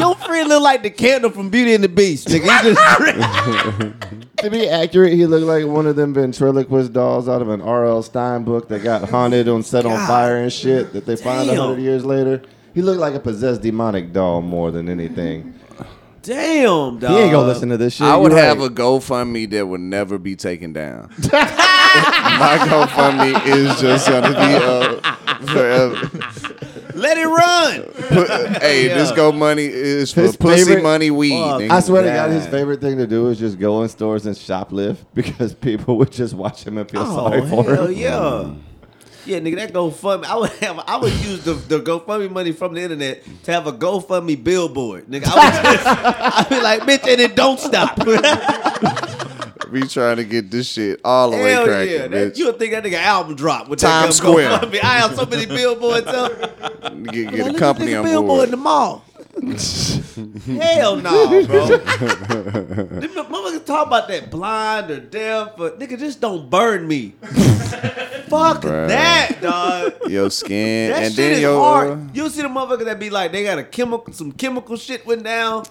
[0.00, 2.58] Your friend look like the candle from Beauty and the Beast, nigga.
[2.62, 7.48] He just To be accurate, he looked like one of them ventriloquist dolls out of
[7.50, 8.02] an R.L.
[8.02, 11.52] Stine book that got haunted and set on fire and shit that they find a
[11.52, 11.60] damn.
[11.62, 12.40] hundred years later.
[12.74, 15.54] He looked like a possessed demonic doll more than anything.
[16.22, 17.10] damn, dog.
[17.10, 18.06] He ain't gonna listen to this shit.
[18.06, 21.10] I would You have a GoFundMe that would never be taken down.
[21.32, 25.04] My GoFundMe is just gonna be up
[25.50, 26.10] forever.
[27.00, 28.54] Let it run.
[28.60, 31.30] Hey, this Go money is for His pussy favorite- money weed.
[31.40, 31.60] Fuck.
[31.62, 31.70] nigga.
[31.70, 34.36] I swear to God, his favorite thing to do is just go in stores and
[34.36, 37.92] shoplift because people would just watch him and feel Oh sorry for hell him.
[37.98, 38.54] yeah.
[39.26, 40.24] Yeah, nigga, that GoFundMe.
[40.24, 40.78] I would have.
[40.86, 45.06] I would use the, the GoFundMe money from the internet to have a GoFundMe billboard,
[45.08, 45.24] nigga.
[45.26, 45.86] I would just,
[46.38, 47.96] I'd be like, bitch, and it don't stop.
[49.70, 52.38] We trying to get this shit all the way Hell cracking, yeah, that, bitch.
[52.38, 54.50] you would think that nigga album drop with Times Square.
[54.82, 56.32] I have so many billboards up.
[57.12, 59.04] Get, get a company on billboard in the mall.
[60.46, 61.66] Hell no, bro.
[61.76, 67.14] Them motherfuckers talk about that blind or deaf, but nigga, just don't burn me.
[68.30, 68.86] Fuck Bruh.
[68.88, 69.94] that, dog.
[70.08, 71.88] Your skin, That and shit then is your hard.
[71.90, 75.04] Uh, you see the motherfuckers that be like, they got a chemical, some chemical shit
[75.04, 75.64] went down,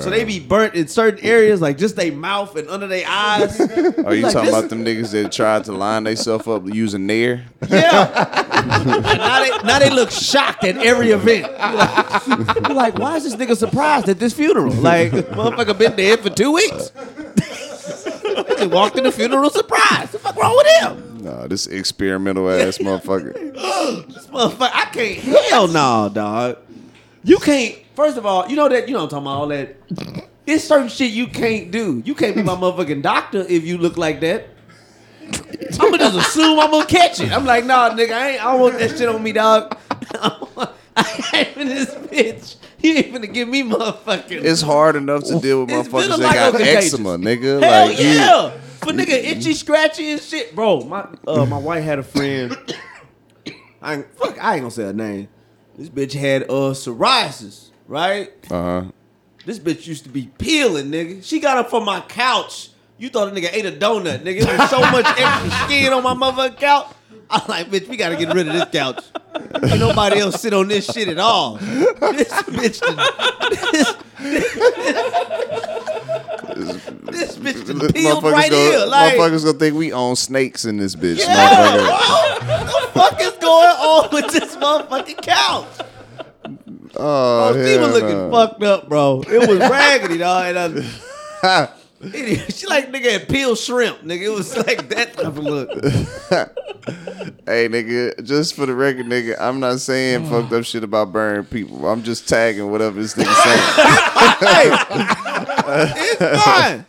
[0.00, 3.60] so they be burnt in certain areas, like just their mouth and under their eyes.
[3.60, 7.06] Are you Like, talking this- about them niggas that tried to line themselves up using
[7.06, 7.44] Nair?
[7.68, 8.45] Yeah.
[8.66, 11.46] Now they now they look shocked at every event.
[11.46, 14.72] You're like, why is this nigga surprised at this funeral?
[14.72, 16.92] Like, motherfucker been dead for two weeks.
[18.58, 20.12] he walked in the funeral surprised.
[20.12, 21.24] What the fuck wrong with him?
[21.24, 23.34] Nah, this experimental ass motherfucker.
[24.08, 25.18] This motherfucker, I can't.
[25.48, 26.58] Hell no, dog.
[27.22, 27.76] You can't.
[27.94, 29.76] First of all, you know that you know what I'm talking about all that.
[30.46, 32.02] It's certain shit you can't do.
[32.04, 34.48] You can't be my motherfucking doctor if you look like that.
[35.80, 37.32] I'm gonna just assume I'm gonna catch it.
[37.32, 38.44] I'm like, nah, nigga, I ain't.
[38.44, 39.76] I don't want that shit on me, dog.
[40.96, 42.56] I ain't in this bitch.
[42.82, 44.44] You ain't finna give me motherfucking.
[44.44, 46.94] It's hard enough to deal with It's motherfuckers vitiligo that got contagious.
[46.94, 47.62] eczema, nigga.
[47.62, 48.50] Hell like you- yeah!
[48.80, 50.80] For nigga itchy, scratchy and shit, bro.
[50.82, 52.56] My uh, my wife had a friend.
[53.82, 55.28] I ain't, fuck, I ain't gonna say her name.
[55.76, 58.32] This bitch had uh psoriasis, right?
[58.50, 58.84] Uh-huh.
[59.44, 61.22] This bitch used to be peeling, nigga.
[61.24, 62.70] She got up from my couch.
[62.98, 64.40] You thought a nigga ate a donut, nigga.
[64.42, 66.86] It was so much extra skin on my motherfucking couch.
[67.28, 69.04] I'm like, bitch, we gotta get rid of this couch.
[69.34, 71.56] Ain't nobody else sit on this shit at all.
[71.56, 72.96] This bitch, done-
[76.56, 78.86] this, this bitch done peeled Motherfuckers, right gonna, here.
[78.86, 81.18] Like, motherfuckers gonna think we own snakes in this bitch.
[81.18, 85.66] yeah, What the fuck is going on with this motherfucking couch?
[86.98, 88.30] Oh, Oh, she was looking no.
[88.30, 89.22] fucked up, bro.
[89.28, 90.56] It was raggedy, dog.
[90.56, 90.86] And
[91.42, 91.68] I,
[92.14, 92.52] Idiot.
[92.54, 94.22] She like nigga had peeled shrimp, nigga.
[94.22, 95.70] It was like that type of look.
[97.46, 100.30] Hey, nigga, just for the record, nigga, I'm not saying mm.
[100.30, 101.86] fucked up shit about burning people.
[101.86, 103.60] I'm just tagging whatever this nigga saying.
[104.40, 104.70] hey,
[106.28, 106.86] it's fine.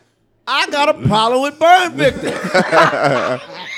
[0.47, 2.33] I got a problem with burn victims.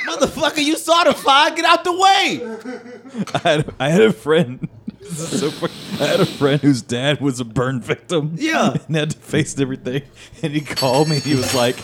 [0.08, 3.28] Motherfucker, you saw the fire, get out the way.
[3.34, 4.68] I had, I had a friend.
[5.10, 5.74] This is so funny.
[6.00, 8.36] I had a friend whose dad was a burn victim.
[8.36, 8.76] Yeah.
[8.88, 10.04] and had to face everything.
[10.44, 11.20] And he called me.
[11.20, 11.78] He was like,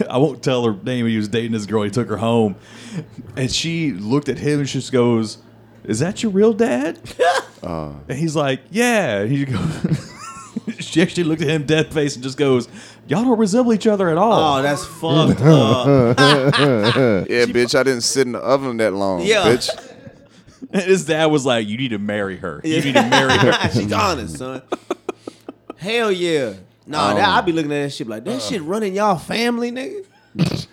[0.08, 1.06] I won't tell her name.
[1.06, 1.82] He was dating this girl.
[1.82, 2.56] He took her home,
[3.36, 5.38] and she looked at him and she just goes,
[5.84, 6.98] "Is that your real dad?"
[7.62, 7.94] Uh.
[8.08, 10.12] and he's like, "Yeah." And he goes.
[10.78, 12.68] she actually looked at him dead face and just goes,
[13.08, 16.18] "Y'all don't resemble each other at all." Oh, that's fucked up.
[17.28, 19.22] Yeah, bitch, I didn't sit in the oven that long.
[19.22, 19.46] Yeah.
[19.46, 19.95] Bitch.
[20.70, 22.60] And his dad was like, "You need to marry her.
[22.64, 24.62] You need to marry her." She's honest, son.
[25.76, 26.54] Hell yeah.
[26.86, 29.18] Nah, that, um, I be looking at that shit like that shit uh, running y'all
[29.18, 30.06] family, nigga.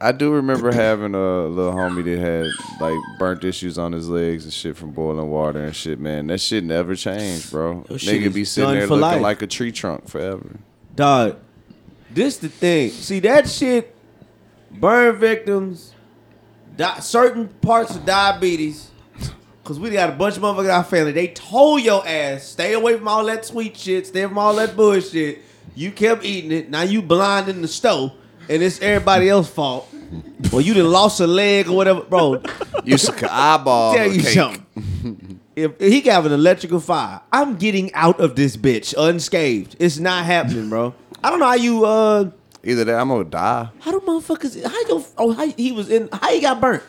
[0.00, 2.46] I do remember having a little homie that had
[2.80, 6.28] like burnt issues on his legs and shit from boiling water and shit, man.
[6.28, 7.84] That shit never changed, bro.
[7.96, 9.22] Shit Nigga is be sitting done there for looking life.
[9.22, 10.60] like a tree trunk forever.
[10.94, 11.38] Dog,
[12.10, 12.90] this the thing.
[12.90, 13.94] See that shit,
[14.70, 15.94] burn victims,
[16.76, 18.92] di- certain parts of diabetes.
[19.68, 21.12] Cause we got a bunch of motherfuckers in our family.
[21.12, 24.74] They told your ass, stay away from all that sweet shit, stay from all that
[24.74, 25.40] bullshit.
[25.74, 26.70] You kept eating it.
[26.70, 28.12] Now you blind in the stove,
[28.48, 29.86] and it's everybody else's fault.
[30.50, 32.42] Well, you done lost a leg or whatever, bro.
[32.82, 34.32] Used to eyeball tell you cake.
[34.32, 35.38] something.
[35.54, 39.76] If if he got an electrical fire, I'm getting out of this bitch unscathed.
[39.78, 40.94] It's not happening, bro.
[41.22, 42.30] I don't know how you uh
[42.64, 43.68] Either that, I'm gonna die.
[43.80, 46.84] how do motherfuckers how you oh how he was in how he got burnt?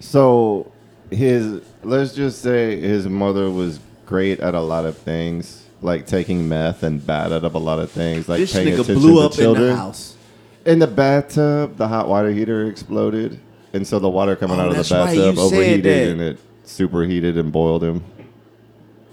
[0.00, 0.72] So
[1.10, 6.48] his let's just say his mother was great at a lot of things, like taking
[6.48, 9.20] meth and bad at a lot of things, like This paying nigga attention blew to
[9.26, 9.64] up children.
[9.64, 10.16] in the house.
[10.64, 13.38] In the bathtub, the hot water heater exploded,
[13.72, 15.84] and so the water coming Oh, out of the that's right, bathtub you said overheated,
[15.84, 16.08] that.
[16.12, 18.02] and it superheated and boiled him.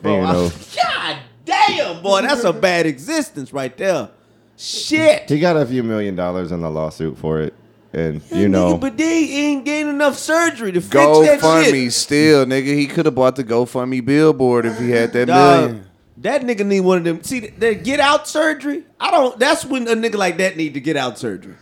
[0.01, 0.51] Bro, you I- know,
[0.83, 4.09] God damn, boy, that's a bad existence right there.
[4.57, 5.29] Shit.
[5.29, 7.53] he got a few million dollars in the lawsuit for it,
[7.93, 11.39] and you know, nigga, but they ain't getting enough surgery to fix that shit.
[11.41, 11.93] GoFundMe shit.
[11.93, 12.65] still, nigga.
[12.75, 15.85] He could have bought the GoFundMe billboard if he had that Dog, million.
[16.17, 17.23] that nigga need one of them.
[17.23, 18.83] See, the get out surgery.
[18.99, 19.37] I don't.
[19.37, 21.55] That's when a nigga like that need to get out surgery.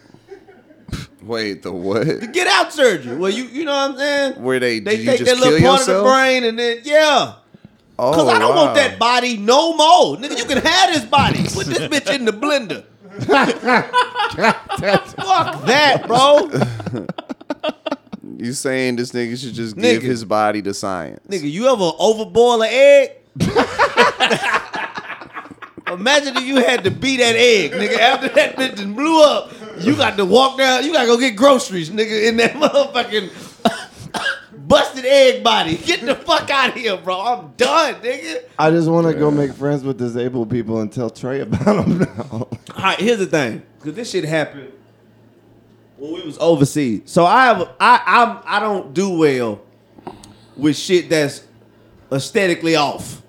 [1.22, 2.08] Wait, the what?
[2.08, 3.16] The get out surgery.
[3.18, 4.42] Well, you you know what I'm saying?
[4.42, 7.36] Where they They take that little part of the brain and then yeah.
[8.00, 8.66] Oh, Cause I don't wow.
[8.66, 10.18] want that body no more.
[10.18, 11.44] Nigga, you can have this body.
[11.44, 12.86] Put this bitch in the blender.
[13.20, 13.28] Fuck
[15.66, 16.50] that, bro.
[18.38, 20.00] You saying this nigga should just Nigga.
[20.00, 21.20] give his body to science?
[21.28, 23.12] Nigga, you ever overboil an egg?
[25.94, 28.00] Imagine if you had to beat that egg, nigga.
[28.00, 30.84] After that bitch done blew up, you got to walk down.
[30.84, 33.30] You got to go get groceries, nigga, in that motherfucking
[34.72, 35.76] busted egg body.
[35.76, 37.20] Get the fuck out of here, bro.
[37.20, 38.44] I'm done, nigga.
[38.58, 42.00] I just want to go make friends with disabled people and tell Trey about them
[42.00, 42.26] now.
[42.32, 44.72] All right, here's the thing, because this shit happened
[45.98, 47.02] when we was overseas.
[47.06, 49.62] So I have, I, I'm, I don't do well
[50.56, 51.44] with shit that's
[52.10, 53.22] aesthetically off.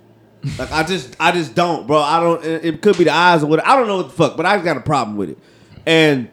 [0.59, 1.99] Like I just, I just don't, bro.
[1.99, 2.45] I don't.
[2.45, 3.65] It, could be the eyes or what.
[3.65, 5.39] I don't know what the fuck, but I got a problem with it,
[5.87, 6.29] and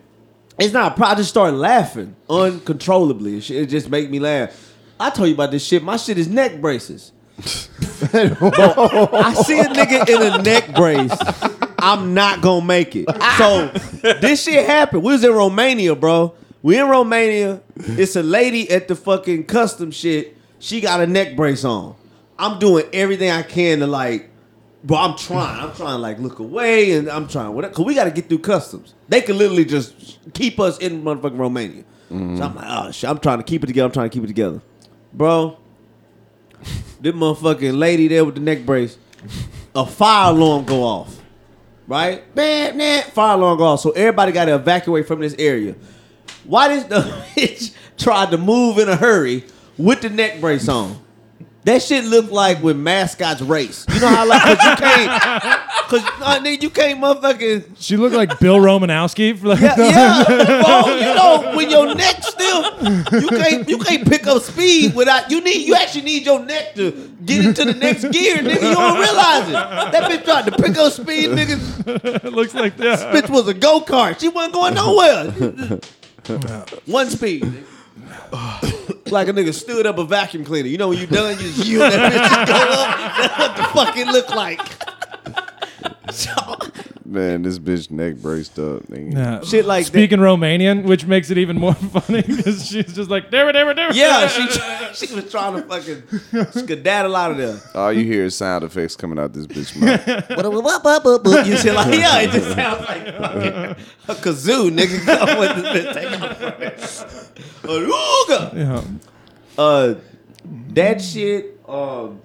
[0.59, 1.15] it's not a problem.
[1.15, 3.37] I just started laughing uncontrollably.
[3.37, 4.68] It just make me laugh.
[4.99, 5.83] I told you about this shit.
[5.83, 7.11] My shit is neck braces.
[7.39, 11.17] I see a nigga in a neck brace.
[11.79, 13.07] I'm not gonna make it.
[13.37, 13.67] So
[14.19, 15.03] this shit happened.
[15.03, 16.33] We was in Romania, bro.
[16.61, 17.61] We in Romania.
[17.77, 20.35] It's a lady at the fucking custom shit.
[20.59, 21.95] She got a neck brace on.
[22.37, 24.29] I'm doing everything I can to like,
[24.83, 24.97] bro.
[24.97, 25.61] I'm trying.
[25.61, 27.73] I'm trying to like look away, and I'm trying whatever.
[27.73, 28.93] Cause we got to get through customs.
[29.07, 31.83] They can literally just keep us in motherfucking Romania.
[32.09, 32.41] So mm.
[32.41, 33.09] I'm like, oh shit.
[33.09, 33.85] I'm trying to keep it together.
[33.85, 34.61] I'm trying to keep it together,
[35.13, 35.57] bro.
[37.01, 38.97] This motherfucking lady there with the neck brace,
[39.73, 41.15] a fire alarm go off.
[41.87, 42.33] Right?
[42.35, 43.79] Bam, nah, fire alarm go off.
[43.79, 45.75] So everybody got to evacuate from this area.
[46.43, 47.01] Why this the
[47.35, 49.45] bitch tried to move in a hurry
[49.77, 50.99] with the neck brace on?
[51.69, 53.85] That shit looked like when mascots race.
[53.93, 55.23] You know how like cause you can't
[55.87, 59.37] cause uh, nigga, you can't motherfucking She looked like Bill Romanowski.
[59.37, 60.23] For like yeah, yeah,
[60.63, 60.95] bro.
[60.95, 62.63] You know when your neck still,
[63.21, 66.73] you can't you can't pick up speed without you need you actually need your neck
[66.73, 66.89] to
[67.23, 68.55] get into the next gear, nigga.
[68.55, 69.51] You don't realize it.
[69.91, 72.25] That bitch tried to pick up speed, nigga.
[72.25, 73.13] it looks like that.
[73.13, 74.19] Bitch was a go kart.
[74.19, 75.25] She wasn't going nowhere.
[76.87, 77.43] One speed.
[77.43, 78.68] nigga.
[79.11, 80.67] Like a nigga stood up a vacuum cleaner.
[80.67, 83.17] You know when you done, you just yield that bitch to go up.
[83.17, 84.61] That's what the fuck it looked like.
[86.11, 86.31] So,
[87.05, 88.83] Man, this bitch neck braced up.
[88.83, 89.13] Nigga.
[89.13, 89.41] Yeah.
[89.41, 89.91] Shit like that.
[89.91, 93.67] Speaking Romanian, which makes it even more funny because she's just like, "Damn it, damn
[93.69, 94.47] it, damn it." Yeah, she
[95.07, 96.03] she was trying to fucking
[96.51, 97.57] skedaddle out of there.
[97.73, 100.05] All you hear is sound effects coming out this bitch mouth.
[101.45, 105.05] You shit like yeah, it just sounds like fucking a kazoo, nigga.
[105.05, 106.77] Come with this bitch, take off from it.
[107.63, 108.53] Aruga.
[108.55, 108.83] Yeah.
[109.57, 109.95] Uh,
[110.73, 111.59] that shit.
[111.67, 112.21] Um,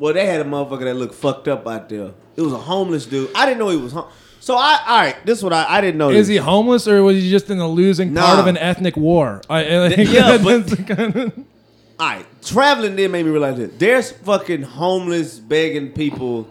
[0.00, 2.12] well, they had a motherfucker that looked fucked up out there.
[2.34, 3.30] It was a homeless dude.
[3.34, 3.92] I didn't know he was.
[3.92, 4.08] Hom-
[4.40, 6.08] so I, all right, this is what I, I didn't know.
[6.08, 9.42] Is he homeless or was he just in the losing part of an ethnic war?
[9.50, 11.38] I, I think Yeah, that's but- kind of-
[12.00, 13.70] All right, traveling there made me realize this.
[13.76, 16.48] There's fucking homeless, begging people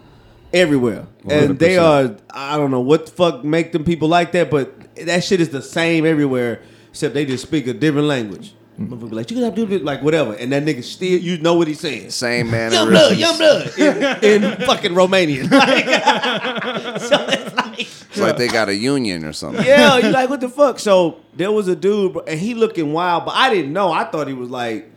[0.53, 2.15] everywhere, and they are.
[2.29, 5.49] I don't know what the fuck make them people like that, but that shit is
[5.49, 8.53] the same everywhere, except they just speak a different language.
[8.79, 11.19] Motherfucker be like, you can have to do this, like whatever, and that nigga still,
[11.19, 12.09] you know what he's saying.
[12.11, 12.71] Same man.
[12.71, 15.49] Young blood, young blood, in, in fucking Romanian.
[15.59, 15.85] Like,
[17.01, 19.65] so it's like, It's like they got a union or something.
[19.65, 20.79] yeah, you like what the fuck?
[20.79, 23.91] So there was a dude, bro, and he looking wild, but I didn't know.
[23.91, 24.89] I thought he was like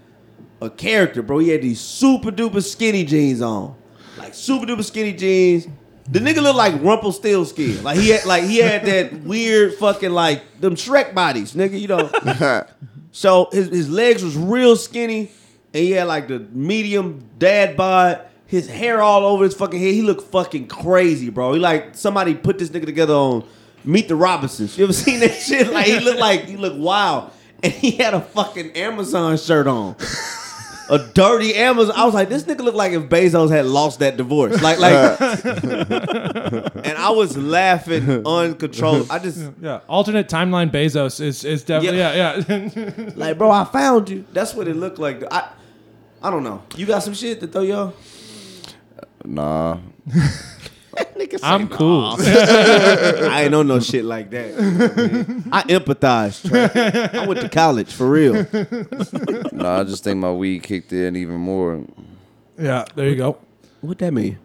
[0.60, 1.38] a character, bro.
[1.38, 3.74] He had these super duper skinny jeans on,
[4.16, 5.66] like super duper skinny jeans.
[6.10, 7.82] The nigga looked like Rumpelstiltskin.
[7.82, 11.80] Like he had, like he had that weird fucking like them Shrek bodies, nigga.
[11.80, 12.64] You know.
[13.12, 15.30] so his his legs was real skinny,
[15.72, 18.22] and he had like the medium dad bod.
[18.46, 19.94] His hair all over his fucking head.
[19.94, 21.54] He looked fucking crazy, bro.
[21.54, 23.44] He like somebody put this nigga together on
[23.84, 24.76] Meet the Robinsons.
[24.76, 25.72] You ever seen that shit?
[25.72, 27.30] Like he looked like he looked wild,
[27.62, 29.96] and he had a fucking Amazon shirt on.
[30.92, 31.94] A dirty Amazon.
[31.96, 34.60] I was like, this nigga looked like if Bezos had lost that divorce.
[34.60, 35.18] Like, like,
[36.84, 39.06] and I was laughing uncontrolled.
[39.10, 39.80] I just yeah.
[39.88, 43.12] Alternate timeline Bezos is is definitely yeah yeah.
[43.16, 44.26] like, bro, I found you.
[44.34, 45.22] That's what it looked like.
[45.32, 45.48] I,
[46.22, 46.62] I don't know.
[46.76, 47.94] You got some shit to throw y'all?
[49.24, 49.78] Nah.
[51.42, 52.16] I'm cool.
[52.18, 54.56] I ain't know no shit like that.
[54.58, 55.48] man.
[55.52, 56.46] I empathize.
[56.48, 57.20] Trey.
[57.20, 58.34] I went to college for real.
[59.52, 61.84] no, I just think my weed kicked in even more.
[62.58, 63.38] yeah, there you go.
[63.80, 64.38] What that mean?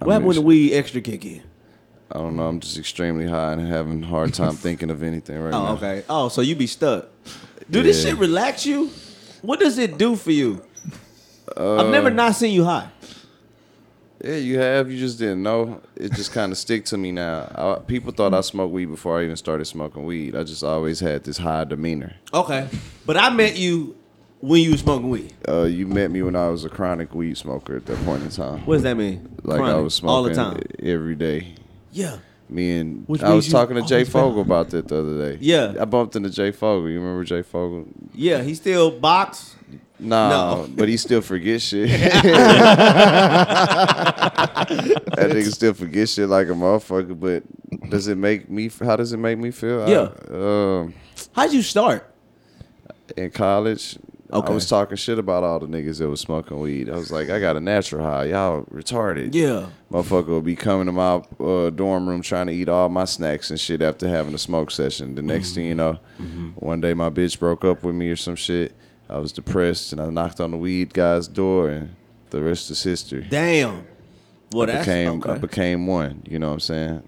[0.00, 1.42] I What happened when the weed extra kick in?
[2.10, 2.46] I don't know.
[2.46, 5.72] I'm just extremely high and having a hard time thinking of anything right Oh, now.
[5.74, 6.04] okay.
[6.10, 7.06] Oh, so you be stuck.
[7.70, 8.10] Do this Yeah.
[8.10, 8.90] shit relax you?
[9.40, 10.62] What does it do for you?
[11.56, 12.88] I've uh, never not seen you high.
[14.22, 14.90] Yeah, you have.
[14.90, 15.80] You just didn't know.
[15.96, 17.50] It just kind of stick to me now.
[17.54, 20.36] I, people thought I smoked weed before I even started smoking weed.
[20.36, 22.14] I just always had this high demeanor.
[22.32, 22.68] Okay.
[23.04, 23.96] But I met you
[24.40, 25.34] when you was smoking weed.
[25.48, 28.28] Uh, you met me when I was a chronic weed smoker at that point in
[28.30, 28.64] time.
[28.64, 29.36] What does that mean?
[29.42, 30.60] Like I was smoking all the time.
[30.80, 31.54] every day.
[31.90, 32.18] Yeah.
[32.48, 35.38] Me and Which I was talking to Jay Fogle about that the other day.
[35.40, 35.74] Yeah.
[35.80, 36.88] I bumped into Jay Fogle.
[36.90, 37.86] You remember Jay Fogle?
[38.14, 39.56] Yeah, he still box.
[40.02, 40.28] Nah,
[40.64, 40.68] No.
[40.74, 41.88] but he still forgets shit.
[41.88, 42.22] that
[45.30, 47.18] nigga still forget shit like a motherfucker.
[47.18, 47.42] But
[47.90, 48.70] does it make me?
[48.80, 49.88] How does it make me feel?
[49.88, 50.08] Yeah.
[50.30, 50.94] I, um,
[51.32, 52.08] How'd you start?
[53.16, 53.98] in college,
[54.32, 54.50] Okay.
[54.50, 56.88] I was talking shit about all the niggas that was smoking weed.
[56.88, 58.24] I was like, I got a natural high.
[58.26, 59.34] Y'all retarded.
[59.34, 59.66] Yeah.
[59.90, 63.50] Motherfucker would be coming to my uh, dorm room trying to eat all my snacks
[63.50, 65.14] and shit after having a smoke session.
[65.16, 65.98] The next thing you know,
[66.54, 68.74] one day my bitch broke up with me or some shit.
[69.12, 71.94] I was depressed and I knocked on the weed guy's door and
[72.30, 73.26] the rest is history.
[73.28, 73.86] Damn.
[74.52, 76.22] Well, I that's became I became one.
[76.26, 77.02] You know what I'm saying?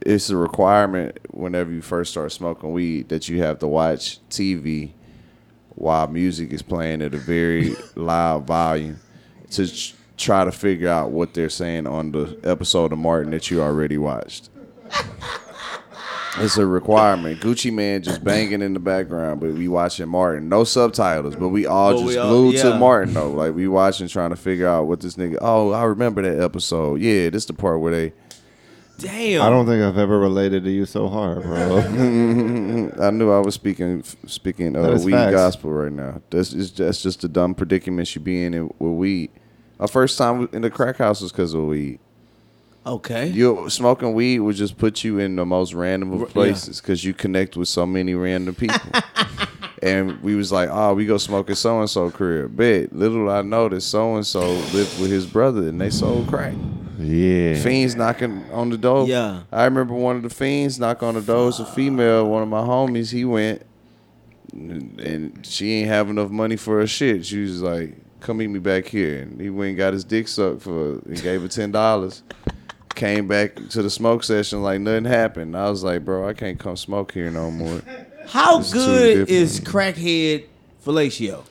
[0.00, 4.92] It's a requirement whenever you first start smoking weed that you have to watch TV
[5.74, 8.98] while music is playing at a very loud volume
[9.50, 9.70] to
[10.16, 13.98] try to figure out what they're saying on the episode of Martin that you already
[13.98, 14.48] watched.
[16.38, 17.40] It's a requirement.
[17.40, 20.48] Gucci Mane just banging in the background, but we watching Martin.
[20.48, 22.62] No subtitles, but we all But just we all- glued yeah.
[22.64, 23.30] to Martin though.
[23.30, 25.38] Like we watching, trying to figure out what this nigga.
[25.40, 27.00] Oh, I remember that episode.
[27.00, 28.12] Yeah, this the part where they.
[28.98, 29.42] Damn.
[29.42, 31.78] I don't think I've ever related to you so hard, bro.
[33.00, 35.32] I knew I was speaking speaking That uh, is weed facts.
[35.34, 36.20] gospel right now.
[36.30, 39.30] That's is that's just the dumb predicament you be in with weed.
[39.80, 41.98] Our first time in the crack house was because of weed.
[42.86, 43.28] Okay.
[43.28, 47.14] You smoking weed would just put you in the most random of places because you
[47.14, 48.80] connect with so many random people.
[49.82, 52.56] and we was like, oh, we go smoke at so and so crib.
[52.56, 54.40] Bet little I know that so and so
[54.74, 56.54] lived with his brother and they sold crack.
[56.98, 57.54] yeah.
[57.54, 59.06] Fiends knocking on the door.
[59.06, 59.42] Yeah.
[59.50, 61.48] I remember one of the fiends knock on the door.
[61.48, 62.28] It's a female.
[62.28, 63.10] One of my homies.
[63.12, 63.62] He went,
[64.52, 67.24] and and she ain't have enough money for her shit.
[67.26, 70.28] She was like, "Come meet me back here." And he went and got his dick
[70.28, 70.98] sucked for.
[70.98, 72.22] and gave her ten dollars.
[72.94, 75.56] Came back to the smoke session like nothing happened.
[75.56, 77.80] I was like, "Bro, I can't come smoke here no more."
[78.26, 79.30] How It's too good different.
[79.30, 80.44] is crackhead
[80.86, 81.42] fellatio?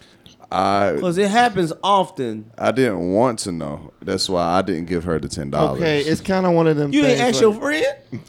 [0.52, 2.50] I Because it happens often.
[2.58, 3.92] I didn't want to know.
[4.02, 5.82] That's why I didn't give her the ten dollars.
[5.82, 6.94] Okay, it's kind of one of them.
[6.94, 8.22] You ain't things ask like- your friend?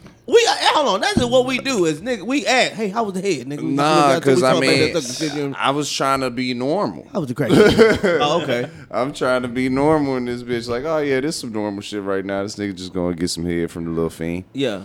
[0.75, 1.01] Hold on.
[1.01, 2.23] That's just what we do is nigga.
[2.23, 3.63] We ask, hey, how was the head, nigga?
[3.63, 5.57] Nah, because I mean, that stuff, you know.
[5.57, 7.07] I was trying to be normal.
[7.15, 7.51] I was a crack?
[7.53, 8.69] oh, okay.
[8.91, 12.03] I'm trying to be normal, in this bitch like, oh yeah, this some normal shit
[12.03, 12.43] right now.
[12.43, 14.45] This nigga just gonna get some head from the little fiend.
[14.53, 14.83] Yeah.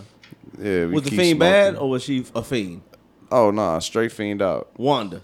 [0.58, 1.38] Yeah, Was the fiend smoking.
[1.38, 2.82] bad or was she a fiend?
[3.32, 4.70] Oh nah, straight fiend out.
[4.76, 5.22] Wanda.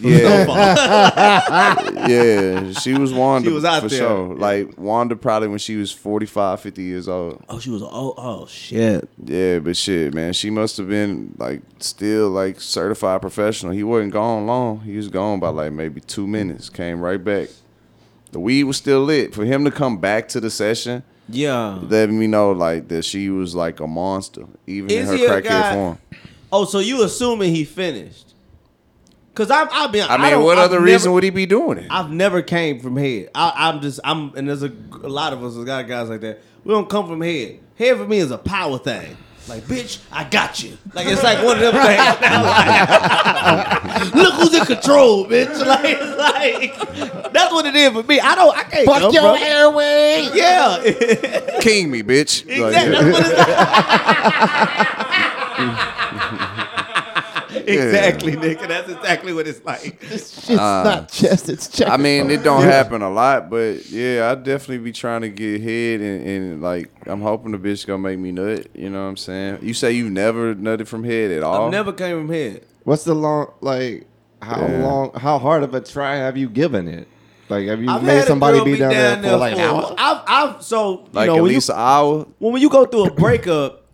[0.00, 0.46] Yeah,
[2.08, 3.48] yeah, she was Wanda.
[3.48, 3.98] She was out for there.
[3.98, 4.34] sure.
[4.34, 7.42] Like Wanda probably when she was 45, 50 years old.
[7.48, 7.82] Oh, she was.
[7.82, 9.08] Oh, oh shit.
[9.24, 13.72] Yeah, but shit, man, she must have been like still like certified professional.
[13.72, 14.80] He wasn't gone long.
[14.80, 16.68] He was gone by like maybe two minutes.
[16.68, 17.48] Came right back.
[18.32, 19.34] The weed was still lit.
[19.34, 21.78] For him to come back to the session, Yeah.
[21.82, 25.42] let me know like that she was like a monster, even Is in her a
[25.42, 25.98] crackhead form.
[26.52, 28.34] Oh, so you assuming he finished?
[29.36, 30.08] Cause I've, I've been.
[30.08, 31.86] I mean, don't- what I've other never- reason would he be doing it?
[31.90, 33.28] I've never came from head.
[33.34, 34.72] I, I'm just I'm and there's a,
[35.02, 36.40] a lot of us a lot of guys like that.
[36.64, 37.58] We don't come from head.
[37.78, 39.16] Head for me is a power thing.
[39.48, 40.76] Like bitch, I got you.
[40.92, 41.98] Like it's like one of them things.
[42.20, 45.54] Like, look who's in control, bitch.
[45.66, 48.18] Like it's like that's what it is for me.
[48.18, 48.56] I don't.
[48.56, 48.86] I can't.
[48.88, 50.28] Fuck your from- airway.
[50.34, 52.44] Yeah, King me, bitch.
[52.58, 52.74] Like,
[57.72, 58.34] exactly.
[58.34, 58.68] That's what it's exactly, nigga.
[58.68, 60.02] That's exactly what it's like.
[60.12, 61.48] Uh, it's not chest.
[61.48, 61.90] It's chest.
[61.90, 65.60] I mean, it don't happen a lot, but yeah, I definitely be trying to get
[65.60, 68.68] head and, and like I'm hoping the bitch gonna make me nut.
[68.74, 69.58] You know what I'm saying?
[69.62, 71.64] You say you've never nutted from head at all?
[71.66, 72.64] I've never came from head.
[72.84, 74.06] What's the long like?
[74.40, 74.82] How Yeah.
[74.82, 75.12] long?
[75.14, 77.08] How hard of a try have you given it?
[77.48, 79.94] Like, have you I've made somebody be down, there for like an hour?
[79.98, 82.26] I've, I've so you like know at when you, least an hour.
[82.38, 83.84] when when you go through a breakup,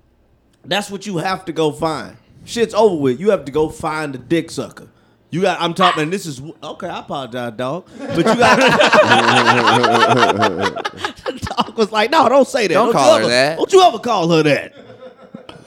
[0.64, 2.16] that's what you have to go find.
[2.45, 3.20] Shit's over with.
[3.20, 4.88] You have to go find the dick sucker.
[5.32, 5.61] You got.
[5.61, 6.03] I'm talking.
[6.03, 6.88] And this is okay.
[6.88, 7.88] I apologize, dog.
[7.99, 8.59] But you got.
[11.24, 12.74] the dog was like, "No, don't say that.
[12.74, 14.74] Don't you call her ever, that." Don't you ever call her that.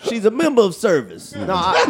[0.04, 1.34] She's a member of service.
[1.46, 1.82] No, I,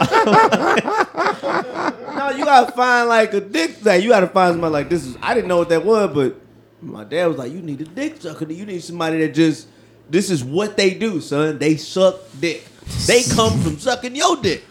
[2.18, 4.04] no, you gotta find like a dick thing.
[4.04, 5.06] You gotta find somebody like this.
[5.06, 6.36] Is I didn't know what that was, but
[6.82, 8.50] my dad was like, "You need a dick sucker.
[8.52, 9.68] You need somebody that just
[10.10, 11.58] this is what they do, son.
[11.58, 12.64] They suck dick.
[13.06, 14.64] They come from sucking your dick."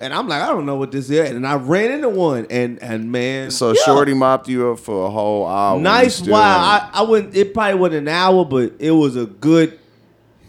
[0.00, 1.30] And I'm like, I don't know what this is.
[1.30, 3.82] And I ran into one, and and man, So yeah.
[3.84, 5.80] Shorty mopped you up for a whole hour.
[5.80, 6.40] Nice while.
[6.40, 7.34] I, I wouldn't.
[7.34, 9.78] It probably wasn't an hour, but it was a good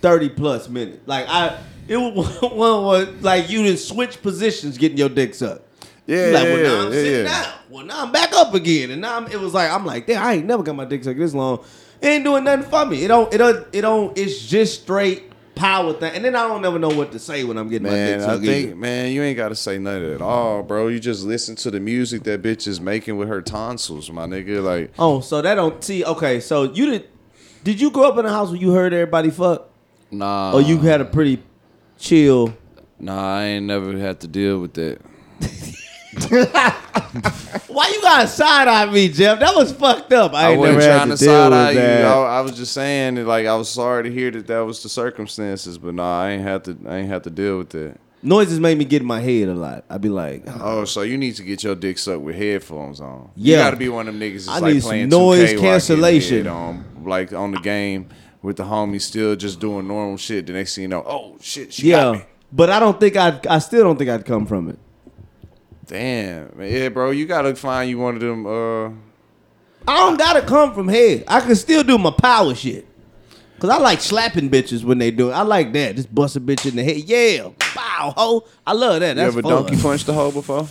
[0.02, 1.08] thirty plus minutes.
[1.08, 5.66] Like I, it was one was like you didn't switch positions getting your dicks up.
[6.06, 7.44] yeah, like, yeah, well, now I'm yeah, sitting yeah.
[7.44, 7.54] down.
[7.70, 10.24] Well, now I'm back up again, and now I'm, it was like I'm like, damn,
[10.24, 11.64] I ain't never got my dick sucked this long.
[12.02, 13.04] It ain't doing nothing for me.
[13.04, 13.34] It don't.
[13.34, 13.68] It don't.
[13.74, 14.16] It don't.
[14.16, 15.29] It's just straight
[15.60, 16.14] power thing.
[16.16, 18.28] And then I don't never know what to say when I'm getting my Man, dick
[18.28, 18.76] I think, either.
[18.78, 20.88] man, you ain't got to say nothing at all, bro.
[20.88, 24.64] You just listen to the music that bitch is making with her tonsils, my nigga.
[24.64, 26.04] Like, Oh, so that don't see.
[26.06, 27.10] Okay, so you did.
[27.64, 29.70] Did you grow up in a house where you heard everybody fuck,
[30.12, 30.54] nah.
[30.54, 31.44] or you had a pretty
[31.98, 32.56] chill?
[32.98, 35.00] Nah, I ain't never had to deal with that.
[37.68, 39.40] Why you got side eye me, Jeff?
[39.40, 40.34] That was fucked up.
[40.34, 42.06] I I, ain't wasn't never had trying to to side eye you.
[42.06, 44.82] I, I was just saying that, like, I was sorry to hear that that was
[44.82, 46.78] the circumstances, but nah, I ain't had to.
[46.88, 48.00] I ain't had to deal with that.
[48.22, 49.86] Noises made me get in my head a lot.
[49.90, 53.30] I'd be like, Oh, so you need to get your dick sucked with headphones on.
[53.36, 53.58] Yeah.
[53.58, 54.48] you got to be one of them niggas.
[54.48, 56.48] That's I like need some noise 2K cancellation.
[56.48, 58.10] on, like on the game
[58.42, 60.48] with the homies still just doing normal shit.
[60.48, 62.20] The next thing you know, oh shit, she got yeah.
[62.20, 62.26] me.
[62.52, 63.46] But I don't think I'd.
[63.46, 64.80] I still don't think I'd come from it.
[65.90, 68.46] Damn, yeah, bro, you gotta find you one of them.
[68.46, 68.90] Uh,
[69.88, 71.24] I don't gotta come from head.
[71.28, 72.86] I can still do my power shit.
[73.60, 75.34] Cause I like slapping bitches when they do it.
[75.34, 75.96] I like that.
[75.98, 76.98] Just bust a bitch in the head.
[76.98, 78.48] Yeah, bow, ho.
[78.66, 79.10] I love that.
[79.10, 79.52] you That's ever fun.
[79.52, 80.68] donkey punched the hoe before?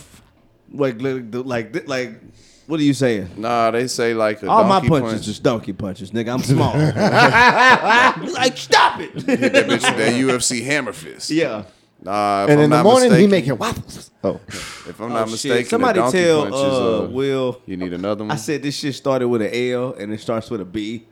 [0.73, 2.21] Like, like, like, like,
[2.65, 3.29] what are you saying?
[3.37, 5.27] Nah, they say like a All my punches punch.
[5.27, 6.33] is donkey punches, nigga.
[6.33, 6.73] I'm small.
[8.33, 9.11] like, stop it.
[9.21, 11.29] Hit that bitch with that UFC hammer fist.
[11.29, 11.65] yeah.
[12.01, 14.11] Nah, if and I'm in the not morning, he mistaken, making waffles.
[14.23, 14.39] Oh,
[14.85, 15.31] If I'm Oh, not shit.
[15.31, 17.61] mistaken, Somebody tell punch is, uh, uh, Will.
[17.65, 18.31] You need another one.
[18.31, 21.05] I said this shit started with an L and it starts with a B.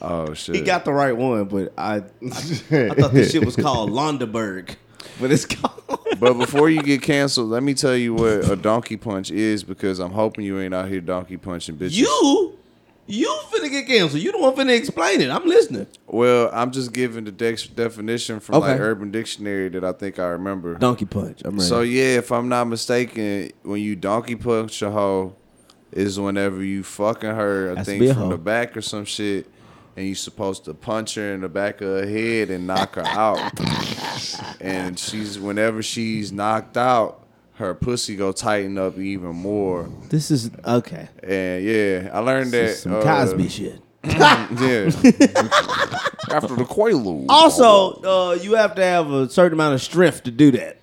[0.00, 0.54] oh shit.
[0.56, 4.76] He got the right one, but I I, I thought this shit was called Londerberg.
[5.20, 5.82] But it's called
[6.20, 9.98] But before you get canceled, let me tell you what a donkey punch is because
[9.98, 11.92] I'm hoping you ain't out here donkey punching bitches.
[11.96, 12.58] You
[13.06, 14.22] you finna get canceled.
[14.22, 15.30] You the one finna explain it.
[15.30, 15.86] I'm listening.
[16.06, 18.72] Well, I'm just giving the dex- definition from Okay.
[18.72, 20.74] like Urban Dictionary that I think I remember.
[20.76, 21.42] Donkey punch.
[21.44, 21.64] I'm ready.
[21.68, 25.34] So yeah, if I'm not mistaken, when you donkey punch a hoe,
[25.90, 28.28] is whenever you fucking her, I Has to think be a from hoe.
[28.30, 29.46] the back or some shit,
[29.94, 33.04] and you supposed to punch her in the back of her head and knock her
[33.04, 33.52] out.
[34.60, 37.21] and she's whenever she's knocked out,
[37.62, 39.88] her pussy go tighten up even more.
[40.10, 41.08] This is okay.
[41.22, 43.80] And yeah, I learned that some uh, Cosby shit.
[44.04, 44.90] Yeah.
[46.30, 47.26] After the Quaalude.
[47.28, 50.81] Also, uh, you have to have a certain amount of strength to do that.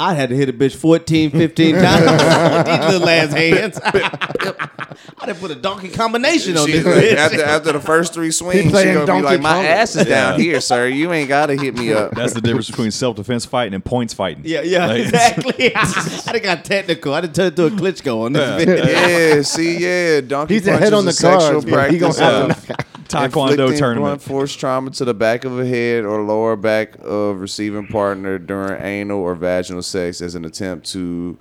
[0.00, 3.80] I had to hit a bitch 14, 15 times with these little ass hands.
[5.22, 7.16] I done put a donkey combination on She- this bitch.
[7.16, 9.94] after after the first three swings, she playing gonna be Donkey like, "My Kong." ass
[9.96, 10.86] is down here, sir.
[10.88, 14.14] You ain't gotta hit me up." That's the difference between self defense fighting and points
[14.14, 14.44] fighting.
[14.46, 15.72] yeah, yeah, Like, exactly.
[15.76, 17.12] I done got technical.
[17.12, 19.36] I done turned into a Klitschko on this bitch.
[19.36, 21.90] yeah, see, yeah, donkey He's punch ahead is on the sexual cards, man.
[21.92, 24.04] He gonna practice have uh, of Taekwondo inflicting tournament.
[24.04, 28.38] blunt force trauma to the back of a head or lower back of receiving partner
[28.38, 31.36] during anal or vaginal sex as an attempt to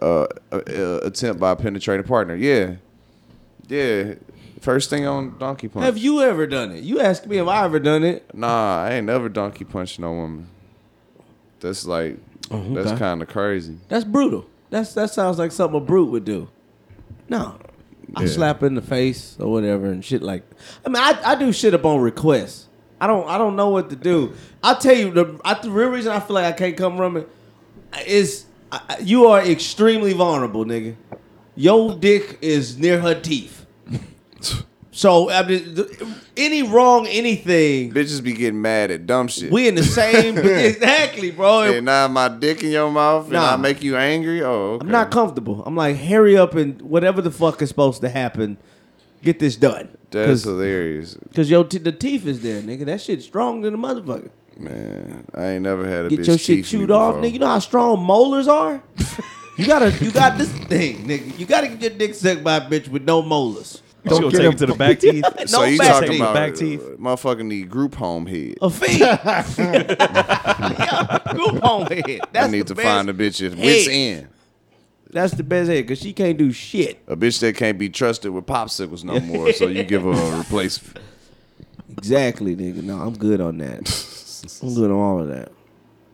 [0.00, 2.36] uh, uh, uh, attempt by penetrating partner.
[2.36, 2.76] Yeah,
[3.66, 4.14] yeah.
[4.60, 5.84] First thing on donkey punch.
[5.84, 6.82] Have you ever done it?
[6.84, 8.34] You asked me if I ever done it.
[8.34, 10.48] Nah, I ain't never donkey punched no woman.
[11.60, 12.16] That's like
[12.50, 12.96] that's okay.
[12.96, 13.78] kind of crazy.
[13.88, 14.46] That's brutal.
[14.70, 16.48] That's that sounds like something a brute would do.
[17.28, 17.58] No.
[18.16, 18.28] I Yeah.
[18.28, 20.42] slap in the face or whatever and shit like
[20.84, 22.66] I mean I, I do shit up on request.
[23.00, 24.32] I don't I don't know what to do.
[24.62, 27.16] I'll tell you the I, the real reason I feel like I can't come from
[27.18, 27.28] it
[28.06, 30.96] is I, you are extremely vulnerable, nigga.
[31.54, 33.66] Your dick is near her teeth.
[34.98, 35.76] So I mean,
[36.36, 39.52] any wrong anything, Bitches be getting mad at dumb shit.
[39.52, 41.62] we in the same exactly, bro.
[41.62, 43.52] and now my dick in your mouth and Nah.
[43.52, 44.42] I make you angry.
[44.42, 44.84] Oh, okay.
[44.84, 45.62] I'm not comfortable.
[45.64, 48.56] I'm like, hurry up and whatever the fuck is supposed to happen,
[49.22, 49.88] get this done.
[50.10, 51.14] That's hilarious.
[51.32, 52.84] Cause, hilarious, your t- the teeth is there, nigga.
[52.86, 54.30] That shit strong than a motherfucker.
[54.56, 55.26] man.
[55.32, 57.22] I ain't never had a Get bitch your shit teeth me chewed off, before.
[57.28, 57.32] nigga.
[57.34, 58.82] You know how strong molars are?
[59.56, 61.38] you gotta, you got this thing, nigga.
[61.38, 63.80] You gotta get your dick sucked by a bitch with no molars.
[64.04, 65.24] She gonna get take him- it to the back teeth.
[65.48, 66.20] So no you back talking teeth.
[66.20, 66.80] about Back teeth.
[66.80, 68.54] uh, motherfucking need group home head?
[68.62, 68.98] a fee.
[68.98, 69.42] yeah,
[71.34, 72.20] group home head.
[72.32, 72.86] That's I need the to best.
[72.86, 73.92] find a bitch at wits head.
[73.94, 74.28] end.
[75.10, 77.00] That's the best head because she can't do shit.
[77.06, 79.52] A bitch that can't be trusted with popsicles no more.
[79.52, 80.98] so you give her a replacement.
[81.96, 82.82] Exactly, nigga.
[82.82, 84.58] No, I'm good on that.
[84.62, 85.50] I'm good on all of that.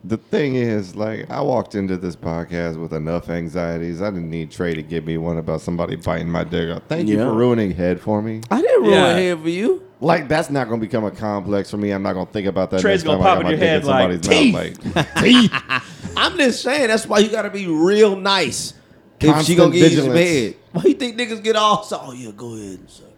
[0.06, 4.02] The thing is, like, I walked into this podcast with enough anxieties.
[4.02, 6.82] I didn't need Tre to give me one about somebody biting my dick.
[6.88, 7.24] Thank you Yeah.
[7.24, 8.42] for ruining head for me.
[8.50, 9.12] I didn't ruin Yeah.
[9.14, 9.82] head for you.
[10.02, 11.90] Like, that's not going to become a complex for me.
[11.90, 12.80] I'm not going to think about that.
[12.82, 14.94] Tre's next gonna time I pop got in my your dick head like, somebody's mouth.
[15.16, 15.82] Like,
[16.16, 18.74] I'm just saying that's why you gotta be real nice.
[19.20, 20.28] if she Constant gonna give you some vigilance.
[20.44, 20.54] head.
[20.72, 23.13] Why you think niggas get all so oh yeah, go ahead and suck that.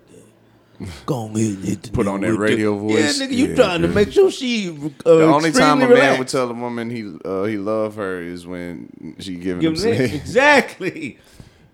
[1.07, 3.19] Go on ahead and hit the Put on that with radio the- voice.
[3.21, 3.95] Yeah, nigga, you Yeah, trying to yeah.
[3.95, 6.19] make sure she uh, The only time a man relaxed.
[6.19, 9.77] would tell a woman he uh, he love her is when she giving Give him
[9.77, 10.11] him some head.
[10.15, 11.19] Exactly.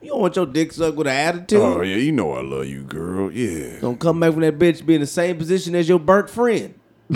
[0.01, 1.61] You don't want your dick sucked with an attitude.
[1.61, 3.31] Oh yeah, you know I love you, girl.
[3.33, 3.79] Yeah.
[3.81, 6.75] Don't come back from that bitch be in the same position as your burnt friend.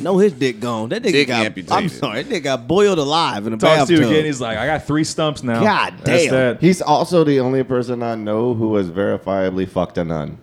[0.00, 0.88] no, his dick gone.
[0.90, 1.40] That nigga Dick got.
[1.40, 1.90] I'm amputated.
[1.92, 3.98] sorry, that nigga got boiled alive in a Talks to bathtub.
[4.00, 4.24] you again.
[4.26, 5.60] He's like, I got three stumps now.
[5.62, 6.32] God That's damn.
[6.32, 6.60] that.
[6.60, 10.38] he's also the only person I know who has verifiably fucked a nun.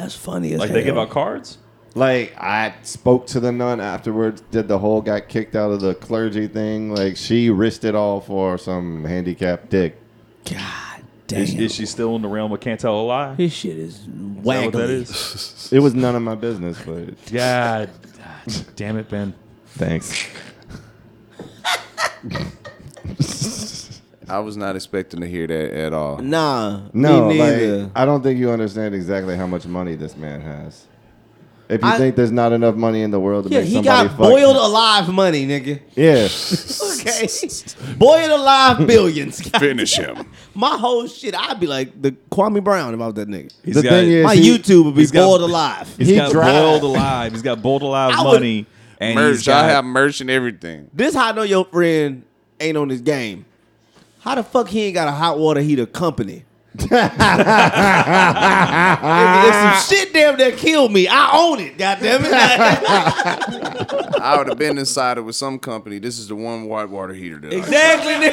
[0.00, 0.78] That's funny as Like hell.
[0.78, 1.58] they give out cards.
[1.94, 4.42] Like I spoke to the nun afterwards.
[4.50, 6.94] Did the whole got kicked out of the clergy thing?
[6.94, 9.96] Like she risked it all for some handicapped dick.
[10.44, 11.42] God damn.
[11.42, 13.32] Is, is she still in the realm of can't tell a lie?
[13.32, 14.72] Is His shit is that what waggly.
[14.72, 15.68] that is?
[15.72, 17.90] It was none of my business, but God,
[18.76, 19.34] damn it, Ben.
[19.66, 20.26] thanks.
[24.30, 26.18] I was not expecting to hear that at all.
[26.18, 27.76] Nah, No, me neither.
[27.82, 30.86] like I don't think you understand exactly how much money this man has.
[31.68, 33.80] If you I- think there's not enough money in the world to yeah, make he
[33.80, 35.80] got fuck, boiled alive money, nigga.
[35.94, 36.26] Yeah,
[37.00, 37.28] Okay,
[37.96, 39.40] boiled alive billions.
[39.58, 40.26] Finish him.
[40.54, 43.52] My whole shit, I'd be like the Kwame Brown if I was that nigga.
[43.64, 45.94] He's the got, thing is, My he- YouTube would be he's got- boiled alive.
[45.96, 47.32] he's he got drive- boiled alive.
[47.32, 48.66] He's got boiled alive I would- money.
[49.02, 49.46] And Merch.
[49.46, 50.90] got, I have merch and everything.
[50.92, 52.22] This how I know your friend
[52.60, 53.46] ain't on his game.
[54.20, 56.44] How the fuck he ain't got a hot water heater company?
[56.74, 56.90] if, if
[59.54, 61.76] some shit damn that killed me, I own it.
[61.76, 62.30] God damn it!
[64.20, 65.98] I would have been inside it with some company.
[65.98, 68.12] This is the one white water heater that exactly.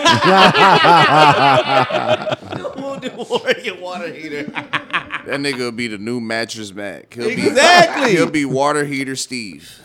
[2.78, 2.82] nigga.
[2.82, 4.44] Won't do Warrior water heater.
[4.44, 7.14] That nigga will be the new Mattress Mack.
[7.16, 8.06] He'll Exactly.
[8.06, 9.82] Be, he'll be water heater Steve.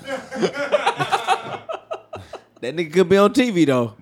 [2.60, 3.94] That nigga could be on TV though.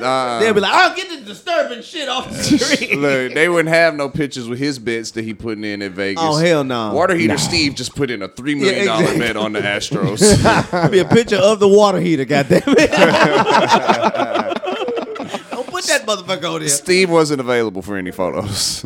[0.00, 3.74] Uh, They'll be like, "I'll get the disturbing shit off the screen." look, they wouldn't
[3.74, 6.22] have no pictures with his bets that he putting in at Vegas.
[6.24, 6.92] Oh, hell no.
[6.92, 9.26] Water heater Steve just put in a three million dollar exactly.
[9.26, 10.88] bet on the Astros.
[10.90, 12.24] be a picture of the water heater.
[12.24, 12.90] Goddamn it!
[15.50, 16.68] Don't put that motherfucker on there.
[16.68, 18.84] Steve wasn't available for any photos.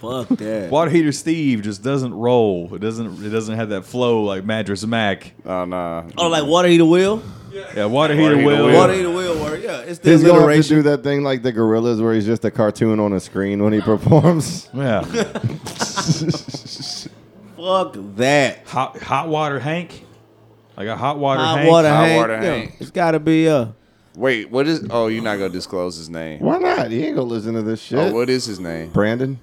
[0.00, 0.70] Fuck that.
[0.70, 2.74] Water heater Steve just doesn't roll.
[2.74, 3.22] It doesn't.
[3.24, 5.32] It doesn't have that flow like Mattress Mack.
[5.44, 6.04] Oh nah.
[6.16, 7.22] Oh, like water heater wheel?
[7.52, 8.66] Yeah, water heater heater will.
[8.68, 8.76] wheel.
[8.76, 9.60] Water heater wheel work.
[9.62, 10.76] Yeah, it's the He's going to alliteration.
[10.76, 13.72] do that thing like the Gorillaz where he's just a cartoon on a screen when
[13.72, 14.68] he performs.
[14.72, 15.00] Yeah.
[17.56, 18.66] Fuck that.
[18.66, 20.04] hot hot water Hank.
[20.76, 21.70] I got hot water Hot Hank.
[21.70, 22.20] water Hot Hank.
[22.20, 22.76] water yeah, Hank.
[22.80, 23.66] It's got to be uh.
[24.14, 24.86] Wait, what is?
[24.90, 26.40] Oh, you're not gonna disclose his name.
[26.40, 26.90] Why not?
[26.90, 27.98] He ain't gonna listen to this shit.
[27.98, 28.90] Oh, what is his name?
[28.90, 29.38] Brandon.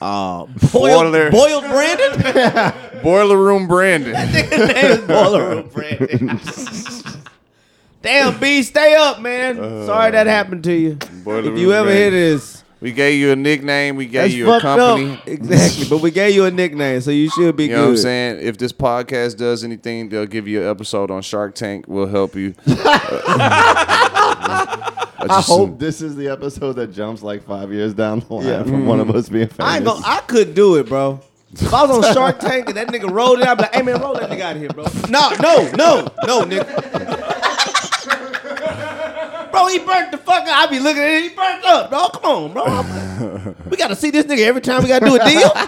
[0.00, 1.30] Uh, Boiler.
[1.30, 2.72] boiled, boiled Brandon?
[3.02, 4.12] Boiler Room Brandon.
[4.12, 6.40] Name is Boiler Room Brandon.
[8.02, 9.56] Damn, B, stay up, man.
[9.84, 10.94] Sorry that happened to you.
[11.22, 13.96] Boiler if you Room ever hear this, We gave you a nickname.
[13.96, 15.12] We gave that's you a company.
[15.16, 15.28] up.
[15.28, 17.76] Exactly, but we gave you a nickname, so you should be You good.
[17.76, 18.38] know what I'm saying?
[18.40, 21.84] If this podcast does anything, they'll give you an episode on Shark Tank.
[21.88, 22.54] We'll help you.
[24.50, 28.46] I just- hope this is the episode that jumps like five years down the line
[28.46, 28.62] Yeah.
[28.62, 29.16] from one of mm-hmm.
[29.18, 29.66] us being famous.
[29.72, 31.20] I ain't gonna, I could do it, bro.
[31.52, 33.82] If I was on Shark Tank and that nigga rolled it, I'd be like, hey
[33.82, 34.84] man, roll that nigga out of here, bro.
[35.08, 36.66] No, no, no, no, nigga.
[39.50, 40.48] bro, he burnt the fuck up.
[40.48, 42.08] I be looking at it, he burnt up, bro.
[42.08, 42.64] Come on, bro.
[42.64, 45.50] I'm- we gotta see this nigga every time we gotta do a deal.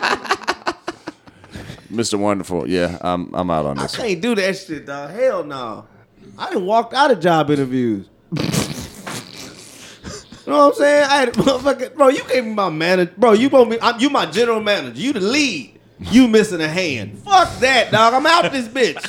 [1.92, 2.18] Mr.
[2.18, 2.66] Wonderful.
[2.68, 3.98] Yeah, I'm I'm out on I this.
[3.98, 4.08] one.
[4.08, 5.10] can't do that shit, dog.
[5.10, 5.86] Hell no.
[6.38, 8.08] I done walked out of job interviews.
[10.46, 11.04] You know what I'm saying?
[11.04, 12.08] I had a motherfucker, bro.
[12.08, 13.32] You can't be my manager, bro.
[13.32, 13.80] You won't be.
[13.80, 15.00] I'm, you my general manager.
[15.00, 15.72] You the lead.
[16.10, 17.18] You missing a hand.
[17.20, 18.14] Fuck that, dog.
[18.14, 19.00] I'm out this bitch.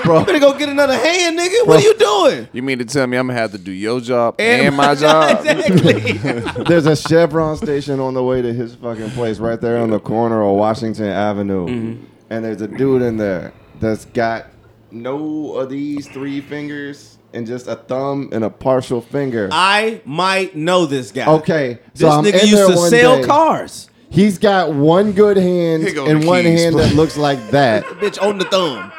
[0.04, 0.18] Bro.
[0.18, 1.66] I'm gonna go get another hand, nigga.
[1.66, 2.48] What are you doing?
[2.52, 5.46] You mean to tell me I'm gonna have to do your job and, my job?
[5.46, 6.64] exactly.
[6.64, 10.00] There's a Chevron station on the way to his fucking place right there on the
[10.00, 11.66] corner of Washington Avenue.
[11.66, 12.04] Mm-hmm.
[12.30, 14.46] And there's a dude in there that's got
[14.90, 19.48] no of these three fingers and just a thumb and a partial finger.
[19.52, 21.26] I might know this guy.
[21.34, 21.78] okay.
[21.94, 23.24] This So I'm nigga in used there to sell day.
[23.26, 23.88] cars.
[24.08, 26.84] He's got one good hand go and one keys, hand bro.
[26.84, 27.84] that looks like that.
[27.84, 28.90] Bitch on the thumb.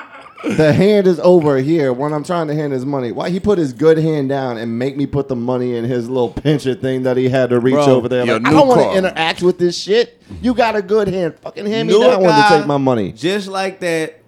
[0.58, 3.12] the hand is over here when I'm trying to hand his money.
[3.12, 6.10] Why he put his good hand down and make me put the money in his
[6.10, 8.26] little pincher thing that he had to reach Bro, over there?
[8.26, 10.20] Like, I don't want to interact with this shit.
[10.42, 11.38] You got a good hand.
[11.42, 13.12] Fucking hand me Knew a that one to take my money.
[13.12, 14.21] Just like that.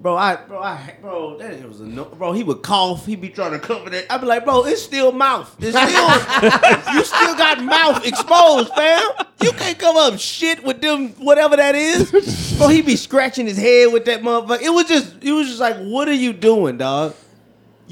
[0.00, 2.32] Bro, I, bro, I, bro, that was a no, bro.
[2.32, 3.04] He would cough.
[3.04, 4.06] He'd be trying to cover that.
[4.10, 5.54] I'd be like, bro, it's still mouth.
[5.60, 9.02] It's still, you still got mouth exposed, fam.
[9.42, 12.56] You can't come up shit with them, whatever that is.
[12.56, 14.62] Bro, he'd be scratching his head with that motherfucker.
[14.62, 17.14] It was just, it was just like, what are you doing, dog?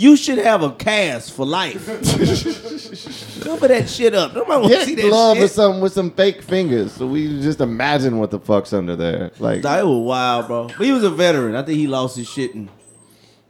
[0.00, 1.84] You should have a cast for life.
[3.42, 4.32] cover that shit up.
[4.32, 5.50] Nobody want to see Get that glove or shit.
[5.50, 9.32] something with some fake fingers, so we just imagine what the fuck's under there.
[9.40, 10.68] Like, Nah, it was wild, bro.
[10.68, 11.56] But he was a veteran.
[11.56, 12.68] I think he lost his shit in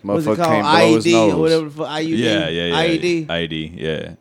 [0.01, 0.49] what's it Motherfucker called?
[0.49, 1.33] can't blow his IED nose.
[1.35, 1.89] or whatever the fuck.
[1.89, 2.17] IUD.
[2.19, 2.75] Yeah, yeah, yeah.
[2.97, 3.27] IED.
[3.27, 3.73] IED.
[3.77, 4.15] Yeah.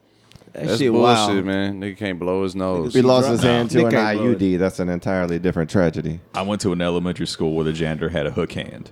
[0.51, 1.45] That That's shit bullshit, wild.
[1.45, 1.79] man.
[1.79, 2.87] Nigga can't blow his nose.
[2.89, 4.19] if he lost his hand to Nick an can't.
[4.19, 6.19] IUD, that's an entirely different tragedy.
[6.33, 8.91] I went to an elementary school where the janitor had a hook hand.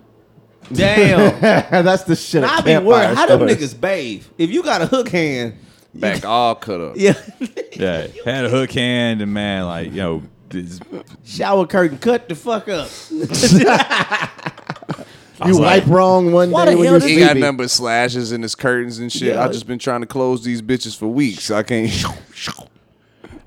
[0.72, 1.40] Damn.
[1.86, 2.44] that's the shit.
[2.44, 3.16] I at be worried.
[3.16, 4.26] How them niggas bathe?
[4.38, 5.56] If you got a hook hand,
[5.94, 6.94] Back all cut up.
[6.98, 7.14] yeah,
[7.74, 10.80] Yeah, had a hook hand, and man, like you know, this,
[11.24, 12.90] shower curtain cut the fuck up.
[15.44, 17.32] You was like, wipe wrong one Why day the when you're does He he got
[17.32, 17.42] sleepy.
[17.42, 19.36] nothing but slashes in his curtains and shit.
[19.36, 19.44] Yeah.
[19.44, 21.52] I just been trying to close these bitches for weeks.
[21.52, 21.92] I can't.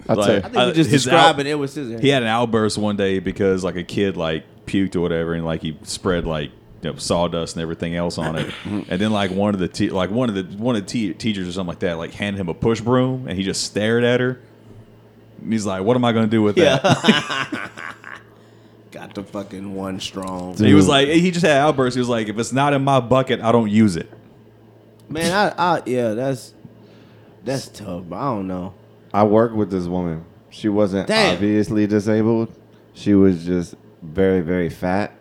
[0.07, 0.37] I'll tell you.
[0.37, 2.03] I think you're just his describing out- it with scissors.
[2.03, 5.47] He had an outburst one day because like a kid like puked or whatever, and
[5.47, 6.51] like he spread like
[6.83, 8.55] you know, sawdust and everything else on it.
[8.64, 11.14] and then like one of the te- like one of the one of the te-
[11.14, 14.05] teachers or something like that like handed him a push broom, and he just stared
[14.05, 14.41] at her.
[15.43, 16.83] And he's like, "What am I going to do with that?"
[18.91, 20.57] got the fucking one strong.
[20.57, 21.95] he was like, he just had outbursts.
[21.95, 24.11] He was like, "If it's not in my bucket, I don't use it."
[25.09, 26.55] Man, I, I yeah, that's
[27.45, 28.05] that's tough.
[28.12, 28.74] I don't know.
[29.12, 30.24] I worked with this woman.
[30.51, 31.35] She wasn't Damn.
[31.35, 32.53] obviously disabled.
[32.95, 35.18] She was just very, very fat.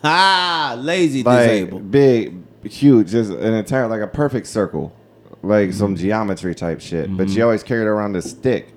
[0.04, 1.90] Ah, lazy Like disabled.
[1.90, 4.94] big, huge, just an entire like a perfect circle.
[5.42, 6.02] Like some mm-hmm.
[6.02, 7.16] geometry type shit.
[7.16, 7.44] But she mm-hmm.
[7.44, 8.72] always carried around a stick.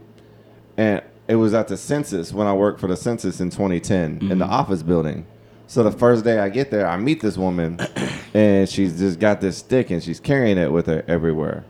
[0.78, 4.28] And it was at the census when I worked for the census in 2010 in
[4.28, 4.53] the mm-hmm.
[4.53, 5.26] office building.
[5.67, 7.80] So the first day I get there, I meet this woman
[8.34, 11.63] and she's just got this stick and she's carrying it with her everywhere.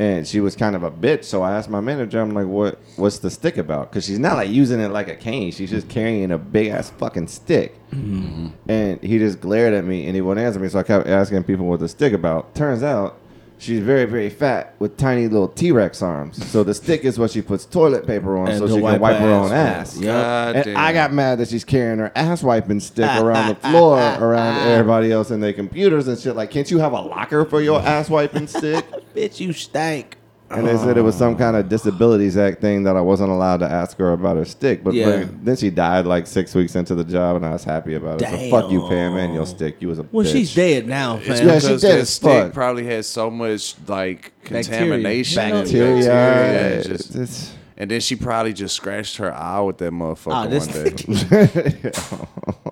[0.00, 2.78] And she was kind of a bitch, so I asked my manager, I'm like, "What?
[2.96, 5.90] What's the stick about?" Because she's not like using it like a cane; she's just
[5.90, 7.78] carrying a big ass fucking stick.
[7.90, 8.48] Mm-hmm.
[8.66, 10.70] And he just glared at me, and he wouldn't answer me.
[10.70, 12.54] So I kept asking people what the stick about.
[12.54, 13.19] Turns out,
[13.60, 16.44] she's very, very fat with tiny little T Rex arms.
[16.50, 19.00] So the stick is what she puts toilet paper on, And so she wipe can
[19.02, 19.96] wipe her her own ass ass.
[19.96, 20.04] with.
[20.06, 20.76] God And damn.
[20.76, 25.12] I got mad that she's carrying her ass wiping stick around the floor around everybody
[25.12, 26.34] else and their computers and shit.
[26.34, 28.84] Like, can't you have a locker for your ass wiping stick?
[29.14, 30.16] Bitch, you stank.
[30.50, 33.58] And they said it was some kind of disabilities act thing that I wasn't allowed
[33.58, 34.82] to ask her about her stick.
[34.82, 35.06] But Yeah.
[35.06, 38.20] like, then she died like six weeks into the job, and I was happy about
[38.20, 38.28] it.
[38.28, 39.76] So fuck you, Pam, and your stick.
[39.80, 40.32] You was a Well, bitch.
[40.32, 41.46] she's dead now, It's fam.
[41.48, 42.52] Yeah, she because dead that as stick fuck.
[42.52, 44.62] probably had so much like Bacteria.
[44.64, 45.94] contamination, and Bacteria.
[45.94, 49.92] bacteria, and, It's- just- it's- and then she probably just scratched her eye with that
[49.92, 50.90] motherfucker Ah, this one day.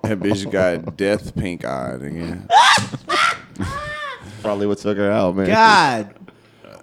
[0.03, 2.47] that bitch got death pink eyed again.
[4.41, 5.47] probably what took her out, man.
[5.47, 6.13] God.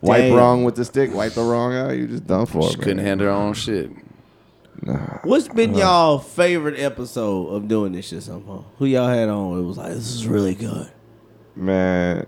[0.02, 0.34] Wipe damn.
[0.34, 1.94] wrong with the stick, wipe the wrong eye.
[1.94, 2.70] You just done for.
[2.70, 2.84] She man.
[2.84, 3.90] couldn't handle her own shit.
[4.82, 5.18] Nah.
[5.24, 8.64] What's been y'all favorite episode of doing this shit somehow?
[8.78, 9.58] Who y'all had on?
[9.58, 10.90] It was like this is really good.
[11.54, 12.26] Man,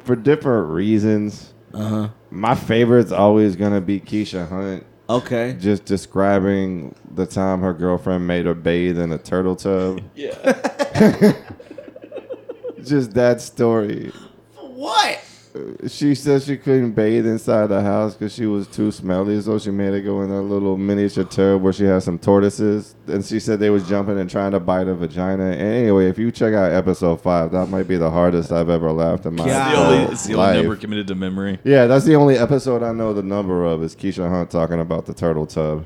[0.00, 1.52] for different reasons.
[1.74, 2.08] Uh huh.
[2.30, 4.86] My favorite's always gonna be Keisha Hunt.
[5.08, 5.56] Okay.
[5.58, 10.00] Just describing the time her girlfriend made her bathe in a turtle tub.
[10.14, 10.32] Yeah.
[12.84, 14.12] just that story.
[14.54, 15.20] For what?
[15.88, 19.72] She said she couldn't bathe inside the house because she was too smelly, so she
[19.72, 22.94] made it go in a little miniature tub where she had some tortoises.
[23.08, 25.50] And she said they was jumping and trying to bite her vagina.
[25.50, 28.92] And anyway, if you check out episode five, that might be the hardest I've ever
[28.92, 29.50] laughed in my God.
[29.50, 30.56] It's the only, it's the only life.
[30.56, 31.58] number committed to memory.
[31.64, 35.06] Yeah, that's the only episode I know the number of is Keisha Hunt talking about
[35.06, 35.84] the turtle tub.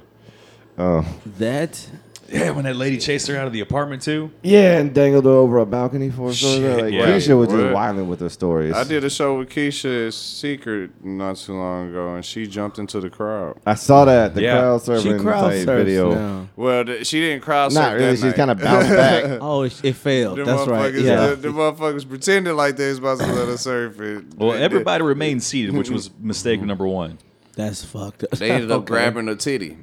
[0.76, 1.06] Oh.
[1.38, 1.88] That
[2.32, 4.30] Yeah, when that lady chased her out of the apartment too.
[4.42, 6.54] Yeah, and dangled her over a balcony for a story.
[6.60, 7.06] Shit, Like yeah.
[7.06, 7.72] Keisha was just What?
[7.72, 8.74] wilding with her stories.
[8.74, 13.00] I did a show with Keisha Secret not too long ago, and she jumped into
[13.00, 13.58] the crowd.
[13.66, 14.58] I saw that the Yeah.
[14.60, 16.14] crowd she serving crowd type surfs video.
[16.14, 16.48] now.
[16.56, 18.06] Well, th- she didn't crowd surf Not really.
[18.06, 18.34] that She's night.
[18.36, 19.24] kind of bounced back.
[19.42, 20.38] Oh, it, it failed.
[20.38, 20.92] The That's right.
[20.94, 21.26] motherfuckers, Yeah.
[21.26, 24.24] the, the motherfuckers pretended like they was about to let her surf it.
[24.36, 27.18] Well, They- everybody remained seated, which was mistake number one.
[27.56, 28.30] That's fucked up.
[28.30, 28.86] They ended up Okay.
[28.94, 29.76] grabbing a titty.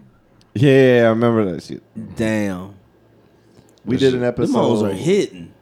[0.53, 1.81] Yeah, I remember that shit.
[2.15, 2.75] Damn.
[3.85, 4.85] We did an Them hoes episode.
[4.91, 5.53] are hitting.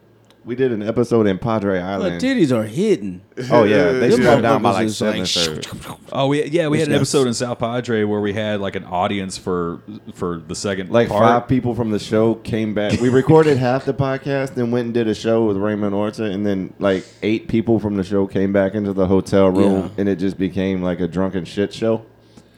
[0.42, 2.20] We did an episode in Padre But Island.
[2.22, 3.20] titties are hitting.
[3.50, 5.66] Oh yeah, they Them shut down by motherfuckers like is seven like, third.
[6.12, 8.84] Oh, we, yeah, we had an episode in South Padre where we had like an
[8.84, 9.80] audience for
[10.14, 11.22] for the second Like part.
[11.22, 12.98] five people from the show came back.
[13.00, 16.44] We recorded half the podcast, then went and did a show with Raymond Orta, and
[16.44, 19.88] then like eight people from the show came back into the hotel room, Yeah.
[19.98, 22.02] and it just became like a drunken shit show.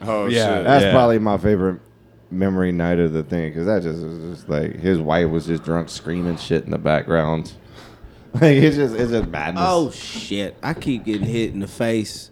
[0.01, 0.55] Oh Yeah.
[0.55, 0.63] shit!
[0.63, 0.91] That's Yeah.
[0.93, 1.79] probably my favorite
[2.33, 5.63] memory night of the thing because that just was just like his wife was just
[5.63, 7.53] drunk screaming shit in the background.
[8.33, 9.63] Like it's just it's just madness.
[9.63, 10.57] Oh shit!
[10.63, 12.31] I keep getting hit in the face.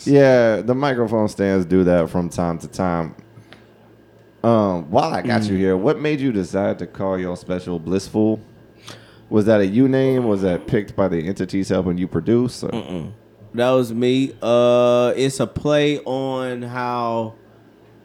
[0.06, 3.16] yeah, the microphone stands do that from time to time.
[4.44, 8.40] Um, while I got you here, what made you decide to call your special Blissful?
[9.30, 10.28] Was that a you name?
[10.28, 12.60] Was that picked by the entities helping you produce?
[12.60, 14.34] That was me.
[14.40, 17.34] Uh, it's a play on how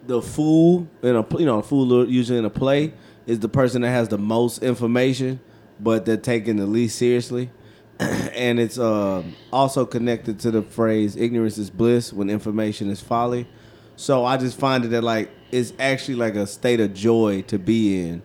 [0.08, 2.94] the fool in a you know a fool usually in a play
[3.26, 5.40] is the person that has the most information,
[5.80, 7.52] but they're taken the least seriously.
[8.00, 13.48] and it's uh, also connected to the phrase "ignorance is bliss" when information is folly.
[13.96, 17.58] So I just find it that like it's actually like a state of joy to
[17.58, 18.22] be in,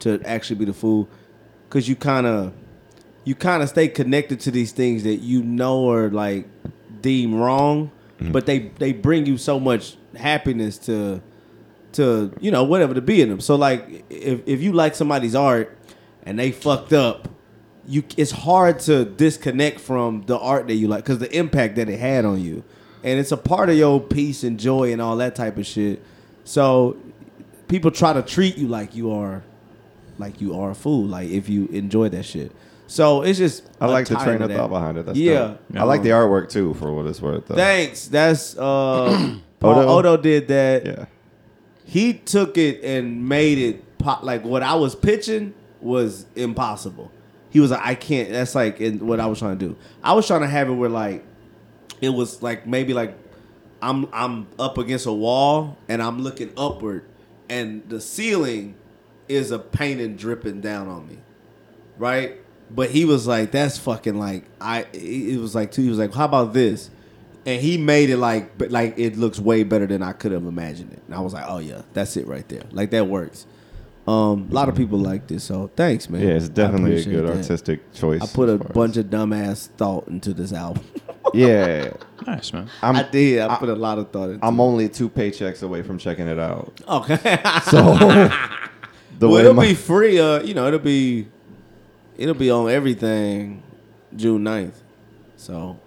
[0.00, 1.08] to actually be the fool,
[1.68, 2.52] because you kind of
[3.24, 6.46] you kind of stay connected to these things that you know are like
[7.02, 7.90] deemed wrong,
[8.20, 11.22] but they they bring you so much happiness to
[11.92, 13.40] to you know whatever to be in them.
[13.40, 15.76] So like if if you like somebody's art
[16.22, 17.28] and they fucked up,
[17.86, 21.88] you it's hard to disconnect from the art that you like because the impact that
[21.88, 22.64] it had on you,
[23.02, 26.02] and it's a part of your peace and joy and all that type of shit.
[26.44, 26.96] So
[27.68, 29.42] people try to treat you like you are
[30.18, 31.06] like you are a fool.
[31.06, 32.52] Like if you enjoy that shit.
[32.88, 35.06] So it's just I like the train of thought behind it.
[35.06, 35.34] That's yeah.
[35.34, 35.60] dope.
[35.76, 37.46] I like the artwork too, for what it's worth.
[37.46, 37.56] Though.
[37.56, 38.06] Thanks.
[38.06, 39.88] That's uh Odo?
[39.88, 40.86] Odo did that.
[40.86, 41.04] Yeah.
[41.84, 47.12] He took it and made it pop like what I was pitching was impossible.
[47.50, 49.76] He was like, I can't that's like in what I was trying to do.
[50.02, 51.24] I was trying to have it where like
[52.00, 53.16] it was like maybe like
[53.80, 57.04] I'm I'm up against a wall and I'm looking upward
[57.48, 58.74] and the ceiling
[59.28, 61.18] is a painting dripping down on me.
[61.98, 62.40] Right?
[62.68, 65.82] But he was like, that's fucking like I it was like too.
[65.82, 66.90] he was like, how about this?
[67.46, 70.44] And he made it like but like it looks way better than I could have
[70.44, 71.02] imagined it.
[71.06, 72.64] And I was like, oh yeah, that's it right there.
[72.72, 73.46] Like that works.
[74.06, 76.20] Um, a lot of people like this, so thanks, man.
[76.22, 77.36] Yeah, it's definitely a appreciate good that.
[77.38, 78.22] artistic choice.
[78.22, 80.84] I put a as as- bunch of dumbass thought into this album.
[81.34, 81.90] Yeah,
[82.24, 82.70] Nice man.
[82.80, 82.94] I'm.
[82.96, 83.40] I did.
[83.40, 84.62] I, put a lot of thought into I'm it.
[84.62, 86.72] only two paychecks away from checking it out.
[86.88, 87.16] Okay.
[87.64, 87.82] So
[89.18, 90.20] the well, way it'll my, be free.
[90.20, 91.26] Uh, you know, it'll be
[92.16, 93.62] it'll be on everything
[94.14, 94.74] June 9th.
[95.36, 95.78] So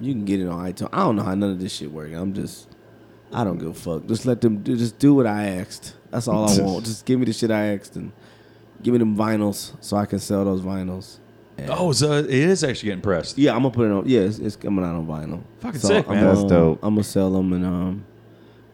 [0.00, 0.88] you can get it on iTunes.
[0.92, 2.14] I don't know how none of this shit works.
[2.14, 2.68] I'm just
[3.32, 4.06] I don't give a fuck.
[4.06, 5.94] Just let them do just do what I asked.
[6.10, 6.84] That's all I want.
[6.86, 8.10] Just give me the shit I asked and
[8.82, 11.18] give me them vinyls so I can sell those vinyls.
[11.68, 13.38] Oh, so it is actually getting pressed.
[13.38, 14.08] Yeah, I'm gonna put it on.
[14.08, 15.42] Yeah, it's, it's coming out on vinyl.
[15.60, 16.24] Fucking sick, I'm, man.
[16.24, 16.78] That's um, dope.
[16.82, 18.04] I'm gonna sell them and um,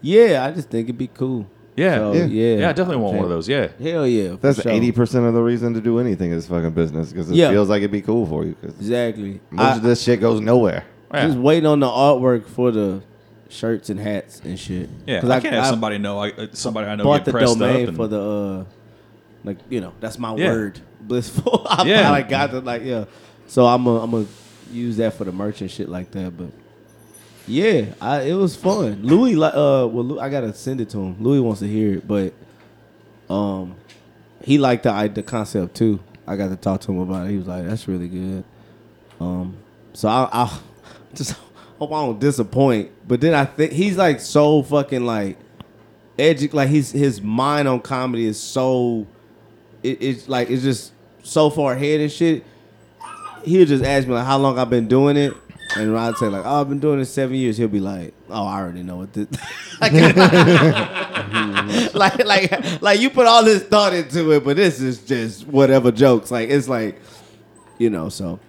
[0.01, 1.47] yeah, I just think it'd be cool.
[1.77, 1.97] Yeah.
[1.97, 2.25] So, Yeah.
[2.25, 3.49] yeah, Yeah, I definitely want think- one of those.
[3.49, 3.69] Yeah.
[3.83, 4.73] Hell yeah, for That's sure.
[4.73, 7.51] eighty percent of the reason to do anything is fucking business because it Yeah.
[7.51, 8.55] feels like it'd be cool for you.
[8.61, 9.41] Because Exactly.
[9.51, 10.85] most I, of this shit goes nowhere.
[11.13, 11.27] Yeah.
[11.27, 13.03] Just waiting on the artwork for the
[13.49, 14.89] shirts and hats and shit.
[15.07, 16.19] Yeah, 'Cause I, can't have somebody know.
[16.19, 17.89] I, uh, somebody I know bought get the pressed domain up.
[17.89, 18.65] And, for the uh
[19.45, 20.49] like you know that's my Yeah.
[20.51, 22.11] word blissful I Yeah.
[22.11, 23.05] like got the like yeah
[23.47, 24.27] so I'm gonna I'm gonna
[24.73, 26.49] use that for the merch and shit like that but
[27.47, 30.99] yeah I it was fun Louis like uh well Lou, I gotta send it to
[30.99, 32.33] him Louis wants to hear it but
[33.31, 33.77] um
[34.43, 37.31] he liked the I- the concept too I got to talk to him about it
[37.31, 38.43] he was like that's really good
[39.21, 39.57] um
[39.93, 40.59] so I I
[41.17, 41.37] just
[41.79, 45.39] hope I don't disappoint but then I think he's like so fucking like
[46.19, 49.07] edu- like his his mind on comedy is so
[49.83, 52.45] it, it's like it's just so far ahead and shit.
[53.45, 55.33] He'll just ask me like how long I've been doing it,
[55.77, 57.57] and I'd say like oh I've been doing it seven years.
[57.57, 59.29] He'll be like oh I already know what this.
[61.95, 65.93] like like like you put all this thought into it, but this is just whatever
[65.93, 66.31] jokes.
[66.31, 67.01] Like it's like
[67.79, 68.41] you know so.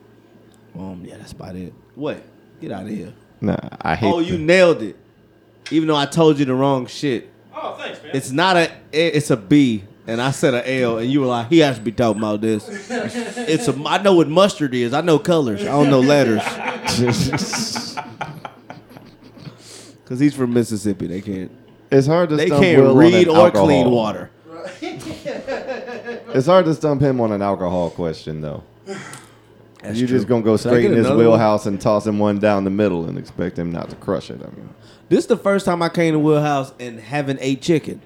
[0.77, 1.73] Um yeah that's about it.
[1.95, 2.23] What?
[2.61, 3.13] Get out of here.
[3.41, 4.11] Nah, I hate.
[4.11, 4.95] Oh, you nailed it.
[5.71, 7.29] Even though I told you the wrong shit.
[7.55, 8.11] Oh, thanks, man.
[8.15, 8.71] It's not a.
[8.91, 11.81] It's a B, and I said a L, and you were like, he has to
[11.84, 12.67] be talking about this.
[13.49, 13.75] It's a.
[13.85, 14.93] I know what mustard is.
[14.93, 15.61] I know colors.
[15.61, 16.41] I don't know letters.
[20.05, 21.07] Cause he's from Mississippi.
[21.07, 21.51] They can't.
[21.91, 23.67] it's hard to They stump can't Will on read an or alcohol.
[23.67, 24.29] clean water.
[26.34, 28.63] It's hard to stump him on an alcohol question though.
[29.84, 30.18] That's you true.
[30.18, 31.26] just gonna go straight in his another one?
[31.28, 34.41] wheelhouse and toss him one down the middle and expect him not to crush it.
[34.41, 34.70] I mean,
[35.10, 38.02] This is the first time I came to wheelhouse and haven't ate chicken.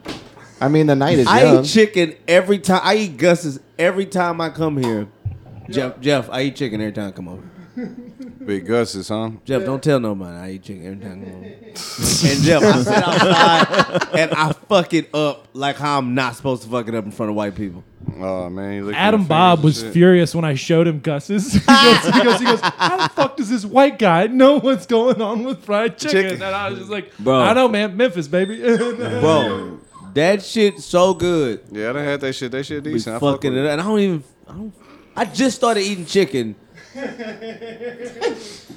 [0.59, 1.63] I mean the night is I young.
[1.63, 2.81] eat chicken every time.
[2.83, 5.07] I eat Gus's every time I come here.
[5.69, 7.41] Jeff, Jeff, I eat chicken every time I come over.
[8.45, 9.31] Big Gus's, huh?
[9.45, 11.45] Jeff, don't tell nobody I eat chicken every time I come over.
[11.55, 16.63] and Jeff, I sit outside and I fuck it up like how I'm not supposed
[16.63, 17.83] to fuck it up in front of white people.
[18.17, 21.53] Oh man, you look Adam Bob was furious when I showed him Gus's.
[21.53, 24.85] he, goes, he goes, he goes, how the fuck does this white guy know what's
[24.85, 26.23] going on with fried chicken?
[26.23, 26.41] Chicken.
[26.41, 27.39] And I was just like, Bro.
[27.39, 28.59] I know, man, Memphis, baby.
[28.59, 29.79] Bro,
[30.13, 31.61] that shit so good.
[31.71, 32.51] Yeah, they had that shit.
[32.51, 33.15] That shit Be decent.
[33.15, 33.71] I fuck fucking with it up.
[33.73, 34.73] And I don't even I, don't,
[35.15, 36.55] I just started eating chicken.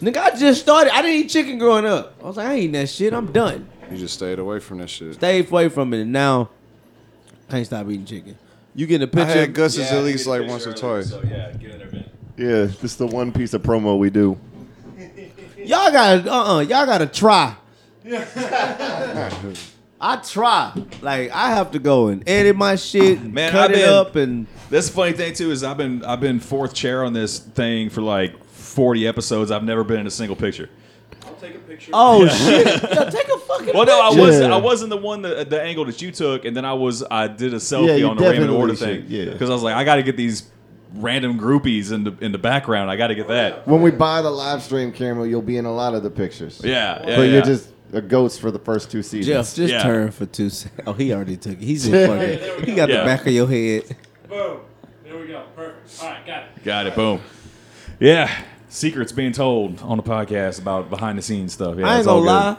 [0.01, 0.95] Nigga, I just started.
[0.95, 2.15] I didn't eat chicken growing up.
[2.23, 3.13] I was like, I ain't eating that shit.
[3.13, 3.69] I'm done.
[3.91, 5.15] You just stayed away from that shit.
[5.15, 6.03] Stay away from it.
[6.03, 6.51] And now,
[7.49, 8.39] can't stop eating chicken.
[8.75, 9.23] You get a I picture.
[9.23, 11.11] I had Gus's at least like once or twice.
[11.11, 12.11] So yeah, get in there, man.
[12.37, 14.39] yeah, this is the one piece of promo we do.
[15.59, 17.57] Y'all gotta, uh, uh y'all gotta try.
[20.07, 20.73] I try.
[21.01, 23.89] Like I have to go and edit my shit, and Man, cut I've it been-
[23.89, 27.15] up, and That's the funny thing too is I've been I've been fourth chair on
[27.15, 29.51] this thing for like 40 episodes.
[29.51, 30.69] I've never been in a single picture.
[31.27, 31.91] I'll take a picture.
[31.95, 33.71] Oh shit, Yo, take a fucking.
[33.75, 34.21] Well, no, I picture.
[34.21, 34.49] wasn't.
[34.51, 34.55] Yeah.
[34.55, 37.27] I wasn't the one that the angle that you took, and then I was I
[37.27, 39.05] did a selfie Yeah, you on the Raymond definitely Order should, thing.
[39.09, 39.33] yeah.
[39.33, 40.51] because I was like, I got to get these
[40.97, 42.91] random groupies in the in the background.
[42.91, 43.67] I got to get that.
[43.67, 46.61] When we buy the live stream camera, you'll be in a lot of the pictures.
[46.63, 47.17] Yeah, yeah.
[47.17, 47.25] but yeah.
[47.25, 49.27] you're just a ghost for the first two seasons.
[49.27, 49.83] Jeff, just Yeah.
[49.83, 50.83] turn for two seconds.
[50.87, 51.61] Oh, he already took it.
[51.61, 52.65] He's in fucking.
[52.67, 52.99] He got Yeah.
[53.01, 53.97] the back of your head.
[54.29, 54.59] Boom.
[55.05, 55.45] There we go.
[55.55, 56.03] Perfect.
[56.03, 56.65] All right, got it.
[56.65, 56.95] got it.
[56.95, 57.21] Boom.
[58.01, 58.31] Yeah,
[58.69, 61.77] secrets being told on the podcast about behind the scenes stuff.
[61.79, 62.59] Yeah, I ain't it's all gonna good.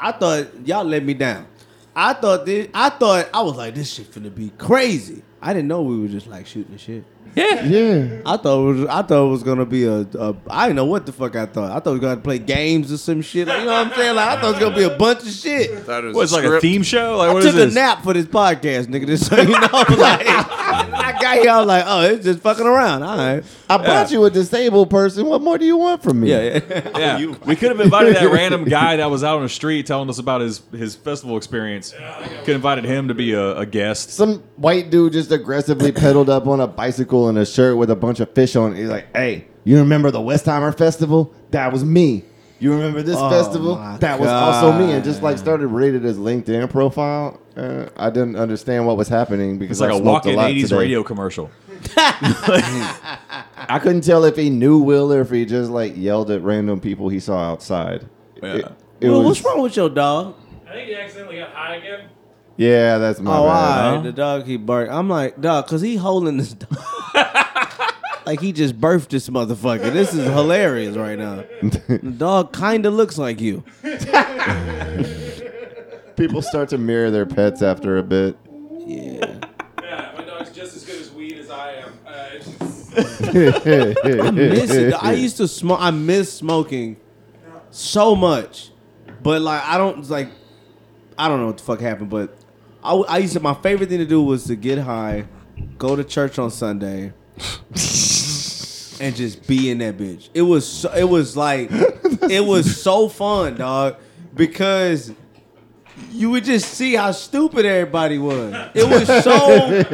[0.00, 0.08] lie.
[0.08, 1.46] I thought y'all let me down.
[1.94, 2.68] I thought this.
[2.72, 5.22] I thought I was like, this shit finna be crazy.
[5.40, 7.04] I didn't know we were just like shooting the shit.
[7.34, 8.20] Yeah, Yeah.
[8.26, 8.86] I thought it was.
[8.88, 10.00] I thought it was gonna be a.
[10.00, 11.70] a I didn't know what the fuck I thought.
[11.70, 13.48] I thought we were gonna play games or some shit.
[13.48, 14.16] Like, you know what I'm saying?
[14.16, 15.86] Like I thought it was gonna be a bunch of shit.
[15.86, 16.62] That is What's like a script.
[16.62, 17.16] theme show?
[17.16, 17.74] Like I what took is a this?
[17.74, 19.06] nap for this podcast, nigga.
[19.06, 19.58] Just so you know,
[19.96, 23.02] like I got here, I was like, oh, it's just fucking around.
[23.02, 23.42] All right.
[23.70, 25.24] I brought you a disabled person.
[25.26, 26.30] What more do you want from me?
[26.30, 26.90] Yeah, yeah.
[27.22, 30.10] Yeah, we could have invited that random guy that was out on the street telling
[30.10, 31.92] us about his his festival experience.
[31.92, 34.10] Could have invited him to be a, a guest.
[34.10, 37.96] Some white dude just aggressively pedaled up on a bicycle in a shirt with a
[37.96, 38.78] bunch of fish on it.
[38.78, 41.34] He's like, hey, you remember the Westheimer Festival?
[41.50, 42.24] That was me.
[42.58, 43.76] You remember this Oh festival?
[43.76, 44.92] my That was also me.
[44.92, 47.40] And just like started rated his LinkedIn profile.
[47.56, 50.50] Uh, I didn't understand what was happening because It's like I a smoked walk-in lot
[50.52, 50.76] '80s today.
[50.76, 51.50] radio commercial.
[51.96, 56.80] I couldn't tell if he knew Will or if he just like yelled at random
[56.80, 58.08] people he saw outside.
[58.42, 58.54] Yeah.
[58.54, 58.64] It,
[59.00, 60.34] it Well, was, what's wrong with your dog?
[60.68, 62.08] I think he accidentally got high again.
[62.56, 63.84] Yeah, that's my oh, bad.
[63.86, 64.04] all right.
[64.04, 64.88] The dog he bark.
[64.90, 66.78] I'm like, dog, cause he holding this dog.
[68.26, 69.92] like he just birthed this motherfucker.
[69.92, 71.44] This is hilarious right now.
[71.62, 73.64] the dog kinda looks like you.
[76.16, 78.36] People start to mirror their pets after a bit.
[78.86, 79.40] Yeah.
[79.82, 81.92] Yeah, my dog's just as good as weed as I am.
[82.06, 83.66] Uh, it's just,
[84.06, 84.94] I miss it.
[84.94, 85.78] I used to smoke.
[85.80, 86.96] I miss smoking
[87.70, 88.70] so much,
[89.22, 90.28] but like I don't like.
[91.16, 92.36] I don't know what the fuck happened, but
[92.82, 93.40] I, I used to.
[93.40, 95.26] My favorite thing to do was to get high,
[95.78, 97.12] go to church on Sunday,
[99.00, 100.28] and just be in that bitch.
[100.34, 100.68] It was.
[100.68, 101.68] So, it was like.
[101.70, 103.96] it was so fun, dog,
[104.34, 105.12] because.
[106.10, 108.54] You would just see how stupid everybody was.
[108.74, 109.84] It was so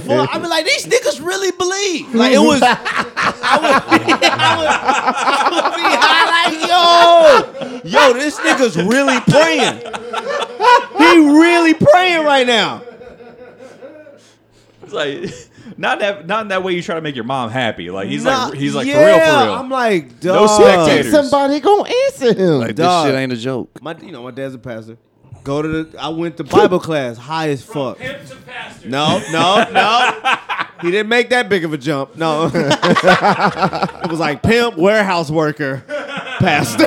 [0.00, 0.28] fun.
[0.30, 2.14] I mean, like these niggas really believe.
[2.14, 2.62] Like it was.
[2.62, 9.82] I would, I would, I would be high like, yo, yo, this nigga's really praying.
[10.98, 12.82] He really praying right now.
[14.82, 17.90] It's like not that not in that way you try to make your mom happy.
[17.90, 19.54] Like he's Nah, like he's like yeah, for real for real.
[19.54, 20.60] I'm like, No dog.
[20.60, 21.12] spectators.
[21.12, 22.58] Somebody gonna answer him.
[22.60, 23.06] Like Dog.
[23.06, 23.80] this shit ain't a joke.
[23.82, 24.96] My, you know, my dad's a pastor.
[25.44, 25.98] Go to the.
[26.00, 27.98] I went to Bible class, high as fuck.
[28.84, 30.34] No, no, no.
[30.80, 32.14] He didn't make that big of a jump.
[32.14, 35.82] No, it was like pimp, warehouse worker,
[36.38, 36.86] pastor.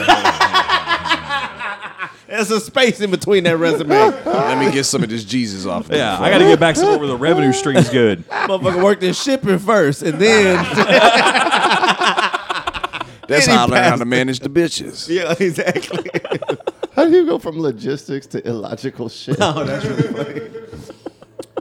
[2.32, 3.90] There's a space in between that resume.
[4.26, 5.90] Let me get some of this Jesus off.
[5.90, 8.26] of yeah, the I got to get back somewhere where the revenue stream's good.
[8.30, 10.56] Motherfucker worked in shipping first, and then
[13.28, 15.10] That's how I learned how to manage the bitches.
[15.10, 16.10] yeah, exactly.
[16.94, 19.36] How do you go from logistics to illogical shit?
[19.42, 20.50] Oh, that's really funny.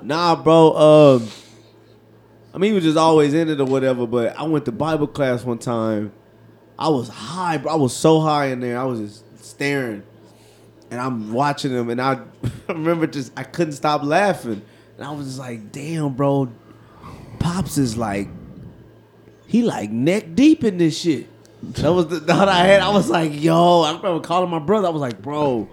[0.02, 0.76] nah, bro.
[0.76, 1.28] Um,
[2.54, 4.06] I mean, he was just always in it or whatever.
[4.06, 6.12] But I went to Bible class one time.
[6.78, 7.72] I was high, bro.
[7.72, 8.78] I was so high in there.
[8.78, 10.02] I was just staring,
[10.90, 12.20] and I'm watching him, and I
[12.68, 14.62] remember just I couldn't stop laughing,
[14.96, 16.50] and I was just like, "Damn, bro,
[17.38, 18.28] pops is like,
[19.46, 21.28] he like neck deep in this shit."
[21.62, 22.80] That was the thought I had.
[22.80, 24.88] I was like, "Yo," I remember calling my brother.
[24.88, 25.68] I was like, "Bro."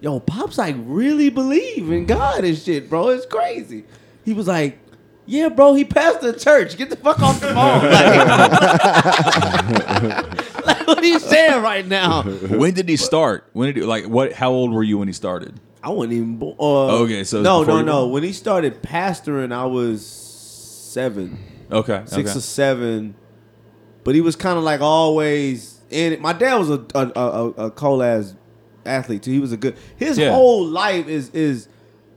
[0.00, 3.08] yo, Pops like really believe in God and shit, bro.
[3.08, 3.84] It's crazy.
[4.24, 4.78] He was like,
[5.26, 6.76] yeah, bro, he passed the church.
[6.76, 7.82] Get the fuck off the phone.
[7.90, 8.16] Like,
[10.56, 10.56] like,
[10.94, 12.22] what are you saying right now?
[12.62, 13.48] When did he start?
[13.52, 14.32] When did he like what?
[14.32, 15.58] How old were you when he started?
[15.82, 16.56] I wasn't even born.
[16.58, 18.08] Uh, Okay, so no, no, no.
[18.08, 21.38] When he started pastoring, I was seven,
[21.70, 22.38] Okay, six okay.
[22.38, 23.14] or seven.
[24.04, 26.20] But he was kind of like always in it.
[26.20, 28.34] My dad was a a, a, a cold ass
[28.86, 29.30] athlete too.
[29.32, 29.76] He was a good.
[29.96, 30.32] His Yeah.
[30.32, 31.68] whole life is is.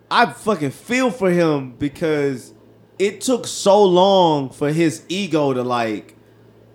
[0.09, 2.53] I fucking feel for him because
[2.99, 6.15] it took so long for his ego to like,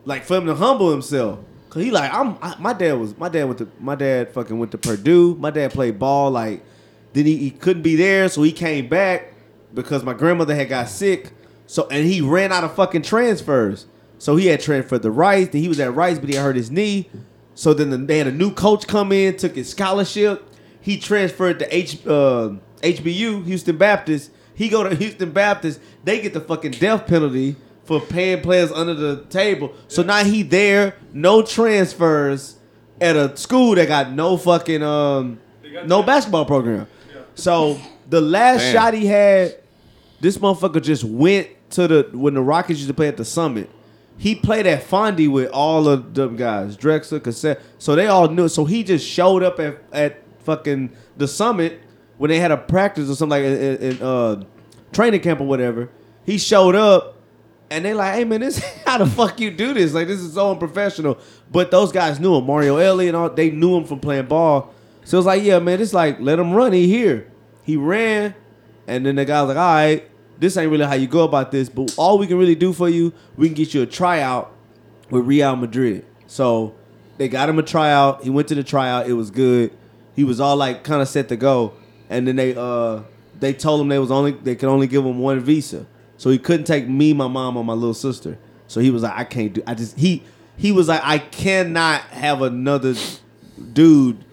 [0.06, 1.38] like for him to humble himself.
[1.76, 2.38] Cause he like I'm.
[2.40, 3.18] I, my dad was.
[3.18, 3.68] My dad went to.
[3.78, 5.34] My dad fucking went to Purdue.
[5.34, 6.30] My dad played ball.
[6.30, 6.64] Like,
[7.12, 9.34] then he, he couldn't be there, so he came back
[9.74, 11.34] because my grandmother had got sick.
[11.66, 13.84] So and he ran out of fucking transfers.
[14.16, 15.48] So he had transferred to Rice.
[15.48, 17.10] Then he was at Rice, but he hurt his knee.
[17.54, 20.48] So then the, they had a new coach come in, took his scholarship.
[20.80, 24.30] He transferred to H uh, HBU, Houston Baptist.
[24.54, 25.80] He go to Houston Baptist.
[26.04, 27.56] They get the fucking death penalty
[27.86, 29.72] for paying players under the table.
[29.88, 32.56] So now he there, no transfers
[33.00, 35.38] at a school that got no fucking um
[35.84, 36.86] no basketball program.
[37.34, 38.72] So the last Damn.
[38.74, 39.56] shot he had,
[40.20, 43.70] this motherfucker just went to the when the Rockets used to play at the Summit.
[44.18, 47.56] He played at Fonde with all of them guys, Drexler, Cassell.
[47.78, 48.48] So they all knew.
[48.48, 51.80] So he just showed up at, at fucking the Summit
[52.16, 54.42] when they had a practice or something like in, in uh,
[54.92, 55.90] training camp or whatever.
[56.24, 57.15] He showed up
[57.70, 59.92] and they like, hey man, this how the fuck you do this?
[59.92, 61.18] Like this is so unprofessional.
[61.50, 63.30] But those guys knew him, Mario Elie and all.
[63.30, 64.72] They knew him from playing ball.
[65.04, 66.72] So it's like, yeah, man, it's like let him run.
[66.72, 67.30] He here.
[67.62, 68.34] He ran,
[68.86, 71.50] and then the guy was like, all right, this ain't really how you go about
[71.50, 71.68] this.
[71.68, 74.52] But all we can really do for you, we can get you a tryout
[75.10, 76.04] with Real Madrid.
[76.26, 76.74] So
[77.18, 78.22] they got him a tryout.
[78.22, 79.08] He went to the tryout.
[79.08, 79.72] It was good.
[80.14, 81.74] He was all like kind of set to go,
[82.08, 83.02] and then they uh
[83.38, 85.86] they told him they was only they could only give him one visa,
[86.16, 88.38] so he couldn't take me, my mom, or my little sister.
[88.68, 89.62] So he was like, I can't do.
[89.66, 90.22] I just he
[90.56, 92.94] he was like, I cannot have another
[93.72, 94.24] dude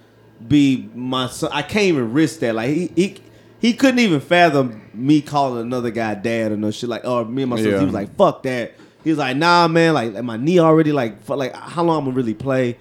[0.47, 1.49] be my son.
[1.53, 2.55] I can't even risk that.
[2.55, 3.18] Like he he
[3.60, 7.43] he couldn't even fathom me calling another guy dad or no shit like or me
[7.43, 7.72] and my sister.
[7.72, 7.80] Yeah.
[7.80, 8.73] He was like, fuck that.
[9.03, 9.93] He was like, nah, man.
[9.93, 12.77] Like, like, my knee already like like how long I'm gonna really play.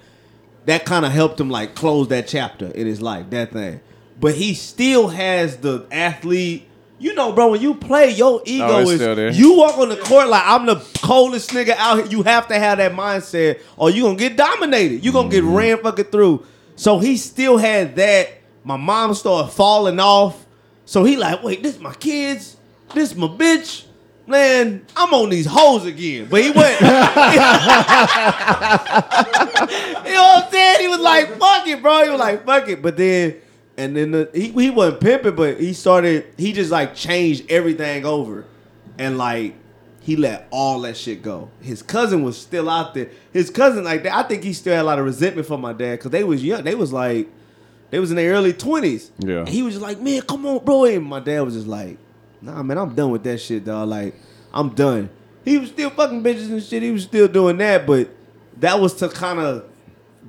[0.65, 3.29] That kind of helped him like close that chapter in his life.
[3.29, 3.81] That thing,
[4.19, 6.69] but he still has the athlete.
[7.03, 10.29] You know, bro, when you play, your ego Oh, is you walk on the court
[10.29, 12.05] like I'm the coldest nigga out here.
[12.05, 15.03] You have to have that mindset, or you gonna get dominated.
[15.03, 15.53] You gonna get Mm-hmm.
[15.53, 16.45] ran fucking through.
[16.77, 18.29] So he still had that.
[18.63, 20.45] My mom started falling off.
[20.85, 22.55] So he like, wait, this my kids,
[22.93, 23.83] this my bitch.
[24.25, 26.27] Man, I'm on these hoes again.
[26.29, 26.79] But he went.
[26.79, 26.93] you know
[30.23, 30.79] what I'm saying?
[30.79, 32.03] He was like, fuck it, bro.
[32.05, 32.81] He was like, fuck it.
[32.81, 33.35] But then,
[33.77, 38.05] and then the, he, he wasn't pimping, but he started, he just like changed everything
[38.05, 38.45] over.
[38.97, 39.55] And like,
[40.01, 41.49] he let all that shit go.
[41.61, 43.09] His cousin was still out there.
[43.31, 45.73] His cousin, like that, I think he still had a lot of resentment for my
[45.73, 46.63] dad because they was young.
[46.63, 47.29] They was like,
[47.89, 49.11] they was in their early twenties.
[49.19, 49.39] Yeah.
[49.39, 50.85] And he was just like, man, come on, bro.
[50.85, 51.97] And my dad was just like,
[52.41, 53.87] nah, man, I'm done with that shit, dog.
[53.87, 54.15] Like,
[54.53, 55.09] I'm done.
[55.45, 56.83] He was still fucking bitches and shit.
[56.83, 58.09] He was still doing that, but
[58.57, 59.69] that was to kind of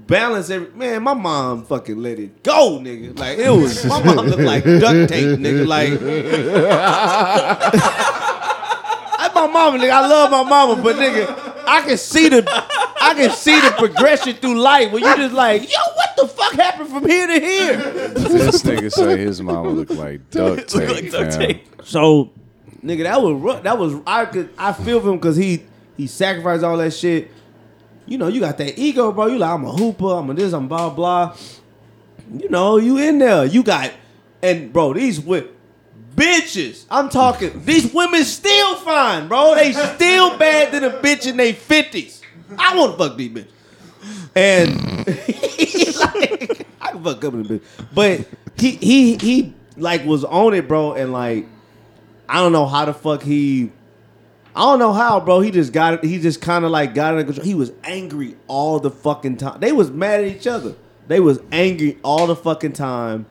[0.06, 1.02] balance every man.
[1.02, 3.18] My mom fucking let it go, nigga.
[3.18, 3.84] Like it was.
[3.84, 5.66] My mom looked like duct tape, nigga.
[5.66, 5.98] Like
[9.18, 9.90] that's my mama, nigga.
[9.90, 12.44] I love my mama, but nigga, I can see the,
[13.00, 16.52] I can see the progression through life where you just like, yo, what the fuck
[16.54, 17.76] happened from here to here?
[18.14, 20.88] This nigga say his mama look like duct tape.
[20.88, 21.66] like duct tape.
[21.84, 22.32] So,
[22.84, 23.62] nigga, that was rough.
[23.62, 25.64] that was I could I feel for him because he
[25.96, 27.30] he sacrificed all that shit.
[28.06, 29.26] You know, you got that ego, bro.
[29.26, 31.36] You like I'm a hooper, I'm a this, I'm blah blah.
[32.36, 33.44] You know, you in there.
[33.44, 33.92] You got
[34.42, 35.46] and bro, these wi-
[36.14, 36.84] bitches.
[36.90, 37.64] I'm talking.
[37.64, 39.54] These women still fine, bro.
[39.54, 42.20] They still bad than a bitch in their fifties.
[42.58, 43.48] I want to fuck these bitches.
[44.34, 47.62] And like, I can fuck up in a bitch,
[47.94, 48.26] but
[48.56, 51.46] he he he like was on it, bro, and like
[52.28, 53.70] I don't know how the fuck he.
[54.56, 55.40] I don't know how, bro.
[55.40, 56.04] He just got it.
[56.04, 57.42] He just kind of like got it.
[57.42, 59.58] He was angry all the fucking time.
[59.60, 60.76] They was mad at each other.
[61.08, 63.26] They was angry all the fucking time,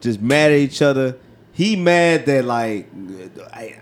[0.00, 1.16] just mad at each other.
[1.52, 2.88] He mad that like,
[3.52, 3.78] I,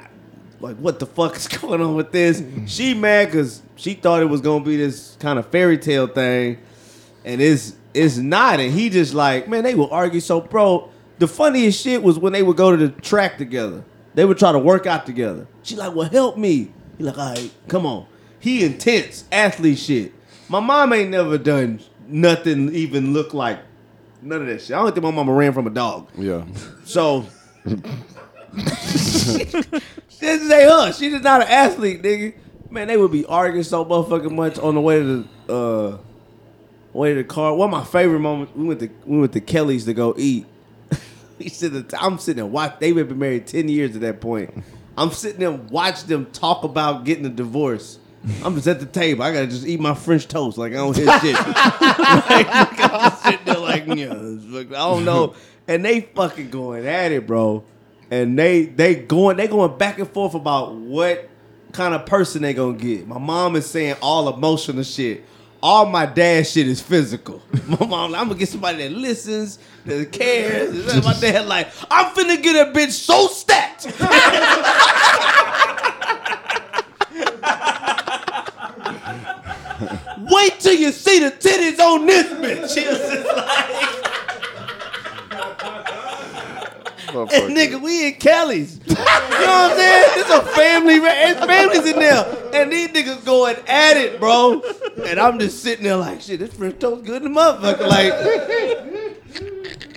[0.60, 2.42] like what the fuck is going on with this?
[2.66, 6.58] She mad because she thought it was gonna be this kind of fairy tale thing,
[7.24, 8.60] and it's it's not.
[8.60, 10.20] And he just like, man, they will argue.
[10.20, 13.84] So, bro, the funniest shit was when they would go to the track together.
[14.14, 15.46] They would try to work out together.
[15.62, 16.72] She like, well, help me.
[16.98, 18.06] He like, all right, come on.
[18.38, 20.12] He intense athlete shit.
[20.48, 23.60] My mom ain't never done nothing even look like
[24.20, 24.76] none of that shit.
[24.76, 26.08] I don't think my mama ran from a dog.
[26.16, 26.44] Yeah.
[26.84, 27.26] So
[28.54, 30.92] this is a her.
[30.92, 32.34] She just not an athlete, nigga.
[32.70, 35.98] Man, they would be arguing so motherfucking much on the way to the uh
[36.92, 37.54] way to the car.
[37.54, 40.46] One of my favorite moments, we went to we went to Kelly's to go eat.
[41.38, 44.52] He said I'm sitting there watch they've been married 10 years at that point.
[44.96, 47.98] I'm sitting there watch them talk about getting a divorce.
[48.44, 49.24] I'm just at the table.
[49.24, 51.34] I gotta just eat my French toast like I don't hear shit.
[51.34, 52.46] like,
[52.78, 55.34] I'm sitting there like, yeah, I don't know.
[55.66, 57.64] And they fucking going at it, bro.
[58.10, 61.28] And they they going they going back and forth about what
[61.72, 63.08] kind of person they gonna get.
[63.08, 65.24] My mom is saying all emotional shit.
[65.62, 67.40] All my dad shit is physical.
[67.68, 70.92] My mom, I'm gonna get somebody that listens, that cares.
[70.92, 73.86] And My dad like, I'm finna get a bitch so stacked.
[80.32, 82.74] Wait till you see the titties on this bitch.
[82.74, 84.01] She was just like,
[87.14, 88.80] and nigga, we in Kelly's.
[89.32, 90.04] You know what I'm saying?
[90.16, 90.94] It's a family.
[90.96, 94.62] It's families in there, and these niggas going at it, bro.
[95.04, 97.88] And I'm just sitting there like, shit, this French toast good in the motherfucker.
[97.88, 98.12] Like,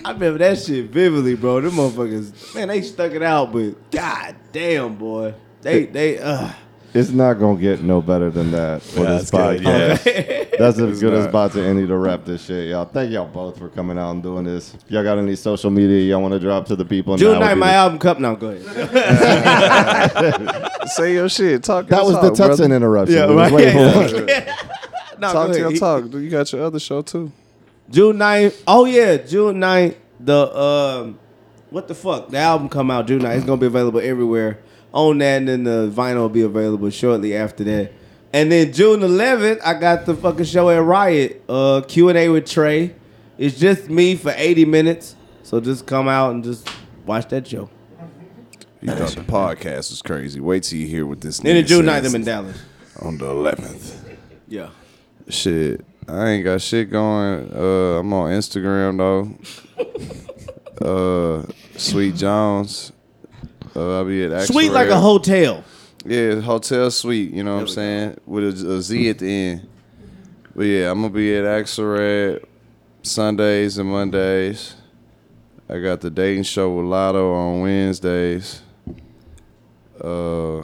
[0.04, 1.60] I remember that shit vividly, bro.
[1.60, 6.50] Them motherfuckers, man, they stuck it out, but god damn, boy, they they uh.
[6.96, 9.60] It's not gonna get no better than that for Yeah, this that's good,
[10.00, 10.58] podcast.
[10.58, 11.28] That's as good as not.
[11.28, 12.86] about to any to wrap this shit, y'all.
[12.86, 14.74] Thank y'all both for coming out and doing this.
[14.88, 17.16] Y'all got any social media y'all want to drop to the people?
[17.16, 18.18] June Now night, my the- album cup.
[18.18, 18.66] Now go ahead.
[20.90, 21.62] Say your shit.
[21.64, 21.88] Talk.
[21.88, 22.76] That was talk, the Tutson brother.
[22.76, 23.16] interruption.
[23.16, 23.52] Yeah, We was right.
[23.52, 24.46] waiting for one.
[25.18, 25.80] No, Talk go to your ahead.
[25.80, 26.04] talk.
[26.12, 27.32] You got your other show too.
[27.90, 28.62] June 9th.
[28.66, 29.94] Oh yeah, June 9th.
[30.20, 31.18] The um,
[31.70, 32.28] what the fuck?
[32.30, 33.36] The album come out June 9th.
[33.36, 34.58] It's gonna be available everywhere.
[34.96, 37.92] On that, and then the vinyl will be available shortly after that.
[38.32, 41.42] And then June 11th, I got the fucking show at Riot.
[41.46, 42.94] Uh, Q and A with Tre.
[43.36, 45.14] It's just me for 80 minutes.
[45.42, 46.66] So just come out and just
[47.04, 47.68] watch that show.
[48.80, 50.40] You thought the podcast was crazy.
[50.40, 51.40] Wait till you hear what this.
[51.40, 52.62] Then in nigga June says 9th, I'm in Dallas.
[53.02, 54.16] on the 11th.
[54.48, 54.70] Yeah.
[55.28, 57.52] Shit, I ain't got shit going.
[57.52, 58.96] Uh, I'm on Instagram
[60.80, 61.42] though.
[61.42, 62.92] uh, Sweet Jones.
[63.76, 65.62] Uh, I'll be at Axel Sweet like a hotel.
[66.04, 67.32] Yeah, hotel suite.
[67.32, 68.16] You know what I'm saying?
[68.26, 69.68] With a, a Z at the end.
[70.54, 72.44] But yeah, I'm gonna be at Axelrad
[73.02, 74.74] Sundays and Mondays.
[75.68, 78.62] I got the dating show with Lotto on Wednesdays.
[80.00, 80.62] Uh,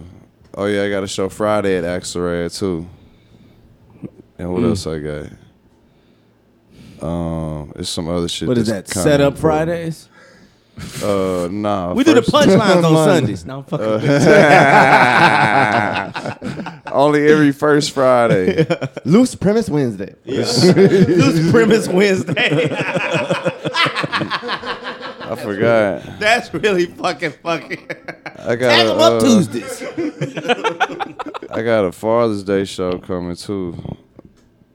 [0.54, 2.86] oh yeah, I got a show Friday at Axelrad too.
[4.38, 4.52] And Mm.
[4.52, 5.26] what else I got?
[7.06, 8.48] Um, it's some other shit.
[8.48, 8.86] What is that?
[8.86, 9.40] that's Set up important.
[9.40, 10.08] Fridays?
[11.02, 11.92] Uh, nah.
[11.92, 13.44] We do the first- punchlines on Sundays.
[13.44, 14.02] No, I'm fucking with
[16.92, 18.66] Only every first Friday.
[19.04, 20.14] Loose premise Wednesday.
[20.24, 22.68] Loose Premise Wednesday.
[25.24, 26.18] I forgot.
[26.18, 27.86] That's really fucking fucking.
[28.38, 29.82] I got Tag a, them up uh, Tuesdays.
[31.50, 33.76] I got a Father's Day show coming too.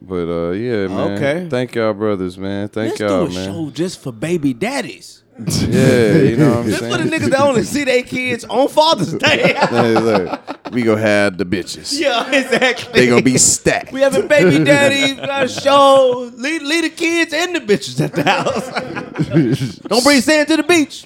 [0.02, 1.11] But uh, yeah, man.
[1.14, 1.48] Okay.
[1.49, 2.69] Thank y'all, brothers, man.
[2.69, 3.45] Thank Let's do y'all, a man.
[3.45, 5.24] show just for baby daddies.
[5.68, 8.68] Yeah, you know what I'm Just for the niggas that only see their kids on
[8.70, 9.54] Father's Day.
[9.70, 12.00] Hey, look, we gonna have the bitches.
[12.00, 13.02] yeah, exactly.
[13.02, 13.92] They gonna be stacked.
[13.92, 16.32] We having baby daddy uh, show.
[16.36, 19.80] Leave, leave the kids and the bitches at the house.
[19.88, 21.06] Don't bring sand to the beach.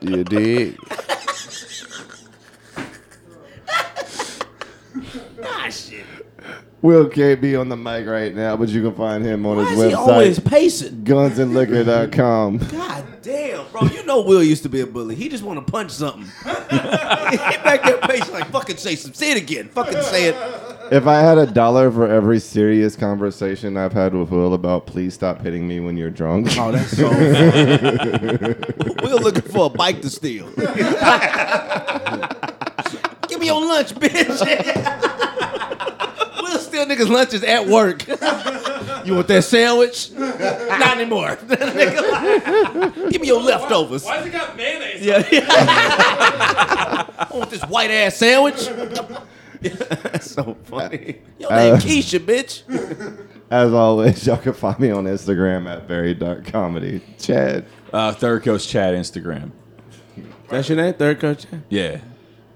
[0.00, 0.78] You dig?
[5.42, 6.04] ah, shit.
[6.80, 9.70] Will can't be on the mic right now, but you can find him on Why
[9.70, 11.04] his is he always website, pacing?
[11.04, 12.58] gunsandliquor.com.
[12.70, 13.82] God damn, bro.
[13.82, 15.16] You know Will used to be a bully.
[15.16, 16.22] He just want to punch something.
[16.44, 19.12] he back there pacing like, fucking say some.
[19.12, 19.68] Say it again.
[19.70, 20.36] Fucking say it.
[20.92, 25.14] If I had a dollar for every serious conversation I've had with Will about please
[25.14, 26.46] stop hitting me when you're drunk.
[26.52, 28.54] Oh, that's so funny.
[29.02, 30.46] Will looking for a bike to steal.
[33.28, 35.16] Give me your lunch, bitch.
[36.78, 38.06] Will steal niggas' lunches at work.
[39.06, 40.10] you want that sandwich?
[40.12, 41.36] Not anymore.
[43.10, 44.04] Give me your leftovers.
[44.04, 45.04] Why, Why's it got mayonnaise?
[45.04, 45.24] Yeah.
[45.30, 48.66] I want this white ass sandwich.
[49.60, 51.20] That's so funny.
[51.38, 52.62] Your name Uh, Keisha, bitch.
[53.50, 57.00] As always, y'all can find me on Instagram at very.comedy.
[57.18, 57.64] Chad.
[57.92, 59.50] Uh, Third Coast Chad Instagram.
[60.48, 61.44] That's your name, third coach.
[61.68, 62.00] Yeah,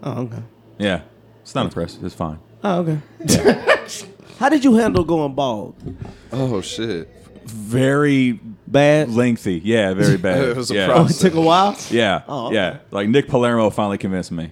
[0.02, 0.42] Oh, okay.
[0.78, 1.02] yeah.
[1.42, 2.02] It's not impressive.
[2.04, 2.38] It's fine.
[2.64, 2.80] Oh,
[3.26, 4.06] okay.
[4.42, 5.76] How did you handle going bald?
[6.32, 7.08] Oh shit.
[7.44, 8.32] Very
[8.66, 9.08] Bad.
[9.10, 9.60] lengthy.
[9.62, 10.42] Yeah, very bad.
[10.48, 10.86] It was a yeah.
[10.88, 11.20] Oh, it process.
[11.20, 11.76] took a while.
[11.90, 12.56] Yeah, Oh, okay.
[12.56, 12.78] yeah.
[12.90, 14.50] Like Nick Palermo finally convinced me.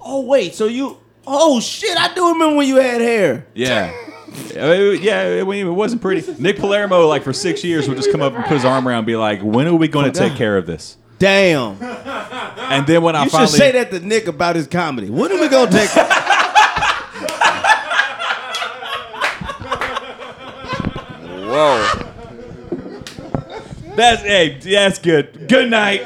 [0.00, 0.98] Oh wait, so you?
[1.28, 3.46] Oh shit, I do remember when you had hair.
[3.54, 3.94] Yeah.
[4.52, 6.34] Yeah, it, it wasn't pretty.
[6.42, 8.98] Nick Palermo, like for six years, would just come up and put his arm around
[8.98, 11.76] and be like, "When are we going to take care of this?" Damn.
[11.80, 15.08] And then when I You finally, say that to Nick about his comedy.
[15.08, 15.88] When are we gonna take?
[21.54, 21.86] Whoa.
[23.94, 25.46] that's hey, that's good.
[25.46, 26.02] Good night.